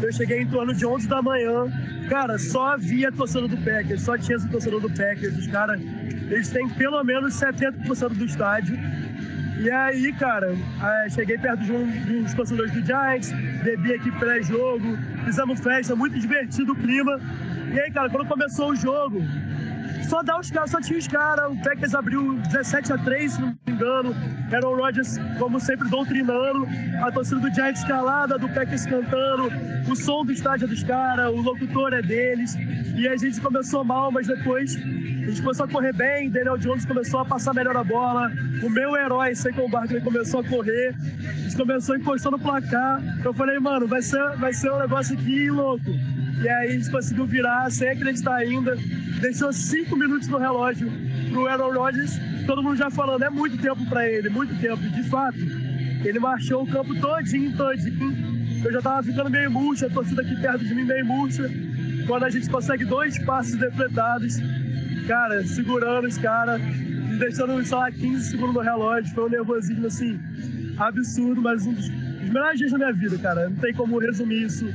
Eu 0.03 0.11
cheguei 0.11 0.41
em 0.41 0.47
torno 0.49 0.74
de 0.74 0.86
11 0.86 1.07
da 1.07 1.22
manhã. 1.22 1.63
Cara, 2.09 2.38
só 2.38 2.74
havia 2.74 3.09
torcedor 3.09 3.47
do 3.47 3.55
Packers, 3.55 4.01
só 4.01 4.17
tinha 4.17 4.36
esse 4.36 4.49
torcedor 4.49 4.82
do 4.82 4.89
Packers. 4.89 5.38
Os 5.38 5.47
caras, 5.47 5.80
eles 6.30 6.49
têm 6.49 6.67
pelo 6.72 7.01
menos 7.05 7.36
70% 7.39 8.09
do 8.09 8.26
estádio. 8.26 8.78
E 9.61 9.72
aí, 9.72 10.11
cara, 10.11 10.53
é, 10.84 11.09
cheguei 11.09 11.38
perto 11.38 11.63
de 11.63 11.72
um 11.72 12.24
dos 12.24 12.34
torcedores 12.34 12.74
do 12.74 12.86
Giants, 12.86 13.32
bebi 13.63 13.93
aqui 13.93 14.11
pré-jogo, 14.11 14.97
fizemos 15.24 15.61
festa, 15.61 15.95
muito 15.95 16.19
divertido 16.19 16.74
o 16.74 16.76
clima. 16.76 17.17
E 17.74 17.80
aí, 17.80 17.89
cara, 17.91 18.09
quando 18.09 18.28
começou 18.28 18.72
o 18.72 18.76
jogo, 18.76 19.22
só 20.04 20.22
dá 20.24 20.39
os 20.39 20.47
só 20.47 20.82
tinha 20.82 20.99
os 20.99 21.08
caras. 21.08 21.52
O 21.52 21.56
Packers 21.64 21.93
abriu 21.95 22.38
17 22.49 22.93
a 22.93 22.97
3, 22.97 23.34
se 23.34 23.41
não 23.41 23.47
me 23.49 23.74
engano. 23.74 24.16
Aaron 24.52 24.76
Rodgers, 24.76 25.18
como 25.39 25.60
sempre, 25.60 25.89
doutrinando. 25.89 26.68
A 27.04 27.12
torcida 27.12 27.39
do 27.39 27.54
Giants 27.54 27.84
calada, 27.86 28.38
do 28.38 28.49
Packers 28.49 28.86
cantando. 28.86 29.49
O 29.89 29.95
som 29.95 30.26
do 30.26 30.32
estádio 30.32 30.66
é 30.66 30.68
dos 30.68 30.84
caras, 30.84 31.32
o 31.32 31.41
locutor 31.41 31.93
é 31.93 32.02
deles. 32.02 32.56
E 32.95 33.08
a 33.08 33.16
gente 33.16 33.39
começou 33.39 33.84
mal, 33.84 34.12
mas 34.12 34.28
depois 34.28 34.76
a 34.76 35.26
gente 35.30 35.41
começou 35.41 35.66
a 35.66 35.70
correr 35.70 35.93
bem. 35.93 36.30
Daniel 36.30 36.58
Jones 36.58 36.86
começou 36.86 37.20
a 37.20 37.26
passar 37.26 37.54
melhor 37.54 37.78
a 37.78 37.84
bola. 37.84 38.32
O 38.64 38.70
meu 38.70 38.95
herói, 38.95 39.36
Saquon 39.36 39.70
Barkley, 39.70 40.02
começou 40.02 40.41
a 40.41 40.43
correr. 40.43 40.95
A 41.20 41.32
gente 41.43 41.56
começou 41.56 41.95
encostando 41.95 42.38
no 42.38 42.43
placar. 42.43 43.02
Eu 43.24 43.34
falei, 43.34 43.60
mano, 43.60 43.88
vai 43.88 44.02
ser, 44.02 44.36
vai 44.38 44.54
ser 44.54 44.72
um 44.72 44.80
negócio 44.80 45.18
aqui 45.18 45.49
louco. 45.49 45.91
E 46.41 46.49
aí 46.49 46.71
gente 46.71 46.89
conseguiu 46.89 47.25
virar 47.27 47.69
sem 47.69 47.89
acreditar 47.89 48.35
ainda. 48.35 48.75
Deixou 49.21 49.53
cinco 49.53 49.95
minutos 49.95 50.27
no 50.27 50.39
relógio 50.39 50.91
pro 51.29 51.47
Aaron 51.47 51.71
Rodgers. 51.71 52.19
Todo 52.47 52.63
mundo 52.63 52.77
já 52.77 52.89
falando, 52.89 53.23
é 53.23 53.29
muito 53.29 53.57
tempo 53.59 53.85
para 53.87 54.09
ele, 54.09 54.27
muito 54.29 54.59
tempo. 54.59 54.81
De 54.81 55.03
fato, 55.03 55.37
ele 56.03 56.19
marchou 56.19 56.63
o 56.63 56.67
campo 56.67 56.99
todinho, 56.99 57.55
todinho. 57.55 58.65
Eu 58.65 58.73
já 58.73 58.81
tava 58.81 59.03
ficando 59.03 59.29
meio 59.29 59.51
murcha, 59.51 59.85
a 59.85 59.89
torcida 59.89 60.23
aqui 60.23 60.35
perto 60.41 60.65
de 60.65 60.73
mim 60.73 60.83
meio 60.83 61.05
murcha. 61.05 61.47
Quando 62.07 62.23
a 62.23 62.29
gente 62.31 62.49
consegue 62.49 62.85
dois 62.85 63.19
passos 63.19 63.55
defletados, 63.55 64.37
cara, 65.07 65.45
segurando 65.45 66.07
os 66.07 66.17
caras, 66.17 66.59
deixando 67.19 67.63
só 67.63 67.85
15 67.91 68.31
segundos 68.31 68.55
no 68.55 68.61
relógio. 68.61 69.13
Foi 69.13 69.25
um 69.25 69.29
nervosismo 69.29 69.85
assim, 69.85 70.19
absurdo, 70.79 71.39
mas 71.39 71.67
um 71.67 71.73
dos, 71.73 71.87
melhores 72.31 72.57
dias 72.57 72.71
da 72.71 72.77
minha 72.79 72.93
vida, 72.93 73.17
cara. 73.19 73.47
Não 73.47 73.57
tem 73.57 73.73
como 73.75 73.99
resumir 73.99 74.43
isso 74.45 74.65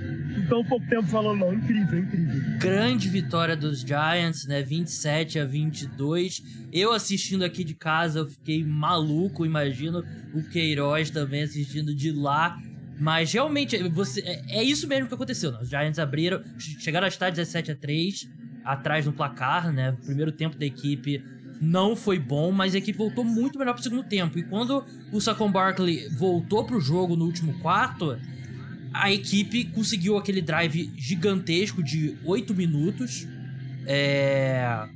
tão 0.49 0.65
pouco 0.65 0.87
tempo 0.89 1.05
falando, 1.05 1.41
não. 1.41 1.53
Incrível, 1.53 1.99
incrível. 1.99 2.59
Grande 2.59 3.09
vitória 3.09 3.57
dos 3.57 3.81
Giants, 3.81 4.47
né? 4.47 4.63
27 4.63 5.39
a 5.39 5.45
22. 5.45 6.43
Eu 6.73 6.93
assistindo 6.93 7.45
aqui 7.45 7.65
de 7.65 7.75
casa, 7.75 8.21
eu 8.21 8.27
fiquei 8.27 8.65
maluco, 8.65 9.45
imagino 9.45 10.05
o 10.35 10.43
Queiroz 10.43 11.11
também 11.11 11.43
assistindo 11.43 11.95
de 11.95 12.13
lá. 12.13 12.59
Mas 12.99 13.33
realmente, 13.33 13.77
você, 13.91 14.21
é, 14.21 14.61
é 14.61 14.63
isso 14.63 14.89
mesmo 14.89 15.09
que 15.09 15.15
aconteceu. 15.15 15.53
Né? 15.53 15.59
Os 15.61 15.69
Giants 15.69 15.99
abriram, 15.99 16.43
chegaram 16.59 17.05
a 17.05 17.09
estar 17.09 17.31
17 17.31 17.73
a 17.73 17.77
3 17.77 18.29
atrás 18.65 19.07
no 19.07 19.13
placar, 19.13 19.73
né? 19.73 19.91
O 19.91 20.05
primeiro 20.05 20.33
tempo 20.33 20.57
da 20.57 20.67
equipe 20.67 21.23
não 21.61 21.97
foi 21.97 22.19
bom, 22.19 22.53
mas 22.53 22.75
a 22.75 22.79
equipe 22.79 22.99
voltou 22.99 23.25
muito 23.25 23.59
melhor 23.59 23.75
pro 23.75 23.83
segundo 23.83 24.05
tempo. 24.05 24.39
E 24.39 24.43
quando 24.43 24.85
o 25.13 25.21
Saquon 25.21 25.51
Barkley 25.51 26.09
voltou 26.11 26.65
pro 26.65 26.81
jogo 26.81 27.17
no 27.17 27.25
último 27.25 27.59
quarto, 27.61 28.19
a 29.01 29.13
equipe 29.13 29.65
conseguiu 29.65 30.17
aquele 30.17 30.41
drive 30.41 30.93
gigantesco 30.97 31.83
de 31.83 32.17
8 32.25 32.55
minutos. 32.55 33.27
É... 33.87 34.87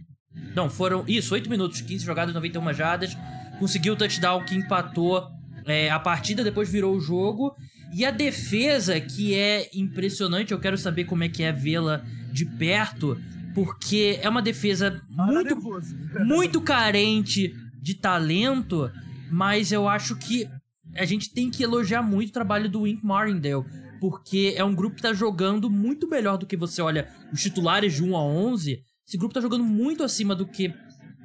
Não, 0.55 0.69
foram. 0.71 1.05
Isso, 1.07 1.35
8 1.35 1.49
minutos, 1.49 1.81
15 1.81 2.05
jogadas, 2.05 2.35
91 2.35 2.73
jardas. 2.73 3.17
Conseguiu 3.59 3.93
o 3.93 3.97
touchdown 3.97 4.45
que 4.45 4.55
empatou 4.55 5.29
é, 5.67 5.91
a 5.91 5.99
partida, 5.99 6.43
depois 6.43 6.71
virou 6.71 6.97
o 6.97 7.01
jogo. 7.01 7.55
E 7.93 8.05
a 8.05 8.11
defesa, 8.11 9.01
que 9.01 9.35
é 9.35 9.69
impressionante, 9.75 10.53
eu 10.53 10.61
quero 10.61 10.79
saber 10.79 11.05
como 11.05 11.25
é 11.25 11.29
que 11.29 11.43
é 11.43 11.53
vê-la 11.53 12.05
de 12.33 12.45
perto, 12.45 13.21
porque 13.55 14.19
é 14.23 14.29
uma 14.29 14.41
defesa 14.41 15.03
muito, 15.09 15.57
muito 16.25 16.61
carente 16.61 17.53
de 17.83 17.95
talento, 17.95 18.91
mas 19.31 19.73
eu 19.73 19.89
acho 19.89 20.15
que 20.17 20.49
a 20.95 21.05
gente 21.05 21.33
tem 21.33 21.51
que 21.51 21.63
elogiar 21.63 22.03
muito 22.03 22.31
o 22.31 22.33
trabalho 22.33 22.69
do 22.69 22.83
Wink 22.83 23.05
Martindale, 23.05 23.65
porque 24.01 24.55
é 24.57 24.65
um 24.65 24.75
grupo 24.75 24.97
que 24.97 25.03
tá 25.03 25.13
jogando 25.13 25.69
muito 25.69 26.09
melhor 26.09 26.39
do 26.39 26.47
que 26.47 26.57
você 26.57 26.81
olha 26.81 27.09
os 27.33 27.43
titulares 27.43 27.95
de 27.95 28.03
1 28.03 28.17
a 28.17 28.23
11. 28.25 28.83
Esse 29.07 29.19
grupo 29.19 29.35
tá 29.35 29.41
jogando 29.41 29.65
muito 29.65 30.03
acima 30.03 30.35
do 30.35 30.47
que 30.47 30.73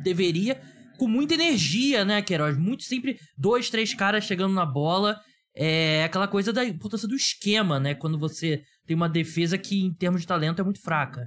deveria, 0.04 0.62
com 0.98 1.08
muita 1.08 1.34
energia, 1.34 2.04
né, 2.06 2.22
Queiroz? 2.22 2.58
Muito 2.58 2.84
sempre 2.84 3.18
dois, 3.38 3.70
três 3.70 3.94
caras 3.94 4.24
chegando 4.24 4.54
na 4.54 4.66
bola. 4.66 5.20
É 5.56 6.04
aquela 6.04 6.28
coisa 6.28 6.52
da 6.52 6.66
importância 6.66 7.08
do 7.08 7.16
esquema, 7.16 7.80
né? 7.80 7.96
Quando 7.96 8.20
você 8.20 8.62
tem 8.86 8.96
uma 8.96 9.08
defesa 9.08 9.58
que, 9.58 9.82
em 9.82 9.94
termos 9.94 10.22
de 10.22 10.28
talento, 10.28 10.60
é 10.60 10.64
muito 10.64 10.82
fraca. 10.82 11.26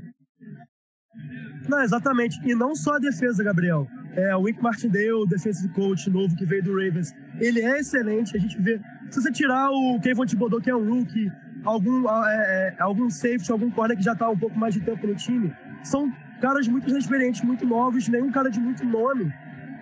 Não, 1.69 1.83
exatamente. 1.83 2.41
E 2.45 2.55
não 2.55 2.75
só 2.75 2.95
a 2.95 2.99
defesa, 2.99 3.45
Gabriel. 3.45 3.87
É, 4.15 4.35
o 4.35 4.43
Wink 4.43 4.63
Martindale, 4.63 5.27
defensive 5.29 5.69
coach 5.75 6.09
novo 6.11 6.35
que 6.35 6.45
veio 6.45 6.63
do 6.63 6.73
Ravens, 6.73 7.15
ele 7.39 7.61
é 7.61 7.79
excelente. 7.79 8.37
A 8.37 8.41
gente 8.41 8.61
vê. 8.61 8.81
Se 9.11 9.21
você 9.21 9.31
tirar 9.31 9.71
o 9.71 10.01
Kevin 10.01 10.27
Thibodeau, 10.27 10.61
que 10.61 10.71
é 10.71 10.77
um 10.77 10.89
rookie, 10.89 11.31
algum, 11.65 12.09
é, 12.09 12.75
é, 12.79 12.83
algum 12.83 13.11
safety, 13.11 13.53
algum 13.53 13.71
corner 13.71 13.97
que 13.97 14.03
já 14.03 14.15
tá 14.15 14.29
um 14.29 14.39
pouco 14.39 14.59
mais 14.59 14.75
de 14.75 14.81
tempo 14.81 15.07
no 15.07 15.15
time, 15.15 15.55
são 15.83 16.13
caras 16.41 16.67
muito 16.69 16.97
experientes, 16.97 17.43
muito 17.43 17.67
novos, 17.67 18.09
nenhum 18.09 18.31
cara 18.31 18.51
de 18.51 18.61
muito 18.61 18.85
nome. 18.85 19.33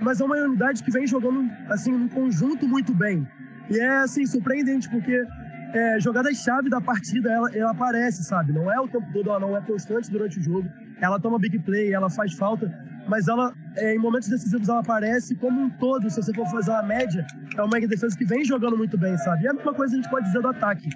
Mas 0.01 0.21
é 0.21 0.25
uma 0.25 0.37
unidade 0.37 0.83
que 0.83 0.91
vem 0.91 1.07
jogando, 1.07 1.51
assim, 1.69 1.93
num 1.93 2.09
conjunto 2.09 2.69
muito 2.69 2.95
bem. 2.95 3.27
E 3.71 3.79
é, 3.79 3.99
assim, 3.99 4.27
surpreendente, 4.27 4.89
porque 4.89 5.25
é, 5.73 6.01
jogadas-chave 6.01 6.69
da 6.69 6.81
partida, 6.81 7.31
ela, 7.31 7.51
ela 7.55 7.71
aparece, 7.71 8.23
sabe? 8.23 8.53
Não 8.53 8.71
é 8.71 8.79
o 8.79 8.89
tempo 8.89 9.07
todo, 9.13 9.31
ela 9.31 9.41
não 9.41 9.57
é 9.57 9.61
constante 9.61 10.11
durante 10.11 10.39
o 10.39 10.43
jogo. 10.43 10.69
Ela 11.01 11.21
toma 11.21 11.39
big 11.39 11.59
play, 11.61 11.93
ela 11.93 12.09
faz 12.09 12.33
falta, 12.35 12.73
mas 13.09 13.29
ela, 13.29 13.55
é, 13.77 13.95
em 13.95 13.99
momentos 13.99 14.29
decisivos, 14.29 14.69
ela 14.69 14.81
aparece 14.81 15.35
como 15.37 15.61
um 15.61 15.71
todo. 15.71 16.09
Se 16.11 16.23
você 16.23 16.33
for 16.33 16.47
fazer 16.49 16.71
uma 16.71 16.83
média, 16.83 17.27
é 17.57 17.63
uma 17.63 17.81
defesa 17.81 18.17
que 18.17 18.25
vem 18.25 18.45
jogando 18.45 18.77
muito 18.77 18.99
bem, 18.99 19.17
sabe? 19.19 19.45
E 19.45 19.49
a 19.49 19.53
mesma 19.53 19.75
coisa 19.75 19.95
a 19.95 19.97
gente 19.97 20.11
pode 20.11 20.27
dizer 20.27 20.41
do 20.41 20.49
ataque. 20.49 20.89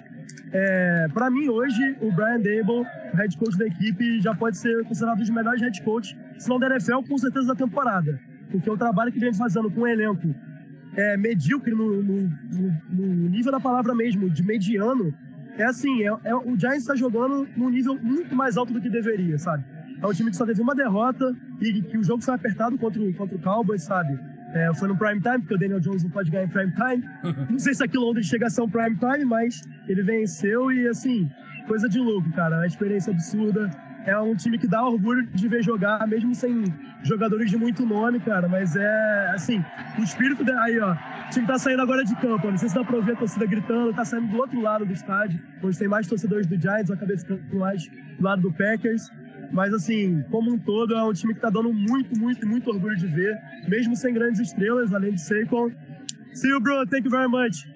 É, 0.53 1.07
para 1.13 1.29
mim, 1.29 1.47
hoje, 1.47 1.95
o 2.01 2.11
Brian 2.11 2.41
Dable, 2.41 2.85
head 3.13 3.37
coach 3.37 3.57
da 3.57 3.67
equipe, 3.67 4.19
já 4.21 4.35
pode 4.35 4.57
ser 4.57 4.83
considerado 4.83 5.17
um 5.17 5.21
dos 5.21 5.29
melhores 5.29 5.61
head 5.61 5.81
coach, 5.83 6.17
se 6.37 6.49
não 6.49 6.59
da 6.59 6.67
NFL, 6.67 7.03
com 7.07 7.17
certeza 7.17 7.47
da 7.47 7.55
temporada. 7.55 8.19
Porque 8.51 8.69
o 8.69 8.77
trabalho 8.77 9.11
que 9.11 9.19
vem 9.19 9.33
fazendo 9.33 9.71
com 9.71 9.81
o 9.81 9.87
elenco 9.87 10.35
é, 10.95 11.15
medíocre 11.15 11.73
no, 11.73 12.03
no, 12.03 12.29
no, 12.89 13.29
nível 13.29 13.51
da 13.51 13.59
palavra 13.61 13.95
mesmo, 13.95 14.29
de 14.29 14.43
mediano, 14.43 15.13
é 15.57 15.63
assim, 15.63 16.03
é, 16.03 16.11
é 16.25 16.35
o 16.35 16.57
Giants 16.57 16.81
está 16.81 16.95
jogando 16.95 17.47
num 17.55 17.69
nível 17.69 17.97
muito 18.01 18.35
mais 18.35 18.57
alto 18.57 18.73
do 18.73 18.81
que 18.81 18.89
deveria, 18.89 19.37
sabe? 19.37 19.63
É 20.01 20.07
um 20.07 20.13
time 20.13 20.31
que 20.31 20.37
só 20.37 20.45
teve 20.45 20.61
uma 20.61 20.73
derrota 20.73 21.35
e 21.61 21.81
que 21.81 21.97
o 21.97 22.03
jogo 22.03 22.23
foi 22.23 22.33
apertado 22.33 22.77
contra, 22.77 23.01
o, 23.01 23.13
contra 23.13 23.35
o 23.35 23.39
Cowboys, 23.39 23.83
sabe? 23.83 24.19
É, 24.53 24.73
foi 24.73 24.87
no 24.87 24.97
prime 24.97 25.21
time, 25.21 25.39
porque 25.39 25.55
o 25.55 25.57
Daniel 25.57 25.79
Jones 25.79 26.03
não 26.03 26.09
pode 26.09 26.29
ganhar 26.29 26.45
em 26.45 26.49
prime 26.49 26.73
time. 26.73 27.03
Não 27.49 27.59
sei 27.59 27.73
se 27.73 27.83
aquilo 27.83 28.09
onde 28.09 28.23
chega 28.23 28.47
a 28.47 28.49
ser 28.49 28.61
um 28.61 28.69
prime 28.69 28.97
time, 28.97 29.23
mas 29.23 29.61
ele 29.87 30.01
venceu 30.01 30.71
e, 30.71 30.87
assim, 30.87 31.29
coisa 31.67 31.87
de 31.87 31.99
louco, 31.99 32.29
cara. 32.33 32.57
Uma 32.57 32.67
experiência 32.67 33.13
absurda. 33.13 33.69
É 34.05 34.17
um 34.17 34.35
time 34.35 34.57
que 34.57 34.67
dá 34.67 34.83
orgulho 34.83 35.25
de 35.27 35.47
ver 35.47 35.63
jogar, 35.63 36.05
mesmo 36.07 36.33
sem 36.33 36.65
jogadores 37.03 37.51
de 37.51 37.57
muito 37.57 37.85
nome, 37.85 38.19
cara. 38.19 38.47
Mas 38.47 38.75
é, 38.75 39.31
assim, 39.33 39.63
o 39.97 40.03
espírito. 40.03 40.43
De... 40.43 40.51
Aí, 40.51 40.79
ó, 40.79 40.93
o 40.93 41.29
time 41.29 41.45
tá 41.45 41.57
saindo 41.57 41.81
agora 41.81 42.03
de 42.03 42.15
campo. 42.15 42.49
Não 42.49 42.57
sei 42.57 42.67
se 42.67 42.75
dá 42.75 42.83
pra 42.83 42.97
ouvir 42.97 43.11
a 43.11 43.15
torcida 43.15 43.45
gritando, 43.45 43.93
tá 43.93 44.03
saindo 44.03 44.27
do 44.27 44.37
outro 44.37 44.59
lado 44.59 44.85
do 44.85 44.91
estádio, 44.91 45.39
onde 45.63 45.77
tem 45.77 45.87
mais 45.87 46.07
torcedores 46.07 46.47
do 46.47 46.59
Giants, 46.59 46.89
eu 46.89 46.95
acabei 46.95 47.17
ficando 47.17 47.41
mais 47.53 47.87
do 47.87 48.23
lado 48.23 48.41
do 48.41 48.51
Packers. 48.51 49.09
Mas, 49.51 49.73
assim, 49.73 50.23
como 50.29 50.51
um 50.51 50.57
todo, 50.57 50.95
é 50.95 51.03
um 51.03 51.13
time 51.13 51.33
que 51.33 51.39
tá 51.39 51.49
dando 51.49 51.73
muito, 51.73 52.17
muito, 52.17 52.47
muito 52.47 52.69
orgulho 52.69 52.95
de 52.95 53.07
ver, 53.07 53.37
mesmo 53.67 53.95
sem 53.95 54.13
grandes 54.13 54.39
estrelas, 54.39 54.93
além 54.93 55.13
de 55.13 55.21
Saquon. 55.21 55.71
See 56.33 56.49
you, 56.49 56.59
bro. 56.59 56.85
Thank 56.87 57.05
you 57.05 57.11
very 57.11 57.27
much. 57.27 57.67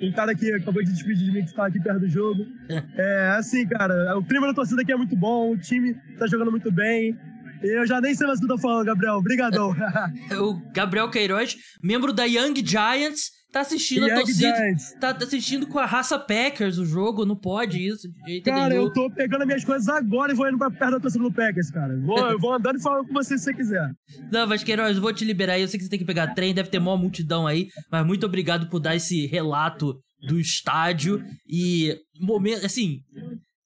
Um 0.00 0.12
cara 0.12 0.34
que 0.34 0.52
acabou 0.52 0.82
de 0.82 0.92
despedir 0.92 1.26
de 1.26 1.32
mim 1.32 1.44
que 1.44 1.52
tá 1.52 1.66
aqui 1.66 1.80
perto 1.80 2.00
do 2.00 2.08
jogo. 2.08 2.46
É, 2.98 3.30
assim, 3.38 3.64
cara, 3.66 4.18
o 4.18 4.24
clima 4.24 4.48
da 4.48 4.52
torcida 4.52 4.82
aqui 4.82 4.90
é 4.92 4.96
muito 4.96 5.16
bom, 5.16 5.52
o 5.52 5.56
time 5.56 5.94
tá 6.18 6.26
jogando 6.26 6.50
muito 6.50 6.70
bem. 6.70 7.16
Eu 7.62 7.86
já 7.86 8.00
nem 8.00 8.14
sei 8.14 8.26
mais 8.26 8.38
o 8.38 8.46
que 8.46 8.52
eu 8.52 8.56
tô 8.56 8.62
falando, 8.62 8.86
Gabriel. 8.86 9.14
Obrigadão. 9.14 9.70
o 10.40 10.72
Gabriel 10.72 11.10
Queiroz, 11.10 11.56
membro 11.82 12.12
da 12.12 12.24
Young 12.24 12.54
Giants, 12.64 13.30
tá 13.52 13.60
assistindo 13.60 14.06
Young 14.06 14.12
a 14.12 14.16
torcida. 14.16 14.56
Giants. 14.56 14.92
Tá 15.00 15.10
assistindo 15.10 15.66
com 15.66 15.78
a 15.78 15.86
raça 15.86 16.18
Packers 16.18 16.78
o 16.78 16.86
jogo, 16.86 17.24
não 17.24 17.36
pode 17.36 17.84
isso. 17.84 18.08
De 18.08 18.32
jeito 18.32 18.44
Cara, 18.44 18.70
nenhum. 18.70 18.84
eu 18.84 18.92
tô 18.92 19.10
pegando 19.10 19.42
as 19.42 19.46
minhas 19.46 19.64
coisas 19.64 19.88
agora 19.88 20.32
e 20.32 20.34
vou 20.34 20.48
indo 20.48 20.58
pra 20.58 20.70
perto 20.70 20.92
da 20.92 21.00
torcida 21.00 21.24
do 21.24 21.32
Packers, 21.32 21.70
cara. 21.70 21.98
Vou, 22.00 22.18
eu 22.30 22.38
vou 22.38 22.54
andando 22.54 22.78
e 22.78 22.82
falando 22.82 23.06
com 23.06 23.14
você 23.14 23.36
se 23.36 23.44
você 23.44 23.54
quiser. 23.54 23.90
Não, 24.30 24.46
mas 24.46 24.62
Queiroz, 24.62 24.96
eu 24.96 25.02
vou 25.02 25.12
te 25.12 25.24
liberar 25.24 25.54
aí. 25.54 25.62
Eu 25.62 25.68
sei 25.68 25.78
que 25.78 25.84
você 25.84 25.90
tem 25.90 25.98
que 25.98 26.04
pegar 26.04 26.34
trem, 26.34 26.54
deve 26.54 26.70
ter 26.70 26.78
maior 26.78 26.96
multidão 26.96 27.46
aí. 27.46 27.68
Mas 27.90 28.06
muito 28.06 28.24
obrigado 28.26 28.68
por 28.68 28.80
dar 28.80 28.96
esse 28.96 29.26
relato 29.26 29.98
do 30.26 30.38
estádio 30.40 31.24
e 31.46 31.96
momento, 32.20 32.66
assim, 32.66 33.00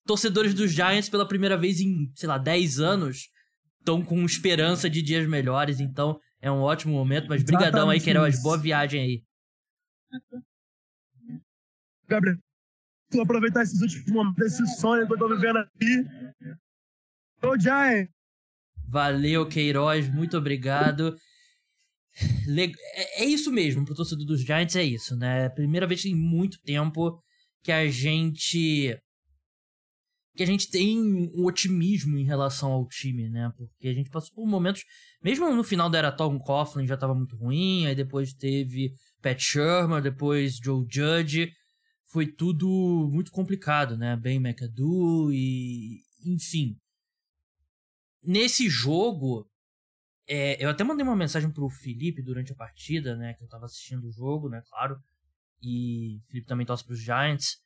torcedores 0.07 0.53
dos 0.55 0.73
Giants 0.73 1.09
pela 1.09 1.27
primeira 1.27 1.57
vez 1.57 1.81
em, 1.81 2.11
sei 2.15 2.29
lá, 2.29 2.39
10 2.39 2.79
anos 2.81 3.32
estão 3.83 4.03
com 4.03 4.25
esperança 4.25 4.89
de 4.89 5.03
dias 5.03 5.29
melhores, 5.29 5.81
então 5.81 6.19
é 6.41 6.51
um 6.51 6.61
ótimo 6.61 6.95
momento, 6.95 7.29
mas 7.29 7.43
brigadão 7.43 7.91
aí, 7.91 8.01
Queiroz, 8.01 8.41
boa 8.43 8.57
viagem 8.57 9.01
aí. 9.03 9.23
Gabriel, 12.09 12.37
vou 13.11 13.23
aproveitar 13.23 13.63
esses 13.63 13.81
últimos 13.81 14.11
momentos, 14.11 14.61
esse 14.61 14.81
sonho 14.81 15.07
que 15.07 15.13
eu 15.13 15.19
tô 15.19 15.29
vivendo 15.29 15.59
aqui. 15.59 16.05
Ô, 17.43 17.59
Giant! 17.59 18.09
Valeu, 18.89 19.49
Queiroz, 19.49 20.09
muito 20.13 20.37
obrigado. 20.37 21.17
É, 22.15 23.23
é 23.23 23.25
isso 23.25 23.51
mesmo, 23.51 23.85
pro 23.85 23.95
torcedor 23.95 24.27
dos 24.27 24.43
Giants 24.43 24.77
é 24.77 24.85
isso, 24.85 25.17
né? 25.17 25.49
Primeira 25.49 25.87
vez 25.87 26.05
em 26.05 26.15
muito 26.15 26.61
tempo 26.63 27.23
que 27.63 27.73
a 27.73 27.89
gente 27.89 28.99
que 30.35 30.43
a 30.43 30.47
gente 30.47 30.71
tem 30.71 30.99
um 31.35 31.45
otimismo 31.45 32.17
em 32.17 32.25
relação 32.25 32.73
ao 32.73 32.89
time, 32.89 33.29
né? 33.29 33.53
Porque 33.57 33.89
a 33.89 33.93
gente 33.93 34.11
passou 34.11 34.35
por 34.35 34.47
momentos, 34.47 34.83
mesmo 35.23 35.55
no 35.55 35.63
final 35.63 35.91
da 35.91 35.99
era 35.99 36.13
Tom 36.13 36.39
Coughlin 36.39 36.87
já 36.87 36.95
estava 36.95 37.15
muito 37.15 37.37
ruim, 37.37 37.87
aí 37.87 37.95
depois 37.95 38.33
teve 38.33 38.95
Pat 39.21 39.39
Shermer, 39.39 40.03
depois 40.03 40.57
Joe 40.57 40.87
Judge, 40.89 41.53
foi 42.07 42.27
tudo 42.27 43.11
muito 43.13 43.31
complicado, 43.31 43.97
né? 43.97 44.17
Ben 44.17 44.37
McAdoo 44.37 45.33
e 45.33 46.01
enfim. 46.25 46.77
Nesse 48.23 48.69
jogo, 48.69 49.51
é, 50.27 50.63
eu 50.65 50.71
até 50.71 50.85
mandei 50.85 51.05
uma 51.05 51.17
mensagem 51.17 51.51
pro 51.51 51.69
Felipe 51.69 52.23
durante 52.23 52.53
a 52.53 52.57
partida, 52.57 53.17
né? 53.17 53.35
Que 53.35 53.45
eu 53.45 53.49
tava 53.49 53.67
assistindo 53.67 54.07
o 54.07 54.13
jogo, 54.13 54.49
né? 54.49 54.63
Claro. 54.69 54.97
E 55.61 56.19
o 56.19 56.27
Felipe 56.29 56.47
também 56.47 56.67
torce 56.67 56.85
pros 56.85 57.01
Giants. 57.01 57.59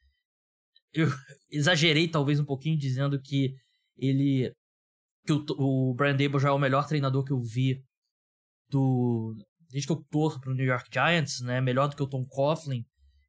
Eu 0.97 1.09
exagerei 1.51 2.09
talvez 2.09 2.41
um 2.41 2.45
pouquinho 2.45 2.79
dizendo 2.79 3.21
que 3.21 3.55
ele. 3.99 4.51
que 5.27 5.33
o, 5.33 5.45
o 5.59 5.95
Brian 5.95 6.17
Dable 6.17 6.41
já 6.41 6.49
é 6.49 6.53
o 6.53 6.59
melhor 6.59 6.87
treinador 6.89 7.23
que 7.23 7.33
eu 7.33 7.41
vi 7.41 7.83
do. 8.71 9.37
Desde 9.69 9.87
que 9.87 9.93
eu 9.93 10.03
torço 10.11 10.41
pro 10.41 10.55
New 10.55 10.65
York 10.65 10.89
Giants, 10.91 11.41
né? 11.43 11.61
Melhor 11.61 11.89
do 11.89 11.97
que 11.97 12.03
o 12.03 12.09
Tom 12.09 12.25
Coughlin. 12.25 12.83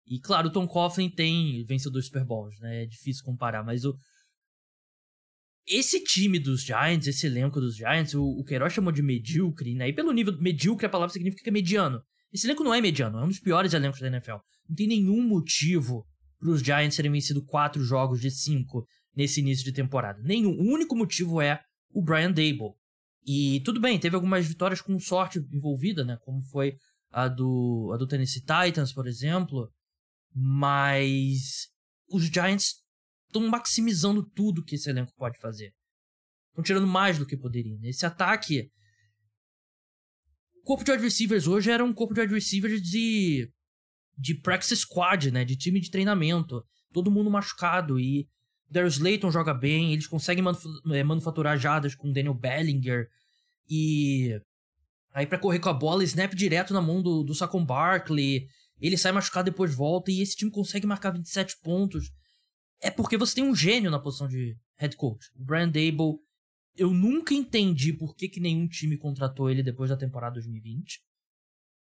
E 0.05 0.19
claro, 0.19 0.47
o 0.47 0.51
Tom 0.51 0.65
Coughlin 0.65 1.09
tem 1.09 1.65
vencedor 1.65 2.01
Super 2.01 2.23
Bowls, 2.23 2.57
né? 2.61 2.83
É 2.83 2.85
difícil 2.85 3.25
comparar, 3.25 3.63
mas 3.63 3.83
o, 3.83 3.93
esse 5.67 6.01
time 6.01 6.39
dos 6.39 6.63
Giants, 6.63 7.07
esse 7.07 7.27
elenco 7.27 7.59
dos 7.59 7.75
Giants, 7.75 8.13
o, 8.13 8.23
o 8.23 8.43
Queiroz 8.45 8.71
chamou 8.71 8.93
de 8.93 9.01
medíocre, 9.01 9.75
né? 9.75 9.89
E 9.89 9.93
pelo 9.93 10.13
nível 10.13 10.39
medíocre 10.39 10.85
a 10.85 10.89
palavra 10.89 11.11
significa 11.11 11.43
que 11.43 11.49
é 11.49 11.51
mediano. 11.51 12.01
Esse 12.31 12.47
elenco 12.47 12.63
não 12.63 12.73
é 12.73 12.79
mediano, 12.79 13.19
é 13.19 13.23
um 13.25 13.27
dos 13.27 13.39
piores 13.39 13.73
elencos 13.73 13.99
da 13.99 14.07
NFL. 14.07 14.37
Não 14.69 14.75
tem 14.75 14.87
nenhum 14.87 15.21
motivo 15.21 16.05
para 16.39 16.49
os 16.49 16.61
Giants 16.61 16.95
terem 16.95 17.11
vencido 17.11 17.43
quatro 17.43 17.83
jogos 17.83 18.21
de 18.21 18.29
cinco 18.31 18.85
nesse 19.15 19.39
início 19.39 19.65
de 19.65 19.73
temporada. 19.73 20.21
Nenhum. 20.21 20.51
O 20.51 20.73
único 20.73 20.95
motivo 20.95 21.41
é 21.41 21.59
o 21.91 22.01
Brian 22.01 22.31
Dable. 22.31 22.75
E 23.25 23.61
tudo 23.65 23.81
bem, 23.81 23.99
teve 23.99 24.15
algumas 24.15 24.45
vitórias 24.45 24.79
com 24.79 24.97
sorte 24.99 25.39
envolvida, 25.51 26.05
né? 26.05 26.17
Como 26.21 26.41
foi 26.43 26.77
a 27.11 27.27
do, 27.27 27.91
a 27.93 27.97
do 27.97 28.07
Tennessee 28.07 28.41
Titans, 28.41 28.93
por 28.93 29.07
exemplo. 29.07 29.69
Mas 30.33 31.67
os 32.09 32.23
Giants 32.25 32.75
estão 33.27 33.47
maximizando 33.47 34.23
tudo 34.23 34.63
que 34.63 34.75
esse 34.75 34.89
elenco 34.89 35.13
pode 35.15 35.37
fazer. 35.39 35.73
Estão 36.49 36.63
tirando 36.63 36.87
mais 36.87 37.17
do 37.17 37.25
que 37.25 37.37
poderiam. 37.37 37.79
Esse 37.83 38.05
ataque. 38.05 38.71
O 40.61 40.63
corpo 40.63 40.83
de 40.83 40.91
wide 40.91 41.03
receivers 41.03 41.47
hoje 41.47 41.71
era 41.71 41.83
um 41.83 41.93
corpo 41.93 42.13
de 42.13 42.21
wide 42.21 42.33
receivers 42.33 42.81
de. 42.81 43.51
De 44.17 44.33
practice 44.33 44.75
squad, 44.75 45.31
né? 45.31 45.45
De 45.45 45.55
time 45.55 45.79
de 45.79 45.91
treinamento. 45.91 46.63
Todo 46.91 47.11
mundo 47.11 47.29
machucado. 47.29 47.99
E 47.99 48.27
Darius 48.69 48.97
Layton 48.97 49.31
joga 49.31 49.53
bem. 49.53 49.93
Eles 49.93 50.07
conseguem 50.07 50.43
é, 50.93 51.03
manufaturar 51.03 51.57
jadas 51.57 51.95
com 51.95 52.11
Daniel 52.11 52.33
Bellinger. 52.33 53.07
E. 53.69 54.39
Aí 55.13 55.25
para 55.25 55.39
correr 55.39 55.59
com 55.59 55.69
a 55.69 55.73
bola, 55.73 56.03
snap 56.03 56.33
direto 56.33 56.73
na 56.73 56.81
mão 56.81 57.01
do, 57.01 57.23
do 57.23 57.33
Saquon 57.35 57.65
Barkley. 57.65 58.47
Ele 58.79 58.97
sai 58.97 59.11
machucado 59.11 59.49
depois 59.51 59.73
volta. 59.73 60.11
E 60.11 60.21
esse 60.21 60.35
time 60.35 60.51
consegue 60.51 60.87
marcar 60.87 61.11
27 61.11 61.59
pontos 61.61 62.11
é 62.81 62.91
porque 62.91 63.17
você 63.17 63.35
tem 63.35 63.43
um 63.43 63.55
gênio 63.55 63.89
na 63.89 63.99
posição 63.99 64.27
de 64.27 64.55
head 64.77 64.95
coach. 64.95 65.31
O 65.35 65.43
Brian 65.43 65.67
Dable, 65.67 66.19
eu 66.75 66.91
nunca 66.91 67.33
entendi 67.33 67.93
por 67.93 68.15
que, 68.15 68.29
que 68.29 68.39
nenhum 68.39 68.67
time 68.67 68.97
contratou 68.97 69.49
ele 69.49 69.63
depois 69.63 69.89
da 69.89 69.97
temporada 69.97 70.35
2020. 70.35 71.01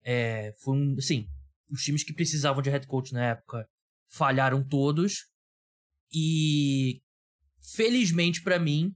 É, 0.02 0.54
foi 0.58 0.76
um, 0.76 0.96
assim, 0.98 1.28
os 1.70 1.82
times 1.82 2.04
que 2.04 2.14
precisavam 2.14 2.62
de 2.62 2.70
head 2.70 2.86
coach 2.86 3.12
na 3.12 3.24
época 3.24 3.66
falharam 4.08 4.66
todos. 4.66 5.26
E 6.12 7.00
felizmente 7.74 8.42
para 8.42 8.58
mim, 8.58 8.92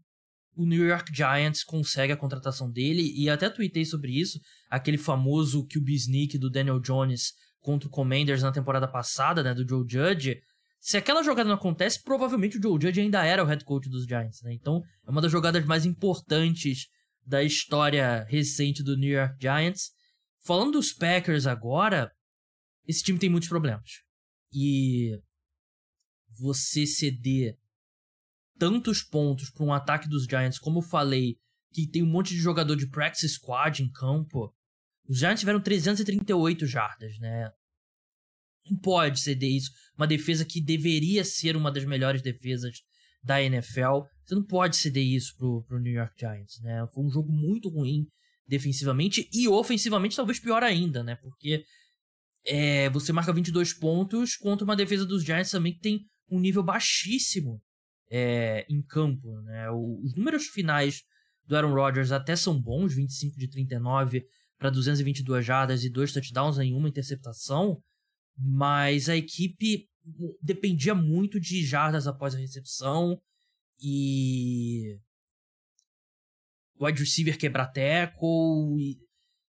o 0.56 0.66
New 0.66 0.86
York 0.86 1.14
Giants 1.14 1.64
consegue 1.64 2.12
a 2.12 2.16
contratação 2.16 2.70
dele 2.70 3.12
e 3.16 3.28
até 3.30 3.48
tuitei 3.48 3.84
sobre 3.84 4.18
isso, 4.18 4.38
aquele 4.68 4.98
famoso 4.98 5.66
QB 5.66 5.94
sneak 5.94 6.38
do 6.38 6.50
Daniel 6.50 6.80
Jones 6.80 7.32
contra 7.60 7.88
o 7.88 7.90
Commanders 7.90 8.42
na 8.42 8.52
temporada 8.52 8.88
passada, 8.88 9.42
né, 9.42 9.54
do 9.54 9.68
Joe 9.68 9.84
Judge. 9.88 10.40
Se 10.78 10.96
aquela 10.96 11.22
jogada 11.22 11.48
não 11.48 11.56
acontece, 11.56 12.02
provavelmente 12.02 12.58
o 12.58 12.62
Joe 12.62 12.78
Judge 12.80 13.00
ainda 13.00 13.24
era 13.24 13.42
o 13.42 13.46
head 13.46 13.64
coach 13.64 13.88
dos 13.88 14.06
Giants, 14.06 14.40
né? 14.42 14.54
Então, 14.54 14.82
é 15.06 15.10
uma 15.10 15.20
das 15.20 15.30
jogadas 15.30 15.64
mais 15.66 15.84
importantes 15.84 16.88
da 17.24 17.42
história 17.42 18.24
recente 18.28 18.82
do 18.82 18.96
New 18.96 19.10
York 19.10 19.36
Giants. 19.38 19.90
Falando 20.42 20.72
dos 20.72 20.92
Packers 20.92 21.46
agora, 21.46 22.10
esse 22.86 23.02
time 23.02 23.18
tem 23.18 23.30
muitos 23.30 23.48
problemas. 23.48 24.02
E 24.52 25.18
você 26.28 26.86
ceder 26.86 27.58
tantos 28.58 29.02
pontos 29.02 29.50
para 29.50 29.64
um 29.64 29.72
ataque 29.72 30.08
dos 30.08 30.24
Giants, 30.24 30.58
como 30.58 30.78
eu 30.78 30.82
falei, 30.82 31.36
que 31.72 31.86
tem 31.86 32.02
um 32.02 32.10
monte 32.10 32.34
de 32.34 32.40
jogador 32.40 32.76
de 32.76 32.88
practice 32.88 33.28
squad 33.28 33.82
em 33.82 33.90
campo. 33.90 34.54
Os 35.08 35.18
Giants 35.18 35.40
tiveram 35.40 35.60
338 35.60 36.66
jardas, 36.66 37.18
né? 37.18 37.50
não 38.70 38.78
pode 38.78 39.20
ceder 39.20 39.50
isso. 39.50 39.70
Uma 39.96 40.06
defesa 40.06 40.44
que 40.44 40.60
deveria 40.60 41.24
ser 41.24 41.56
uma 41.56 41.70
das 41.70 41.84
melhores 41.84 42.22
defesas 42.22 42.78
da 43.22 43.42
NFL. 43.42 44.02
Você 44.24 44.34
não 44.34 44.44
pode 44.44 44.76
ceder 44.76 45.04
isso 45.04 45.34
pro, 45.36 45.64
pro 45.64 45.80
New 45.80 45.92
York 45.92 46.14
Giants, 46.18 46.60
né? 46.62 46.86
Foi 46.94 47.04
um 47.04 47.10
jogo 47.10 47.30
muito 47.32 47.68
ruim 47.68 48.06
defensivamente 48.46 49.28
e 49.32 49.48
ofensivamente 49.48 50.16
talvez 50.16 50.40
pior 50.40 50.62
ainda, 50.62 51.02
né? 51.02 51.16
Porque 51.16 51.64
é, 52.45 52.88
você 52.91 53.12
marca 53.12 53.32
22 53.32 53.74
pontos 53.74 54.36
contra 54.36 54.64
uma 54.64 54.76
defesa 54.76 55.05
dos 55.05 55.24
Giants 55.24 55.51
também 55.51 55.72
que 55.72 55.80
tem 55.80 56.07
um 56.28 56.38
nível 56.38 56.62
baixíssimo 56.62 57.62
é, 58.11 58.66
em 58.68 58.82
campo, 58.82 59.41
né? 59.43 59.70
Os 59.70 60.14
números 60.14 60.47
finais 60.47 61.03
do 61.45 61.57
Aaron 61.57 61.74
Rodgers 61.74 62.12
até 62.12 62.36
são 62.36 62.61
bons, 62.61 62.95
25 62.95 63.36
de 63.36 63.49
39 63.49 64.24
para 64.59 64.70
222 64.70 65.45
jardas 65.45 65.84
e 65.84 65.91
dois 65.91 66.12
touchdowns 66.12 66.59
em 66.59 66.74
uma 66.74 66.88
interceptação, 66.88 67.82
mas 68.36 69.09
a 69.09 69.16
equipe 69.16 69.88
dependia 70.41 70.95
muito 70.95 71.41
de 71.41 71.64
jardas 71.64 72.07
após 72.07 72.34
a 72.34 72.38
recepção 72.38 73.20
e 73.80 74.99
wide 76.80 77.01
receiver 77.01 77.38
quebrar 77.38 77.66
tackle 77.68 78.78
e 78.78 78.99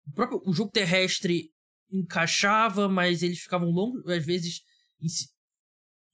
o 0.05 0.11
próprio 0.13 0.41
o 0.45 0.53
jogo 0.53 0.71
terrestre 0.71 1.52
encaixava, 1.93 2.89
mas 2.89 3.21
eles 3.21 3.39
ficavam 3.39 3.69
longos, 3.69 4.05
às 4.07 4.25
vezes 4.25 4.61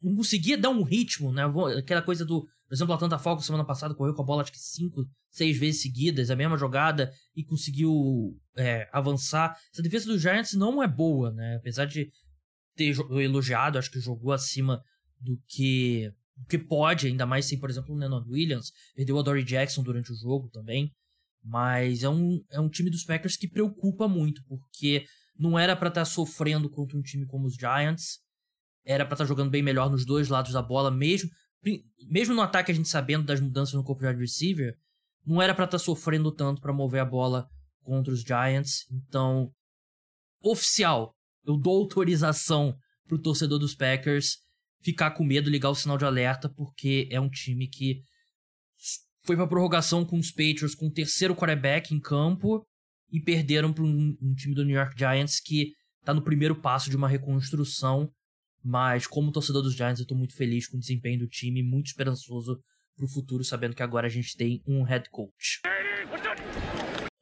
não 0.01 0.15
conseguia 0.15 0.57
dar 0.57 0.69
um 0.69 0.83
ritmo, 0.83 1.31
né? 1.31 1.43
Aquela 1.77 2.01
coisa 2.01 2.25
do, 2.25 2.41
por 2.67 2.73
exemplo, 2.73 2.93
a 2.93 2.95
Atlanta 2.95 3.17
Falcons 3.17 3.45
semana 3.45 3.65
passada 3.65 3.95
correu 3.95 4.13
com 4.13 4.21
a 4.21 4.25
bola 4.25 4.43
acho 4.43 4.51
que 4.51 4.59
cinco, 4.59 5.05
seis 5.29 5.57
vezes 5.57 5.81
seguidas, 5.81 6.29
a 6.29 6.35
mesma 6.35 6.57
jogada 6.57 7.11
e 7.35 7.43
conseguiu 7.43 8.37
é, 8.55 8.87
avançar. 8.91 9.57
Essa 9.73 9.81
defesa 9.81 10.05
dos 10.05 10.21
Giants 10.21 10.53
não 10.53 10.81
é 10.83 10.87
boa, 10.87 11.31
né? 11.31 11.55
Apesar 11.55 11.85
de 11.85 12.11
ter 12.75 12.95
elogiado, 13.21 13.77
acho 13.77 13.91
que 13.91 13.99
jogou 13.99 14.31
acima 14.31 14.81
do 15.19 15.37
que, 15.47 16.11
do 16.37 16.45
que 16.45 16.57
pode, 16.57 17.07
ainda 17.07 17.25
mais 17.25 17.45
sem, 17.45 17.59
por 17.59 17.69
exemplo, 17.69 17.93
o 17.93 17.97
Leonard 17.97 18.29
Williams, 18.29 18.71
perdeu 18.95 19.19
a 19.19 19.21
Dory 19.21 19.43
Jackson 19.43 19.83
durante 19.83 20.11
o 20.11 20.15
jogo 20.15 20.49
também, 20.49 20.93
mas 21.43 22.03
é 22.03 22.09
um, 22.09 22.43
é 22.51 22.59
um 22.59 22.69
time 22.69 22.89
dos 22.89 23.03
Packers 23.03 23.35
que 23.35 23.47
preocupa 23.47 24.07
muito, 24.07 24.43
porque 24.45 25.05
não 25.39 25.57
era 25.57 25.75
para 25.75 25.87
estar 25.87 26.01
tá 26.01 26.05
sofrendo 26.05 26.69
contra 26.69 26.97
um 26.97 27.01
time 27.01 27.25
como 27.25 27.47
os 27.47 27.55
Giants, 27.55 28.19
era 28.83 29.05
para 29.05 29.15
estar 29.15 29.23
tá 29.23 29.27
jogando 29.27 29.49
bem 29.49 29.63
melhor 29.63 29.89
nos 29.89 30.05
dois 30.05 30.27
lados 30.27 30.51
da 30.51 30.61
bola, 30.61 30.91
mesmo. 30.91 31.29
Mesmo 32.09 32.35
no 32.35 32.41
ataque 32.41 32.71
a 32.71 32.75
gente 32.75 32.89
sabendo 32.89 33.25
das 33.25 33.39
mudanças 33.39 33.73
no 33.73 33.83
corpo 33.83 34.01
de 34.01 34.19
receiver, 34.19 34.75
não 35.25 35.41
era 35.41 35.55
para 35.55 35.65
estar 35.65 35.77
tá 35.77 35.83
sofrendo 35.83 36.31
tanto 36.31 36.61
para 36.61 36.73
mover 36.73 37.01
a 37.01 37.05
bola 37.05 37.47
contra 37.81 38.13
os 38.13 38.21
Giants. 38.21 38.85
Então, 38.91 39.51
oficial, 40.41 41.15
eu 41.45 41.55
dou 41.55 41.77
autorização 41.77 42.77
pro 43.07 43.19
torcedor 43.19 43.59
dos 43.59 43.73
Packers 43.73 44.37
ficar 44.81 45.11
com 45.11 45.23
medo, 45.23 45.49
ligar 45.49 45.69
o 45.69 45.75
sinal 45.75 45.97
de 45.97 46.05
alerta, 46.05 46.49
porque 46.49 47.07
é 47.11 47.19
um 47.19 47.29
time 47.29 47.67
que 47.67 48.01
foi 49.23 49.35
pra 49.35 49.47
prorrogação 49.47 50.05
com 50.05 50.17
os 50.17 50.31
Patriots 50.31 50.75
com 50.75 50.87
o 50.87 50.93
terceiro 50.93 51.35
quarterback 51.35 51.93
em 51.93 51.99
campo 51.99 52.65
e 53.11 53.19
perderam 53.19 53.73
para 53.73 53.83
um, 53.83 54.17
um, 54.21 54.33
time 54.33 54.53
do 54.53 54.65
New 54.65 54.75
York 54.75 54.97
Giants 54.97 55.39
que 55.39 55.73
tá 56.03 56.13
no 56.13 56.21
primeiro 56.21 56.55
passo 56.55 56.89
de 56.89 56.95
uma 56.95 57.07
reconstrução 57.07 58.11
Mas 58.63 59.07
como 59.07 59.31
torcedor 59.31 59.61
dos 59.61 59.75
Giants, 59.75 59.99
eu 59.99 60.05
tô 60.05 60.15
muito 60.15 60.35
feliz 60.35 60.67
com 60.67 60.77
o 60.77 60.79
desempenho 60.79 61.19
do 61.19 61.27
time, 61.27 61.63
muito 61.63 61.87
esperançoso 61.87 62.59
pro 62.95 63.07
futuro, 63.07 63.43
sabendo 63.43 63.75
que 63.75 63.83
agora 63.83 64.07
a 64.07 64.09
gente 64.09 64.35
tem 64.35 64.61
um 64.67 64.83
head 64.83 65.09
coach. 65.09 65.61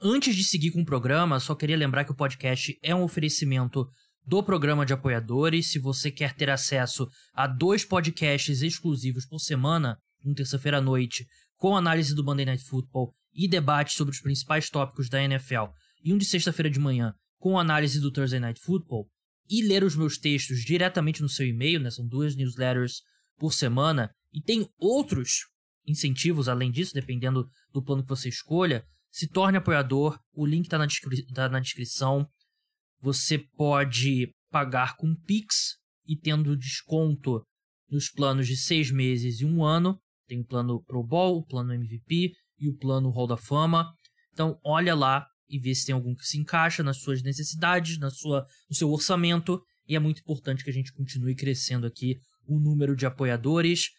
Antes 0.02 0.36
de 0.36 0.44
seguir 0.44 0.72
com 0.72 0.82
o 0.82 0.86
programa, 0.86 1.40
só 1.40 1.56
queria 1.56 1.78
lembrar 1.78 2.06
que 2.06 2.12
o 2.12 2.16
podcast 2.16 2.78
é 2.82 2.94
um 2.94 3.04
oferecimento 3.04 3.88
do 4.26 4.44
programa 4.44 4.86
de 4.86 4.94
apoiadores. 4.94 5.72
Se 5.72 5.80
você 5.80 6.12
quer 6.12 6.34
ter 6.34 6.50
acesso 6.50 7.08
a 7.34 7.48
dois 7.48 7.86
podcasts 7.86 8.62
exclusivos 8.62 9.26
por 9.26 9.40
semana, 9.40 9.98
um 10.26 10.34
terça-feira 10.34 10.80
à 10.80 10.82
noite, 10.82 11.26
com 11.56 11.76
análise 11.76 12.14
do 12.14 12.24
Monday 12.24 12.46
Night 12.46 12.64
Football 12.64 13.14
e 13.38 13.48
debate 13.48 13.94
sobre 13.94 14.16
os 14.16 14.20
principais 14.20 14.68
tópicos 14.68 15.08
da 15.08 15.22
NFL, 15.22 15.66
e 16.04 16.12
um 16.12 16.18
de 16.18 16.26
sexta-feira 16.26 16.72
de 16.72 16.80
manhã, 16.80 17.14
com 17.38 17.60
análise 17.60 18.02
do 18.02 18.12
Thursday 18.12 18.40
Night 18.40 18.60
Football, 18.60 19.08
e 19.48 19.62
ler 19.62 19.84
os 19.84 19.96
meus 19.96 20.18
textos 20.18 20.64
diretamente 20.64 21.22
no 21.22 21.30
seu 21.30 21.46
e-mail, 21.46 21.80
né? 21.80 21.92
São 21.92 22.06
duas 22.06 22.36
newsletters 22.36 23.04
por 23.38 23.54
semana, 23.54 24.12
e 24.34 24.42
tem 24.42 24.68
outros 24.80 25.46
incentivos 25.86 26.50
além 26.50 26.72
disso, 26.72 26.94
dependendo 26.96 27.48
do 27.72 27.84
plano 27.84 28.02
que 28.02 28.10
você 28.10 28.28
escolha. 28.28 28.84
Se 29.12 29.28
torne 29.28 29.58
apoiador, 29.58 30.20
o 30.34 30.46
link 30.46 30.66
está 30.66 30.80
na, 30.80 30.88
descri 30.88 31.24
tá 31.28 31.48
na 31.48 31.60
descrição. 31.60 32.28
Você 33.02 33.38
pode 33.38 34.32
pagar 34.50 34.96
com 34.98 35.16
Pix 35.16 35.78
e 36.06 36.18
tendo 36.18 36.58
desconto 36.58 37.44
nos 37.90 38.10
planos 38.10 38.48
de 38.48 38.58
seis 38.58 38.92
meses 38.92 39.40
e 39.40 39.46
um 39.46 39.64
ano. 39.64 40.00
Tem 40.28 40.42
o 40.42 40.46
plano 40.46 40.84
Pro 40.84 41.04
Bowl, 41.04 41.38
o 41.38 41.46
plano 41.46 41.74
MVP 41.74 42.34
e 42.60 42.70
o 42.70 42.76
plano 42.76 43.10
Hall 43.10 43.28
da 43.28 43.38
Fama. 43.38 43.92
Então, 44.34 44.60
olha 44.64 44.96
lá 44.96 45.26
e 45.50 45.60
vê 45.60 45.74
se 45.74 45.86
tem 45.86 45.96
algum 45.96 46.14
que 46.14 46.26
se 46.26 46.38
encaixa 46.38 46.84
nas 46.84 46.98
suas 46.98 47.24
necessidades, 47.24 47.98
na 47.98 48.10
sua, 48.10 48.46
no 48.70 48.76
seu 48.76 48.92
orçamento. 48.92 49.62
E 49.88 49.96
é 49.96 50.00
muito 50.00 50.20
importante 50.20 50.64
que 50.64 50.70
a 50.70 50.74
gente 50.74 50.94
continue 50.94 51.36
crescendo 51.36 51.88
aqui 51.88 52.18
o 52.46 52.60
número 52.60 52.96
de 52.96 53.06
apoiadores. 53.06 53.90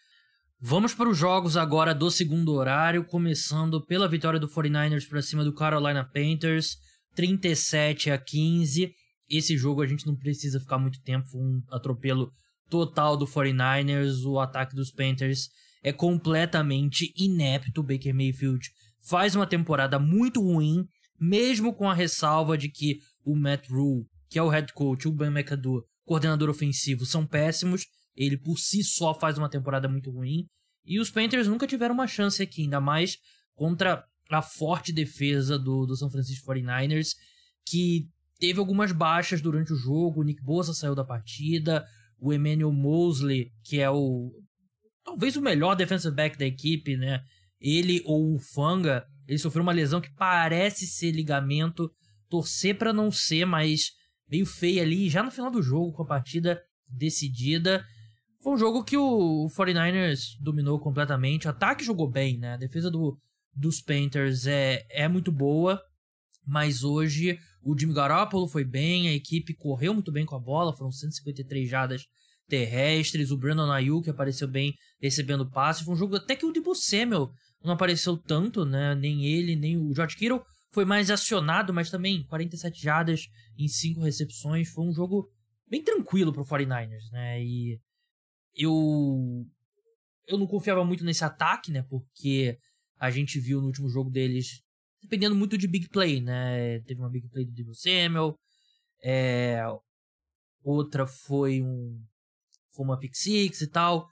Vamos 0.60 0.92
para 0.92 1.08
os 1.08 1.16
jogos 1.16 1.56
agora 1.56 1.94
do 1.94 2.10
segundo 2.10 2.52
horário, 2.52 3.04
começando 3.04 3.84
pela 3.84 4.08
vitória 4.08 4.40
do 4.40 4.48
49ers 4.48 5.08
para 5.08 5.22
cima 5.22 5.44
do 5.44 5.54
Carolina 5.54 6.04
Panthers, 6.04 6.76
37 7.14 8.10
a 8.10 8.18
15. 8.18 8.92
Esse 9.30 9.56
jogo 9.56 9.82
a 9.82 9.86
gente 9.86 10.06
não 10.06 10.16
precisa 10.16 10.58
ficar 10.58 10.78
muito 10.78 11.00
tempo, 11.02 11.28
foi 11.28 11.40
um 11.40 11.62
atropelo 11.70 12.32
total 12.68 13.16
do 13.16 13.26
49ers, 13.26 14.24
o 14.24 14.40
ataque 14.40 14.74
dos 14.74 14.90
Panthers 14.90 15.48
é 15.82 15.92
completamente 15.92 17.12
inepto. 17.16 17.82
Baker 17.82 18.14
Mayfield 18.14 18.70
faz 19.00 19.34
uma 19.34 19.46
temporada 19.46 19.98
muito 19.98 20.40
ruim, 20.40 20.86
mesmo 21.18 21.74
com 21.74 21.88
a 21.88 21.94
ressalva 21.94 22.56
de 22.56 22.68
que 22.68 22.98
o 23.24 23.36
Matt 23.36 23.68
Rule, 23.68 24.06
que 24.28 24.38
é 24.38 24.42
o 24.42 24.48
head 24.48 24.72
coach, 24.72 25.08
o 25.08 25.12
Ben 25.12 25.28
McAdoo, 25.28 25.84
coordenador 26.04 26.48
ofensivo, 26.48 27.04
são 27.04 27.26
péssimos. 27.26 27.86
Ele 28.16 28.36
por 28.36 28.58
si 28.58 28.82
só 28.82 29.14
faz 29.14 29.38
uma 29.38 29.48
temporada 29.48 29.88
muito 29.88 30.10
ruim. 30.10 30.46
E 30.84 30.98
os 30.98 31.10
Panthers 31.10 31.46
nunca 31.46 31.66
tiveram 31.66 31.94
uma 31.94 32.06
chance 32.06 32.42
aqui, 32.42 32.62
ainda 32.62 32.80
mais 32.80 33.16
contra 33.54 34.04
a 34.30 34.42
forte 34.42 34.92
defesa 34.92 35.58
do, 35.58 35.86
do 35.86 35.96
San 35.96 36.10
Francisco 36.10 36.50
49ers, 36.50 37.08
que 37.66 38.08
teve 38.38 38.58
algumas 38.58 38.92
baixas 38.92 39.40
durante 39.40 39.72
o 39.72 39.76
jogo. 39.76 40.20
O 40.20 40.24
Nick 40.24 40.42
Bosa 40.42 40.72
saiu 40.72 40.94
da 40.94 41.04
partida. 41.04 41.84
O 42.18 42.32
Emmanuel 42.32 42.72
Mosley, 42.72 43.52
que 43.64 43.78
é 43.78 43.90
o 43.90 44.32
talvez 45.18 45.36
o 45.36 45.42
melhor 45.42 45.74
defensive 45.74 46.14
back 46.14 46.38
da 46.38 46.46
equipe, 46.46 46.96
né? 46.96 47.24
Ele 47.60 48.00
ou 48.04 48.36
o 48.36 48.38
Fanga, 48.38 49.04
ele 49.26 49.36
sofreu 49.36 49.64
uma 49.64 49.72
lesão 49.72 50.00
que 50.00 50.14
parece 50.14 50.86
ser 50.86 51.10
ligamento, 51.10 51.90
torcer 52.28 52.78
para 52.78 52.92
não 52.92 53.10
ser, 53.10 53.44
mas 53.44 53.90
meio 54.30 54.46
feia 54.46 54.82
ali, 54.82 55.08
já 55.08 55.24
no 55.24 55.32
final 55.32 55.50
do 55.50 55.60
jogo, 55.60 55.92
com 55.92 56.04
a 56.04 56.06
partida 56.06 56.62
decidida. 56.88 57.84
Foi 58.40 58.52
um 58.52 58.56
jogo 58.56 58.84
que 58.84 58.96
o 58.96 59.48
49ers 59.48 60.36
dominou 60.40 60.78
completamente. 60.78 61.48
O 61.48 61.50
ataque 61.50 61.84
jogou 61.84 62.08
bem, 62.08 62.38
né? 62.38 62.52
A 62.52 62.56
defesa 62.56 62.88
do, 62.88 63.18
dos 63.52 63.80
Panthers 63.80 64.46
é, 64.46 64.86
é 64.88 65.08
muito 65.08 65.32
boa. 65.32 65.82
Mas 66.46 66.84
hoje 66.84 67.40
o 67.60 67.76
Jimmy 67.76 67.92
Garoppolo 67.92 68.46
foi 68.46 68.64
bem, 68.64 69.08
a 69.08 69.12
equipe 69.12 69.52
correu 69.52 69.92
muito 69.92 70.12
bem 70.12 70.24
com 70.24 70.36
a 70.36 70.40
bola, 70.40 70.72
foram 70.72 70.92
153 70.92 71.68
jadas 71.68 72.06
terrestres, 72.48 73.30
o 73.30 73.36
Brandon 73.36 73.70
Ayuk 73.70 74.08
apareceu 74.08 74.48
bem 74.48 74.74
recebendo 75.00 75.48
passe. 75.50 75.84
Foi 75.84 75.94
um 75.94 75.98
jogo 75.98 76.16
até 76.16 76.34
que 76.34 76.46
o 76.46 76.52
Debo 76.52 76.74
Samuel 76.74 77.30
não 77.62 77.74
apareceu 77.74 78.16
tanto, 78.16 78.64
né? 78.64 78.94
Nem 78.94 79.24
ele, 79.24 79.54
nem 79.54 79.76
o 79.76 79.94
George 79.94 80.16
Kittle 80.16 80.42
foi 80.72 80.84
mais 80.84 81.10
acionado, 81.10 81.72
mas 81.72 81.90
também 81.90 82.24
47 82.24 82.80
jadas 82.80 83.26
em 83.56 83.68
5 83.68 84.00
recepções. 84.00 84.70
Foi 84.70 84.84
um 84.84 84.92
jogo 84.92 85.28
bem 85.68 85.82
tranquilo 85.82 86.32
pro 86.32 86.44
49ers, 86.44 87.10
né? 87.12 87.42
E 87.42 87.78
eu 88.54 89.46
eu 90.26 90.36
não 90.36 90.46
confiava 90.46 90.84
muito 90.84 91.04
nesse 91.04 91.24
ataque, 91.24 91.70
né? 91.70 91.82
Porque 91.88 92.58
a 92.98 93.10
gente 93.10 93.38
viu 93.40 93.60
no 93.60 93.66
último 93.66 93.88
jogo 93.88 94.10
deles 94.10 94.62
dependendo 95.00 95.34
muito 95.34 95.56
de 95.56 95.68
big 95.68 95.88
play, 95.88 96.20
né? 96.20 96.80
Teve 96.80 97.00
uma 97.00 97.10
big 97.10 97.28
play 97.28 97.44
do 97.44 97.52
Debo 97.52 97.74
Samuel, 97.74 98.36
é, 99.02 99.62
outra 100.62 101.06
foi 101.06 101.62
um 101.62 102.02
foi 102.78 102.84
uma 102.84 102.98
pick 102.98 103.14
six 103.14 103.60
e 103.60 103.66
tal. 103.66 104.08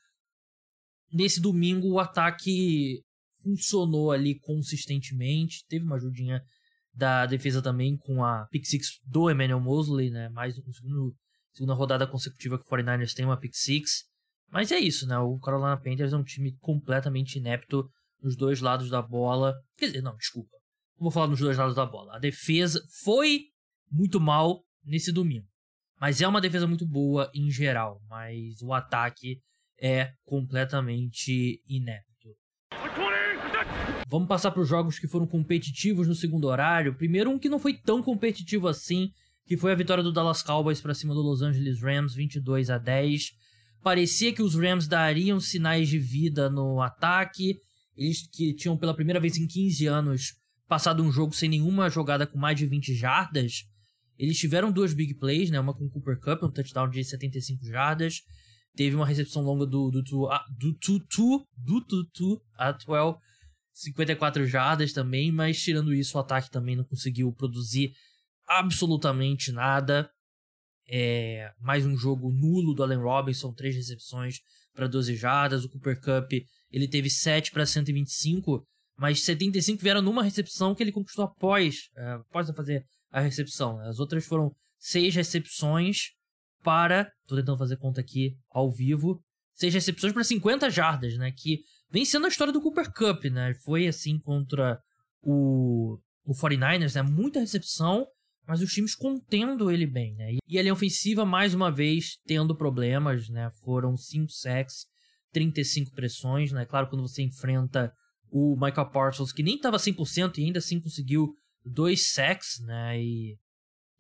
Nesse 1.12 1.40
domingo 1.40 1.88
o 1.88 2.00
ataque 2.00 3.00
funcionou 3.40 4.10
ali 4.10 4.40
consistentemente, 4.40 5.64
teve 5.68 5.84
uma 5.84 5.94
ajudinha 5.94 6.42
da 6.92 7.26
defesa 7.26 7.62
também 7.62 7.96
com 7.96 8.24
a 8.24 8.46
pick 8.50 8.64
six 8.64 8.98
do 9.06 9.30
Emmanuel 9.30 9.60
Mosley, 9.60 10.10
né? 10.10 10.28
Mais 10.30 10.58
um 10.58 10.72
segundo, 10.72 11.14
segunda 11.52 11.74
rodada 11.74 12.06
consecutiva 12.08 12.58
que 12.58 12.64
o 12.64 12.68
49ers 12.68 13.14
tem 13.14 13.24
uma 13.24 13.38
pick 13.38 13.54
six. 13.54 14.04
Mas 14.50 14.72
é 14.72 14.78
isso, 14.78 15.06
né? 15.06 15.16
O 15.18 15.38
Carolina 15.38 15.76
Panthers 15.76 16.12
é 16.12 16.16
um 16.16 16.24
time 16.24 16.56
completamente 16.58 17.38
inepto 17.38 17.88
nos 18.20 18.36
dois 18.36 18.60
lados 18.60 18.90
da 18.90 19.00
bola. 19.00 19.54
Quer 19.76 19.86
dizer, 19.86 20.02
não, 20.02 20.16
desculpa. 20.16 20.56
Não 20.98 21.04
vou 21.04 21.10
falar 21.12 21.28
nos 21.28 21.38
dois 21.38 21.56
lados 21.56 21.76
da 21.76 21.86
bola. 21.86 22.16
A 22.16 22.18
defesa 22.18 22.82
foi 23.02 23.44
muito 23.90 24.18
mal 24.18 24.64
nesse 24.84 25.12
domingo. 25.12 25.46
Mas 26.01 26.20
é 26.20 26.28
uma 26.28 26.40
defesa 26.40 26.66
muito 26.66 26.86
boa 26.86 27.30
em 27.34 27.51
geral. 27.51 28.01
Mas 28.09 28.61
o 28.62 28.72
ataque 28.72 29.40
é 29.80 30.12
completamente 30.24 31.62
inepto. 31.68 32.07
Vamos 34.09 34.28
passar 34.28 34.51
para 34.51 34.62
os 34.62 34.68
jogos 34.68 34.99
que 34.99 35.09
foram 35.09 35.26
competitivos 35.26 36.07
no 36.07 36.14
segundo 36.14 36.47
horário. 36.47 36.94
Primeiro, 36.94 37.30
um 37.30 37.38
que 37.38 37.49
não 37.49 37.59
foi 37.59 37.74
tão 37.74 38.03
competitivo 38.03 38.68
assim, 38.68 39.11
que 39.47 39.57
foi 39.57 39.72
a 39.72 39.76
vitória 39.76 40.03
do 40.03 40.12
Dallas 40.12 40.42
Cowboys 40.42 40.80
para 40.80 40.94
cima 40.94 41.14
do 41.14 41.22
Los 41.22 41.42
Angeles 41.42 41.80
Rams, 41.82 42.14
22 42.14 42.70
a 42.70 42.78
10. 42.78 43.32
Parecia 43.82 44.32
que 44.32 44.42
os 44.42 44.55
Rams 44.55 44.86
dariam 44.86 45.40
sinais 45.40 45.88
de 45.88 45.99
vida 45.99 46.49
no 46.49 46.80
ataque. 46.80 47.57
Eles 47.97 48.26
que 48.26 48.55
tinham 48.55 48.76
pela 48.76 48.94
primeira 48.94 49.20
vez 49.20 49.36
em 49.36 49.47
15 49.47 49.86
anos 49.86 50.34
passado 50.68 51.03
um 51.03 51.12
jogo 51.12 51.34
sem 51.34 51.49
nenhuma 51.49 51.88
jogada 51.88 52.26
com 52.26 52.38
mais 52.38 52.59
de 52.59 52.66
20 52.66 52.94
jardas. 52.94 53.64
Eles 54.18 54.38
tiveram 54.38 54.72
duas 54.72 54.94
big 54.94 55.14
plays, 55.14 55.50
né? 55.50 55.60
Uma 55.60 55.74
com 55.74 55.84
o 55.84 55.90
Cooper 55.90 56.18
Cup, 56.18 56.42
um 56.42 56.50
touchdown 56.50 56.88
de 56.88 57.04
75 57.04 57.64
jardas. 57.66 58.22
Teve 58.74 58.94
uma 58.94 59.06
recepção 59.06 59.42
longa 59.42 59.66
do, 59.66 59.90
do, 59.90 60.02
do, 60.02 60.28
do 60.58 60.74
Tutu, 60.74 61.46
do 61.56 61.84
Tutu, 61.84 62.42
Atwell, 62.58 63.18
54 63.72 64.46
jardas 64.46 64.92
também, 64.92 65.30
mas 65.30 65.60
tirando 65.60 65.92
isso, 65.94 66.16
o 66.16 66.20
ataque 66.20 66.50
também 66.50 66.76
não 66.76 66.84
conseguiu 66.84 67.32
produzir 67.32 67.92
absolutamente 68.46 69.52
nada. 69.52 70.10
É, 70.88 71.52
mais 71.58 71.84
um 71.84 71.96
jogo 71.96 72.30
nulo 72.30 72.74
do 72.74 72.82
Allen 72.82 72.98
Robinson, 72.98 73.52
três 73.52 73.74
recepções 73.74 74.36
para 74.74 74.86
12 74.86 75.16
jardas. 75.16 75.64
O 75.64 75.68
Cooper 75.68 76.00
Cup 76.00 76.32
ele 76.70 76.88
teve 76.88 77.10
7 77.10 77.50
para 77.50 77.66
125, 77.66 78.64
mas 78.96 79.22
75 79.24 79.82
vieram 79.82 80.02
numa 80.02 80.22
recepção 80.22 80.74
que 80.74 80.82
ele 80.82 80.92
conquistou 80.92 81.24
após, 81.24 81.88
é, 81.96 82.12
após 82.12 82.48
fazer 82.50 82.84
a 83.11 83.20
recepção. 83.20 83.80
As 83.80 83.98
outras 83.98 84.26
foram 84.26 84.54
seis 84.78 85.14
recepções 85.14 86.12
para. 86.62 87.11
Tô 87.26 87.36
tentando 87.36 87.59
fazer 87.59 87.76
conta 87.76 88.00
aqui 88.00 88.36
ao 88.50 88.70
vivo. 88.70 89.22
Seis 89.54 89.72
recepções 89.72 90.12
para 90.12 90.24
50 90.24 90.68
jardas, 90.70 91.16
né? 91.16 91.32
Que 91.32 91.61
vem 91.90 92.04
sendo 92.04 92.26
a 92.26 92.28
história 92.28 92.52
do 92.52 92.61
Cooper 92.61 92.92
Cup, 92.92 93.24
né? 93.26 93.54
Foi 93.64 93.86
assim 93.86 94.18
contra 94.18 94.78
o, 95.22 95.98
o 96.24 96.32
49ers, 96.34 96.94
né? 96.94 97.02
Muita 97.02 97.40
recepção 97.40 98.07
mas 98.46 98.62
os 98.62 98.72
times 98.72 98.94
contendo 98.94 99.70
ele 99.70 99.86
bem, 99.86 100.14
né? 100.14 100.36
E 100.48 100.59
a 100.59 100.62
linha 100.62 100.72
ofensiva, 100.72 101.24
mais 101.26 101.52
uma 101.52 101.70
vez, 101.70 102.18
tendo 102.24 102.57
problemas, 102.57 103.28
né? 103.28 103.50
Foram 103.64 103.96
5 103.96 104.30
sacks, 104.30 104.86
35 105.32 105.90
pressões, 105.90 106.52
né? 106.52 106.64
Claro, 106.64 106.88
quando 106.88 107.02
você 107.02 107.22
enfrenta 107.22 107.92
o 108.30 108.54
Michael 108.54 108.90
Parsons, 108.90 109.32
que 109.32 109.42
nem 109.42 109.57
estava 109.57 109.78
100% 109.78 110.38
e 110.38 110.44
ainda 110.44 110.61
assim 110.61 110.80
conseguiu 110.80 111.34
dois 111.66 112.12
sacks, 112.12 112.60
né? 112.60 113.00
E 113.00 113.36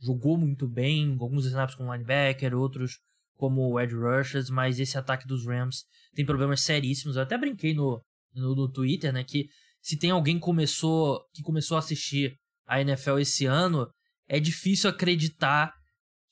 jogou 0.00 0.38
muito 0.38 0.68
bem, 0.68 1.16
alguns 1.18 1.46
snaps 1.46 1.74
com 1.74 1.92
linebacker, 1.92 2.54
outros 2.54 2.98
como 3.36 3.78
edge 3.78 3.94
rushers, 3.94 4.48
mas 4.48 4.80
esse 4.80 4.96
ataque 4.96 5.26
dos 5.26 5.46
Rams 5.46 5.84
tem 6.14 6.24
problemas 6.24 6.62
seríssimos. 6.62 7.16
Eu 7.16 7.22
até 7.22 7.36
brinquei 7.36 7.74
no, 7.74 8.02
no, 8.34 8.54
no 8.54 8.70
Twitter, 8.70 9.12
né? 9.12 9.24
Que 9.24 9.46
se 9.82 9.98
tem 9.98 10.10
alguém 10.10 10.38
começou, 10.38 11.20
que 11.34 11.42
começou 11.42 11.76
a 11.76 11.80
assistir 11.80 12.34
a 12.66 12.80
NFL 12.80 13.18
esse 13.18 13.44
ano, 13.44 13.86
é 14.26 14.40
difícil 14.40 14.88
acreditar 14.90 15.72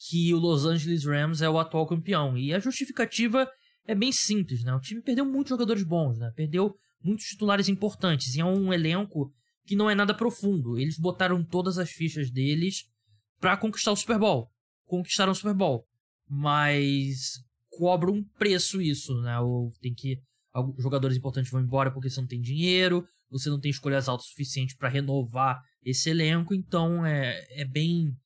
que 0.08 0.32
o 0.34 0.38
Los 0.38 0.64
Angeles 0.64 1.04
Rams 1.04 1.42
é 1.42 1.48
o 1.48 1.58
atual 1.58 1.86
campeão. 1.86 2.36
E 2.36 2.52
a 2.52 2.58
justificativa 2.58 3.48
é 3.86 3.94
bem 3.94 4.10
simples, 4.12 4.64
né? 4.64 4.74
O 4.74 4.80
time 4.80 5.02
perdeu 5.02 5.24
muitos 5.24 5.50
jogadores 5.50 5.82
bons, 5.82 6.18
né? 6.18 6.32
Perdeu 6.34 6.74
muitos 7.02 7.26
titulares 7.26 7.68
importantes 7.68 8.34
e 8.34 8.40
é 8.40 8.44
um 8.44 8.72
elenco 8.72 9.32
que 9.66 9.76
não 9.76 9.88
é 9.88 9.94
nada 9.94 10.14
profundo. 10.14 10.78
Eles 10.78 10.98
botaram 10.98 11.42
todas 11.44 11.78
as 11.78 11.90
fichas 11.90 12.30
deles 12.30 12.84
para 13.40 13.56
conquistar 13.56 13.92
o 13.92 13.96
Super 13.96 14.18
Bowl. 14.18 14.50
Conquistaram 14.84 15.32
o 15.32 15.34
Super 15.34 15.54
Bowl. 15.54 15.86
Mas 16.28 17.42
cobra 17.70 18.10
um 18.10 18.22
preço 18.38 18.80
isso, 18.80 19.14
né? 19.22 19.38
Ou 19.40 19.72
tem 19.80 19.94
que 19.94 20.18
jogadores 20.78 21.16
importantes 21.16 21.50
vão 21.50 21.60
embora 21.60 21.90
porque 21.90 22.08
você 22.08 22.20
não 22.20 22.28
tem 22.28 22.40
dinheiro, 22.40 23.04
você 23.28 23.50
não 23.50 23.58
tem 23.58 23.70
escolhas 23.70 24.08
altas 24.08 24.28
suficientes 24.28 24.76
para 24.76 24.88
renovar 24.88 25.60
esse 25.84 26.08
elenco, 26.08 26.54
então 26.54 27.04
é, 27.04 27.44
é 27.50 27.64
bem 27.64 28.16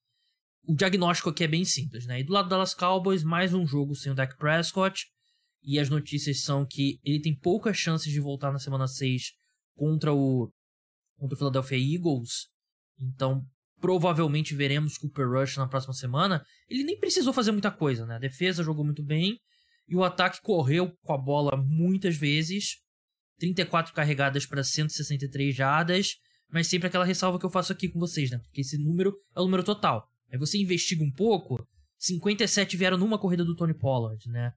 o 0.68 0.74
diagnóstico 0.74 1.30
aqui 1.30 1.44
é 1.44 1.48
bem 1.48 1.64
simples, 1.64 2.04
né? 2.04 2.20
E 2.20 2.24
do 2.24 2.32
lado 2.32 2.44
do 2.44 2.50
Dallas 2.50 2.74
Cowboys, 2.74 3.24
mais 3.24 3.54
um 3.54 3.66
jogo 3.66 3.94
sem 3.94 4.12
o 4.12 4.14
Dak 4.14 4.36
Prescott. 4.36 5.06
E 5.62 5.78
as 5.78 5.88
notícias 5.88 6.42
são 6.42 6.66
que 6.66 7.00
ele 7.02 7.22
tem 7.22 7.34
poucas 7.34 7.76
chances 7.76 8.12
de 8.12 8.20
voltar 8.20 8.52
na 8.52 8.58
semana 8.58 8.86
6 8.86 9.32
contra 9.74 10.12
o, 10.12 10.52
contra 11.18 11.34
o 11.34 11.38
Philadelphia 11.38 11.76
Eagles. 11.76 12.48
Então, 12.98 13.44
provavelmente 13.80 14.54
veremos 14.54 14.96
Cooper 14.96 15.28
Rush 15.28 15.56
na 15.56 15.68
próxima 15.68 15.94
semana. 15.94 16.44
Ele 16.68 16.84
nem 16.84 16.98
precisou 16.98 17.32
fazer 17.32 17.52
muita 17.52 17.70
coisa, 17.70 18.06
né? 18.06 18.16
A 18.16 18.20
defesa 18.20 18.62
jogou 18.62 18.84
muito 18.84 19.02
bem. 19.02 19.38
E 19.86 19.96
o 19.96 20.04
ataque 20.04 20.40
correu 20.42 20.92
com 21.02 21.12
a 21.12 21.18
bola 21.18 21.56
muitas 21.56 22.16
vezes. 22.16 22.76
34 23.38 23.94
carregadas 23.94 24.46
para 24.46 24.62
163 24.62 25.54
jardas. 25.54 26.16
Mas 26.50 26.66
sempre 26.66 26.88
aquela 26.88 27.04
ressalva 27.04 27.38
que 27.38 27.44
eu 27.44 27.50
faço 27.50 27.72
aqui 27.72 27.88
com 27.88 27.98
vocês, 27.98 28.30
né? 28.30 28.38
Porque 28.38 28.62
esse 28.62 28.78
número 28.78 29.14
é 29.34 29.40
o 29.40 29.44
número 29.44 29.62
total. 29.62 30.08
Aí 30.32 30.38
você 30.38 30.58
investiga 30.58 31.02
um 31.02 31.10
pouco, 31.10 31.66
57 31.98 32.76
vieram 32.76 32.98
numa 32.98 33.18
corrida 33.18 33.44
do 33.44 33.56
Tony 33.56 33.74
Pollard, 33.74 34.28
né? 34.28 34.52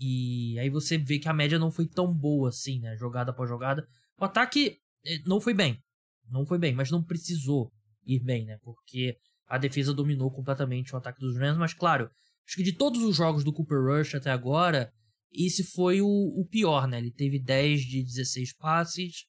E 0.00 0.58
aí 0.58 0.68
você 0.68 0.98
vê 0.98 1.18
que 1.18 1.28
a 1.28 1.32
média 1.32 1.58
não 1.58 1.70
foi 1.70 1.88
tão 1.88 2.12
boa 2.12 2.50
assim, 2.50 2.80
né? 2.80 2.96
Jogada 2.96 3.30
após 3.30 3.48
jogada. 3.48 3.86
O 4.18 4.24
ataque 4.24 4.78
eh, 5.04 5.20
não 5.26 5.40
foi 5.40 5.54
bem. 5.54 5.82
Não 6.30 6.46
foi 6.46 6.58
bem, 6.58 6.74
mas 6.74 6.90
não 6.90 7.02
precisou 7.02 7.72
ir 8.04 8.20
bem, 8.20 8.44
né? 8.44 8.58
Porque 8.62 9.16
a 9.46 9.58
defesa 9.58 9.94
dominou 9.94 10.30
completamente 10.30 10.94
o 10.94 10.98
ataque 10.98 11.20
dos 11.20 11.36
Rams. 11.36 11.58
Mas 11.58 11.74
claro, 11.74 12.10
acho 12.46 12.56
que 12.56 12.62
de 12.62 12.72
todos 12.72 13.02
os 13.02 13.16
jogos 13.16 13.44
do 13.44 13.52
Cooper 13.52 13.78
Rush 13.82 14.14
até 14.14 14.30
agora, 14.30 14.90
esse 15.32 15.64
foi 15.64 16.00
o, 16.00 16.06
o 16.06 16.46
pior, 16.48 16.86
né? 16.88 16.98
Ele 16.98 17.10
teve 17.10 17.38
10 17.38 17.80
de 17.82 18.02
16 18.02 18.56
passes, 18.56 19.24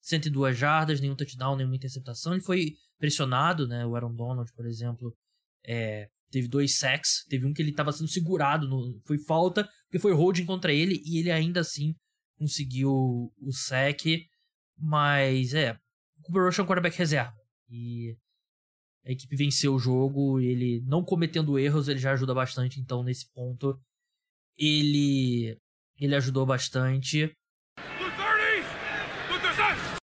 102 0.00 0.56
jardas, 0.56 1.00
nenhum 1.00 1.16
touchdown, 1.16 1.56
nenhuma 1.56 1.76
interceptação. 1.76 2.32
Ele 2.32 2.42
foi 2.42 2.72
pressionado, 2.98 3.66
né? 3.66 3.86
O 3.86 3.94
Aaron 3.94 4.14
Donald, 4.14 4.50
por 4.54 4.66
exemplo, 4.66 5.14
é, 5.64 6.08
teve 6.30 6.48
dois 6.48 6.76
sacks. 6.76 7.24
Teve 7.28 7.46
um 7.46 7.52
que 7.52 7.62
ele 7.62 7.70
estava 7.70 7.92
sendo 7.92 8.08
segurado, 8.08 8.68
no, 8.68 9.00
foi 9.04 9.18
falta, 9.18 9.68
porque 9.84 9.98
foi 9.98 10.12
holding 10.12 10.44
contra 10.44 10.72
ele 10.72 11.00
e 11.04 11.18
ele 11.18 11.30
ainda 11.30 11.60
assim 11.60 11.94
conseguiu 12.36 12.90
o 12.90 13.52
sack. 13.52 14.26
Mas 14.76 15.54
é, 15.54 15.76
Cooper 16.22 16.44
Rush 16.44 16.58
é 16.58 16.62
um 16.62 16.66
quarterback 16.66 16.96
reserva. 16.96 17.34
E 17.68 18.16
a 19.04 19.10
equipe 19.10 19.34
venceu 19.36 19.74
o 19.74 19.78
jogo, 19.78 20.40
ele 20.40 20.82
não 20.86 21.04
cometendo 21.04 21.58
erros, 21.58 21.88
ele 21.88 21.98
já 21.98 22.12
ajuda 22.12 22.34
bastante. 22.34 22.80
Então, 22.80 23.02
nesse 23.02 23.30
ponto, 23.32 23.78
ele, 24.56 25.58
ele 25.98 26.14
ajudou 26.14 26.46
bastante. 26.46 27.32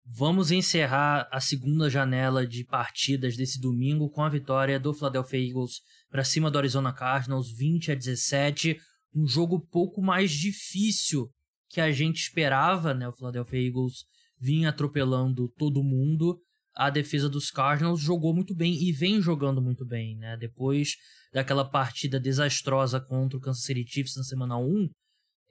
Vamos 0.04 0.50
encerrar 0.50 1.28
a 1.32 1.40
segunda 1.40 1.88
janela 1.88 2.46
de 2.46 2.64
partidas 2.64 3.36
desse 3.36 3.58
domingo 3.60 4.10
com 4.10 4.22
a 4.22 4.28
vitória 4.28 4.78
do 4.78 4.92
Philadelphia 4.92 5.38
Eagles 5.38 5.80
para 6.10 6.24
cima 6.24 6.50
do 6.50 6.58
Arizona 6.58 6.92
Cardinals, 6.92 7.50
20 7.56 7.92
a 7.92 7.94
17. 7.94 8.78
Um 9.14 9.26
jogo 9.26 9.58
pouco 9.58 10.02
mais 10.02 10.30
difícil 10.30 11.30
que 11.70 11.80
a 11.80 11.90
gente 11.90 12.20
esperava, 12.20 12.92
né? 12.92 13.08
O 13.08 13.12
Philadelphia 13.12 13.66
Eagles 13.66 14.04
vinha 14.40 14.70
atropelando 14.70 15.48
todo 15.56 15.82
mundo. 15.82 16.40
A 16.74 16.88
defesa 16.88 17.28
dos 17.28 17.50
Cardinals 17.50 18.00
jogou 18.00 18.34
muito 18.34 18.54
bem 18.54 18.72
e 18.72 18.92
vem 18.92 19.20
jogando 19.20 19.60
muito 19.60 19.84
bem, 19.84 20.16
né? 20.16 20.36
Depois 20.36 20.94
daquela 21.32 21.68
partida 21.68 22.18
desastrosa 22.18 23.00
contra 23.00 23.36
o 23.36 23.40
Kansas 23.40 23.64
City 23.64 23.84
Chiefs 23.86 24.16
na 24.16 24.24
semana 24.24 24.56
1, 24.56 24.88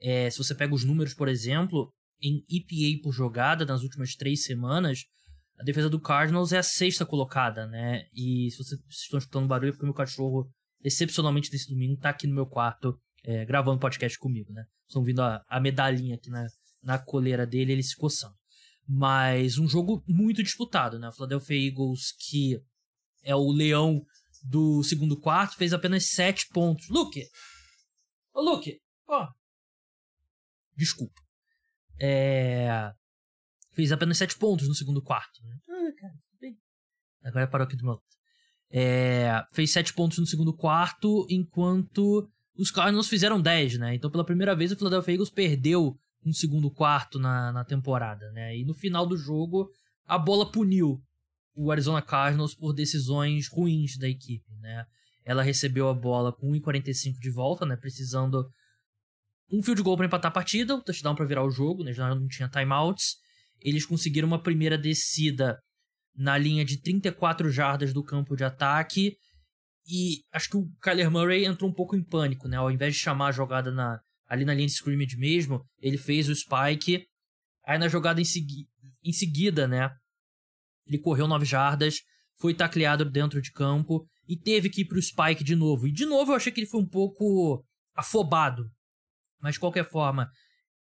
é, 0.00 0.30
se 0.30 0.38
você 0.38 0.54
pega 0.54 0.74
os 0.74 0.84
números, 0.84 1.14
por 1.14 1.28
exemplo, 1.28 1.92
em 2.20 2.44
EPA 2.48 3.02
por 3.02 3.12
jogada 3.12 3.64
nas 3.64 3.82
últimas 3.82 4.14
três 4.14 4.44
semanas, 4.44 5.04
a 5.58 5.62
defesa 5.62 5.90
do 5.90 6.00
Cardinals 6.00 6.52
é 6.52 6.58
a 6.58 6.62
sexta 6.62 7.04
colocada, 7.04 7.66
né? 7.66 8.04
E 8.14 8.50
se 8.50 8.58
vocês 8.58 8.80
estão 8.88 9.18
escutando 9.18 9.46
barulho, 9.46 9.68
é 9.68 9.72
porque 9.72 9.84
meu 9.84 9.94
cachorro, 9.94 10.50
excepcionalmente 10.82 11.50
desse 11.50 11.68
domingo, 11.68 12.00
tá 12.00 12.10
aqui 12.10 12.26
no 12.26 12.34
meu 12.34 12.46
quarto 12.46 12.98
é, 13.24 13.44
gravando 13.44 13.78
podcast 13.78 14.18
comigo, 14.18 14.50
né? 14.52 14.64
Estão 14.88 15.04
vindo 15.04 15.20
a, 15.20 15.42
a 15.46 15.60
medalhinha 15.60 16.14
aqui 16.14 16.30
na, 16.30 16.46
na 16.82 16.98
coleira 16.98 17.46
dele, 17.46 17.72
ele 17.72 17.82
se 17.82 17.94
coçando. 17.94 18.39
Mas 18.92 19.56
um 19.56 19.68
jogo 19.68 20.02
muito 20.08 20.42
disputado, 20.42 20.98
né? 20.98 21.08
O 21.08 21.12
Philadelphia 21.12 21.68
Eagles, 21.68 22.12
que 22.28 22.60
é 23.22 23.36
o 23.36 23.52
leão 23.52 24.04
do 24.42 24.82
segundo 24.82 25.16
quarto, 25.16 25.56
fez 25.56 25.72
apenas 25.72 26.08
sete 26.08 26.48
pontos. 26.48 26.88
Luke! 26.88 27.22
Ô, 28.34 28.40
Luke! 28.40 28.80
Ó! 29.06 29.28
Desculpa. 30.76 31.20
É... 32.00 32.92
Fez 33.72 33.92
apenas 33.92 34.18
7 34.18 34.36
pontos 34.38 34.66
no 34.66 34.74
segundo 34.74 35.02
quarto. 35.02 35.40
Né? 35.44 35.56
Ah, 35.68 35.92
cara, 36.00 36.14
bem. 36.40 36.58
Agora 37.22 37.46
parou 37.46 37.66
aqui 37.66 37.76
do 37.76 37.84
meu 37.84 37.92
lado. 37.92 38.02
É... 38.70 39.44
Fez 39.52 39.72
7 39.72 39.92
pontos 39.92 40.18
no 40.18 40.26
segundo 40.26 40.56
quarto, 40.56 41.26
enquanto 41.30 42.28
os 42.56 42.70
Cardinals 42.70 43.08
fizeram 43.08 43.40
10, 43.40 43.78
né? 43.78 43.94
Então, 43.94 44.10
pela 44.10 44.24
primeira 44.24 44.56
vez, 44.56 44.72
o 44.72 44.76
Philadelphia 44.76 45.12
Eagles 45.12 45.30
perdeu 45.30 45.98
um 46.24 46.32
segundo 46.32 46.70
quarto 46.70 47.18
na, 47.18 47.52
na 47.52 47.64
temporada, 47.64 48.30
né? 48.32 48.56
E 48.56 48.64
no 48.64 48.74
final 48.74 49.06
do 49.06 49.16
jogo, 49.16 49.70
a 50.06 50.18
bola 50.18 50.50
puniu 50.50 51.00
o 51.54 51.70
Arizona 51.70 52.02
Cardinals 52.02 52.54
por 52.54 52.72
decisões 52.72 53.48
ruins 53.48 53.96
da 53.98 54.08
equipe, 54.08 54.54
né? 54.60 54.84
Ela 55.24 55.42
recebeu 55.42 55.88
a 55.88 55.94
bola 55.94 56.32
com 56.32 56.50
1,45 56.50 57.18
de 57.20 57.30
volta, 57.30 57.66
né? 57.66 57.76
Precisando 57.76 58.48
um 59.50 59.62
field 59.62 59.82
goal 59.82 59.96
para 59.96 60.06
empatar 60.06 60.30
a 60.30 60.34
partida, 60.34 60.74
o 60.74 60.82
touchdown 60.82 61.14
para 61.14 61.24
virar 61.24 61.44
o 61.44 61.50
jogo, 61.50 61.84
né? 61.84 61.92
Já 61.92 62.14
não 62.14 62.26
tinha 62.28 62.48
timeouts. 62.48 63.16
Eles 63.60 63.84
conseguiram 63.84 64.28
uma 64.28 64.42
primeira 64.42 64.78
descida 64.78 65.58
na 66.14 66.36
linha 66.38 66.64
de 66.64 66.80
34 66.80 67.50
jardas 67.50 67.92
do 67.92 68.02
campo 68.02 68.36
de 68.36 68.44
ataque. 68.44 69.16
E 69.86 70.22
acho 70.32 70.48
que 70.50 70.56
o 70.56 70.70
Kyler 70.82 71.10
Murray 71.10 71.44
entrou 71.44 71.70
um 71.70 71.74
pouco 71.74 71.96
em 71.96 72.04
pânico, 72.04 72.46
né? 72.48 72.56
Ao 72.56 72.70
invés 72.70 72.94
de 72.94 73.00
chamar 73.00 73.28
a 73.28 73.32
jogada 73.32 73.70
na, 73.70 74.00
ali 74.30 74.44
na 74.46 74.54
linha 74.54 74.66
de 74.66 74.72
scrimmage 74.72 75.16
mesmo, 75.18 75.62
ele 75.78 75.98
fez 75.98 76.28
o 76.28 76.34
spike. 76.34 77.04
Aí 77.66 77.78
na 77.78 77.88
jogada 77.88 78.20
em, 78.20 78.24
segui 78.24 78.66
em 79.04 79.12
seguida, 79.12 79.68
né? 79.68 79.90
Ele 80.86 80.98
correu 80.98 81.28
9 81.28 81.44
jardas, 81.44 81.96
foi 82.38 82.54
tacleado 82.54 83.04
dentro 83.04 83.42
de 83.42 83.52
campo 83.52 84.06
e 84.26 84.36
teve 84.36 84.70
que 84.70 84.80
ir 84.80 84.84
pro 84.86 85.02
spike 85.02 85.44
de 85.44 85.54
novo. 85.54 85.86
E 85.86 85.92
de 85.92 86.06
novo 86.06 86.32
eu 86.32 86.36
achei 86.36 86.50
que 86.50 86.60
ele 86.60 86.66
foi 86.66 86.80
um 86.80 86.88
pouco 86.88 87.62
afobado 87.94 88.70
mas 89.40 89.54
de 89.54 89.60
qualquer 89.60 89.88
forma, 89.88 90.30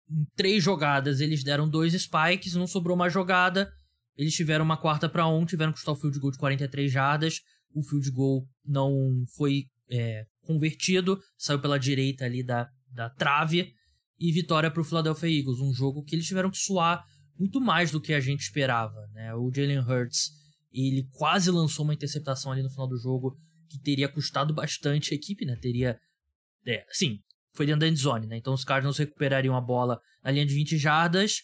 em 0.10 0.26
três 0.36 0.64
jogadas 0.64 1.22
eles 1.22 1.44
deram 1.44 1.70
dois 1.70 1.94
spikes, 1.94 2.56
não 2.56 2.68
sobrou 2.68 2.98
mais 2.98 3.14
jogada. 3.14 3.72
Eles 4.18 4.34
tiveram 4.34 4.66
uma 4.66 4.78
quarta 4.78 5.08
para 5.08 5.28
um, 5.28 5.46
tiveram 5.46 5.72
que 5.72 5.80
chutar 5.80 5.94
o 5.94 5.96
field 5.96 6.20
goal 6.20 6.32
de 6.32 6.38
43 6.40 6.92
jardas. 6.92 7.40
O 7.74 7.84
field 7.84 8.10
goal 8.12 8.46
não 8.66 9.24
foi 9.38 9.66
é, 9.90 10.26
convertido, 10.42 11.20
saiu 11.38 11.62
pela 11.62 11.80
direita 11.80 12.26
ali 12.26 12.44
da, 12.44 12.68
da 12.92 13.10
trave. 13.10 13.74
E 14.20 14.32
vitória 14.34 14.70
para 14.70 14.82
o 14.82 14.84
Philadelphia 14.84 15.30
Eagles, 15.30 15.62
um 15.62 15.74
jogo 15.74 16.04
que 16.04 16.14
eles 16.14 16.28
tiveram 16.28 16.52
que 16.52 16.58
suar 16.58 17.06
muito 17.38 17.62
mais 17.62 17.90
do 17.90 18.02
que 18.02 18.14
a 18.14 18.20
gente 18.20 18.42
esperava. 18.42 19.08
Né? 19.14 19.34
O 19.34 19.50
Jalen 19.50 19.80
Hurts 19.80 20.32
ele 20.72 21.08
quase 21.12 21.50
lançou 21.50 21.86
uma 21.86 21.94
interceptação 21.94 22.52
ali 22.52 22.62
no 22.62 22.70
final 22.70 22.88
do 22.88 22.98
jogo 22.98 23.38
que 23.70 23.80
teria 23.80 24.10
custado 24.10 24.54
bastante 24.54 25.14
a 25.14 25.16
equipe, 25.16 25.46
né? 25.46 25.56
Teria, 25.56 26.00
é, 26.66 26.86
sim, 26.92 27.20
foi 27.54 27.66
dentro 27.66 27.82
da 27.82 27.88
endzone, 27.88 28.28
né? 28.28 28.38
Então 28.38 28.54
os 28.54 28.64
Cardinals 28.64 28.98
recuperariam 28.98 29.56
a 29.56 29.62
bola 29.62 30.00
na 30.24 30.32
linha 30.32 30.46
de 30.46 30.54
20 30.54 30.78
jardas, 30.78 31.44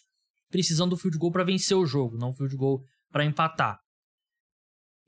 precisando 0.50 0.90
do 0.90 0.96
field 0.96 1.18
goal 1.18 1.32
para 1.32 1.44
vencer 1.44 1.76
o 1.76 1.86
jogo, 1.86 2.16
não 2.18 2.32
field 2.32 2.56
goal 2.56 2.84
para 3.10 3.24
empatar. 3.24 3.80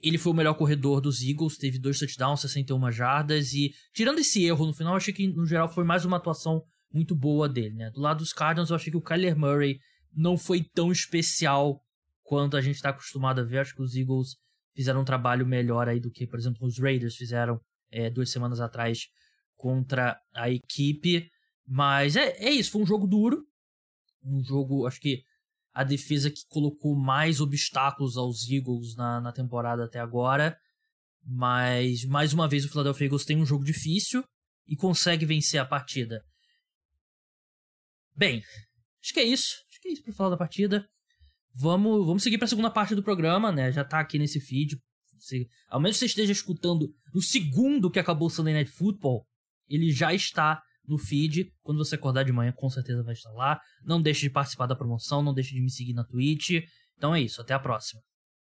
Ele 0.01 0.19
foi 0.19 0.33
o 0.33 0.35
melhor 0.35 0.55
corredor 0.55 1.01
dos 1.01 1.23
Eagles, 1.23 1.57
teve 1.57 1.79
dois 1.79 1.99
touchdowns, 1.99 2.41
61 2.41 2.91
jardas 2.93 3.53
e 3.53 3.73
tirando 3.93 4.21
esse 4.21 4.45
erro 4.45 4.67
no 4.67 4.73
final, 4.73 4.95
achei 4.95 5.13
que 5.13 5.27
no 5.27 5.45
geral 5.45 5.69
foi 5.69 5.85
mais 5.85 6.05
uma 6.05 6.19
atuação 6.19 6.63
muito 6.93 7.15
boa 7.15 7.49
dele, 7.49 7.75
né? 7.75 7.91
Do 7.91 8.01
lado 8.01 8.19
dos 8.19 8.33
Cardinals, 8.33 8.71
eu 8.71 8.77
achei 8.77 8.91
que 8.91 8.97
o 8.97 9.03
Kyler 9.03 9.37
Murray 9.37 9.79
não 10.15 10.37
foi 10.37 10.63
tão 10.63 10.91
especial 10.91 11.83
quanto 12.23 12.57
a 12.57 12.61
gente 12.61 12.77
está 12.77 12.91
acostumado 12.91 13.41
a 13.41 13.45
ver. 13.45 13.59
Acho 13.59 13.75
que 13.75 13.83
os 13.83 13.95
Eagles 13.95 14.37
fizeram 14.75 15.01
um 15.01 15.05
trabalho 15.05 15.47
melhor 15.47 15.89
aí 15.89 15.99
do 15.99 16.11
que, 16.11 16.27
por 16.27 16.39
exemplo, 16.39 16.67
os 16.67 16.79
Raiders 16.79 17.17
fizeram 17.17 17.61
é, 17.91 18.11
duas 18.11 18.31
semanas 18.31 18.61
atrás 18.61 19.09
contra 19.57 20.19
a 20.35 20.51
equipe. 20.51 21.31
Mas 21.67 22.17
é, 22.17 22.37
é 22.39 22.51
isso, 22.51 22.71
foi 22.71 22.83
um 22.83 22.87
jogo 22.87 23.07
duro. 23.07 23.45
Um 24.25 24.43
jogo, 24.43 24.87
acho 24.87 25.01
que 25.01 25.23
a 25.79 25.85
defesa 25.85 26.29
que 26.29 26.45
colocou 26.49 26.97
mais 26.97 27.41
obstáculos 27.41 28.17
aos 28.17 28.51
Eagles 28.51 28.97
na, 28.97 29.21
na 29.21 29.31
temporada 29.31 29.85
até 29.85 30.01
agora. 30.01 30.59
Mas, 31.25 32.05
mais 32.05 32.33
uma 32.33 32.49
vez, 32.49 32.65
o 32.65 32.69
Philadelphia 32.69 33.05
Eagles 33.05 33.25
tem 33.25 33.37
um 33.37 33.47
jogo 33.47 33.65
difícil 33.65 34.25
e 34.67 34.75
consegue 34.75 35.25
vencer 35.25 35.61
a 35.61 35.65
partida. 35.65 36.21
Bem, 38.17 38.43
acho 39.01 39.15
que 39.15 39.21
é 39.21 39.23
isso. 39.23 39.55
Acho 39.71 39.81
que 39.81 39.89
é 39.89 39.93
isso 39.93 40.03
pra 40.03 40.13
falar 40.13 40.31
da 40.31 40.37
partida. 40.37 40.85
Vamos, 41.55 42.05
vamos 42.05 42.25
seguir 42.25 42.39
para 42.39 42.47
a 42.47 42.49
segunda 42.49 42.73
parte 42.73 42.97
do 42.97 43.03
programa, 43.05 43.53
né? 43.53 43.71
Já 43.71 43.85
tá 43.85 44.01
aqui 44.01 44.19
nesse 44.19 44.41
feed. 44.41 44.77
Se, 45.21 45.49
ao 45.69 45.81
menos 45.81 45.97
você 45.97 46.07
esteja 46.07 46.33
escutando 46.33 46.93
no 47.15 47.23
segundo 47.23 47.89
que 47.89 48.01
acabou 48.01 48.27
o 48.27 48.31
Sunday 48.31 48.55
Night 48.55 48.73
Football, 48.73 49.25
ele 49.69 49.93
já 49.93 50.13
está 50.13 50.61
no 50.89 50.99
feed. 50.99 51.53
Quando 51.63 51.79
você 51.79 51.95
acordar 51.95 52.25
de 52.25 52.33
manhã, 52.33 52.53
com 52.53 52.69
certeza 52.69 53.03
vai 53.03 53.13
estar 53.13 53.31
lá. 53.31 53.61
Não 53.85 54.01
deixe 54.01 54.23
de 54.23 54.31
participar 54.31 54.67
da 54.67 54.75
promoção, 54.75 55.23
não 55.23 55.35
deixe 55.35 55.55
de 55.55 55.61
me 55.61 55.71
seguir 55.71 55.93
na 55.93 56.05
Twitch. 56.05 56.51
Então 56.97 57.15
é 57.15 57.21
isso, 57.21 57.41
até 57.41 57.55
a 57.55 57.59
próxima. 57.59 58.01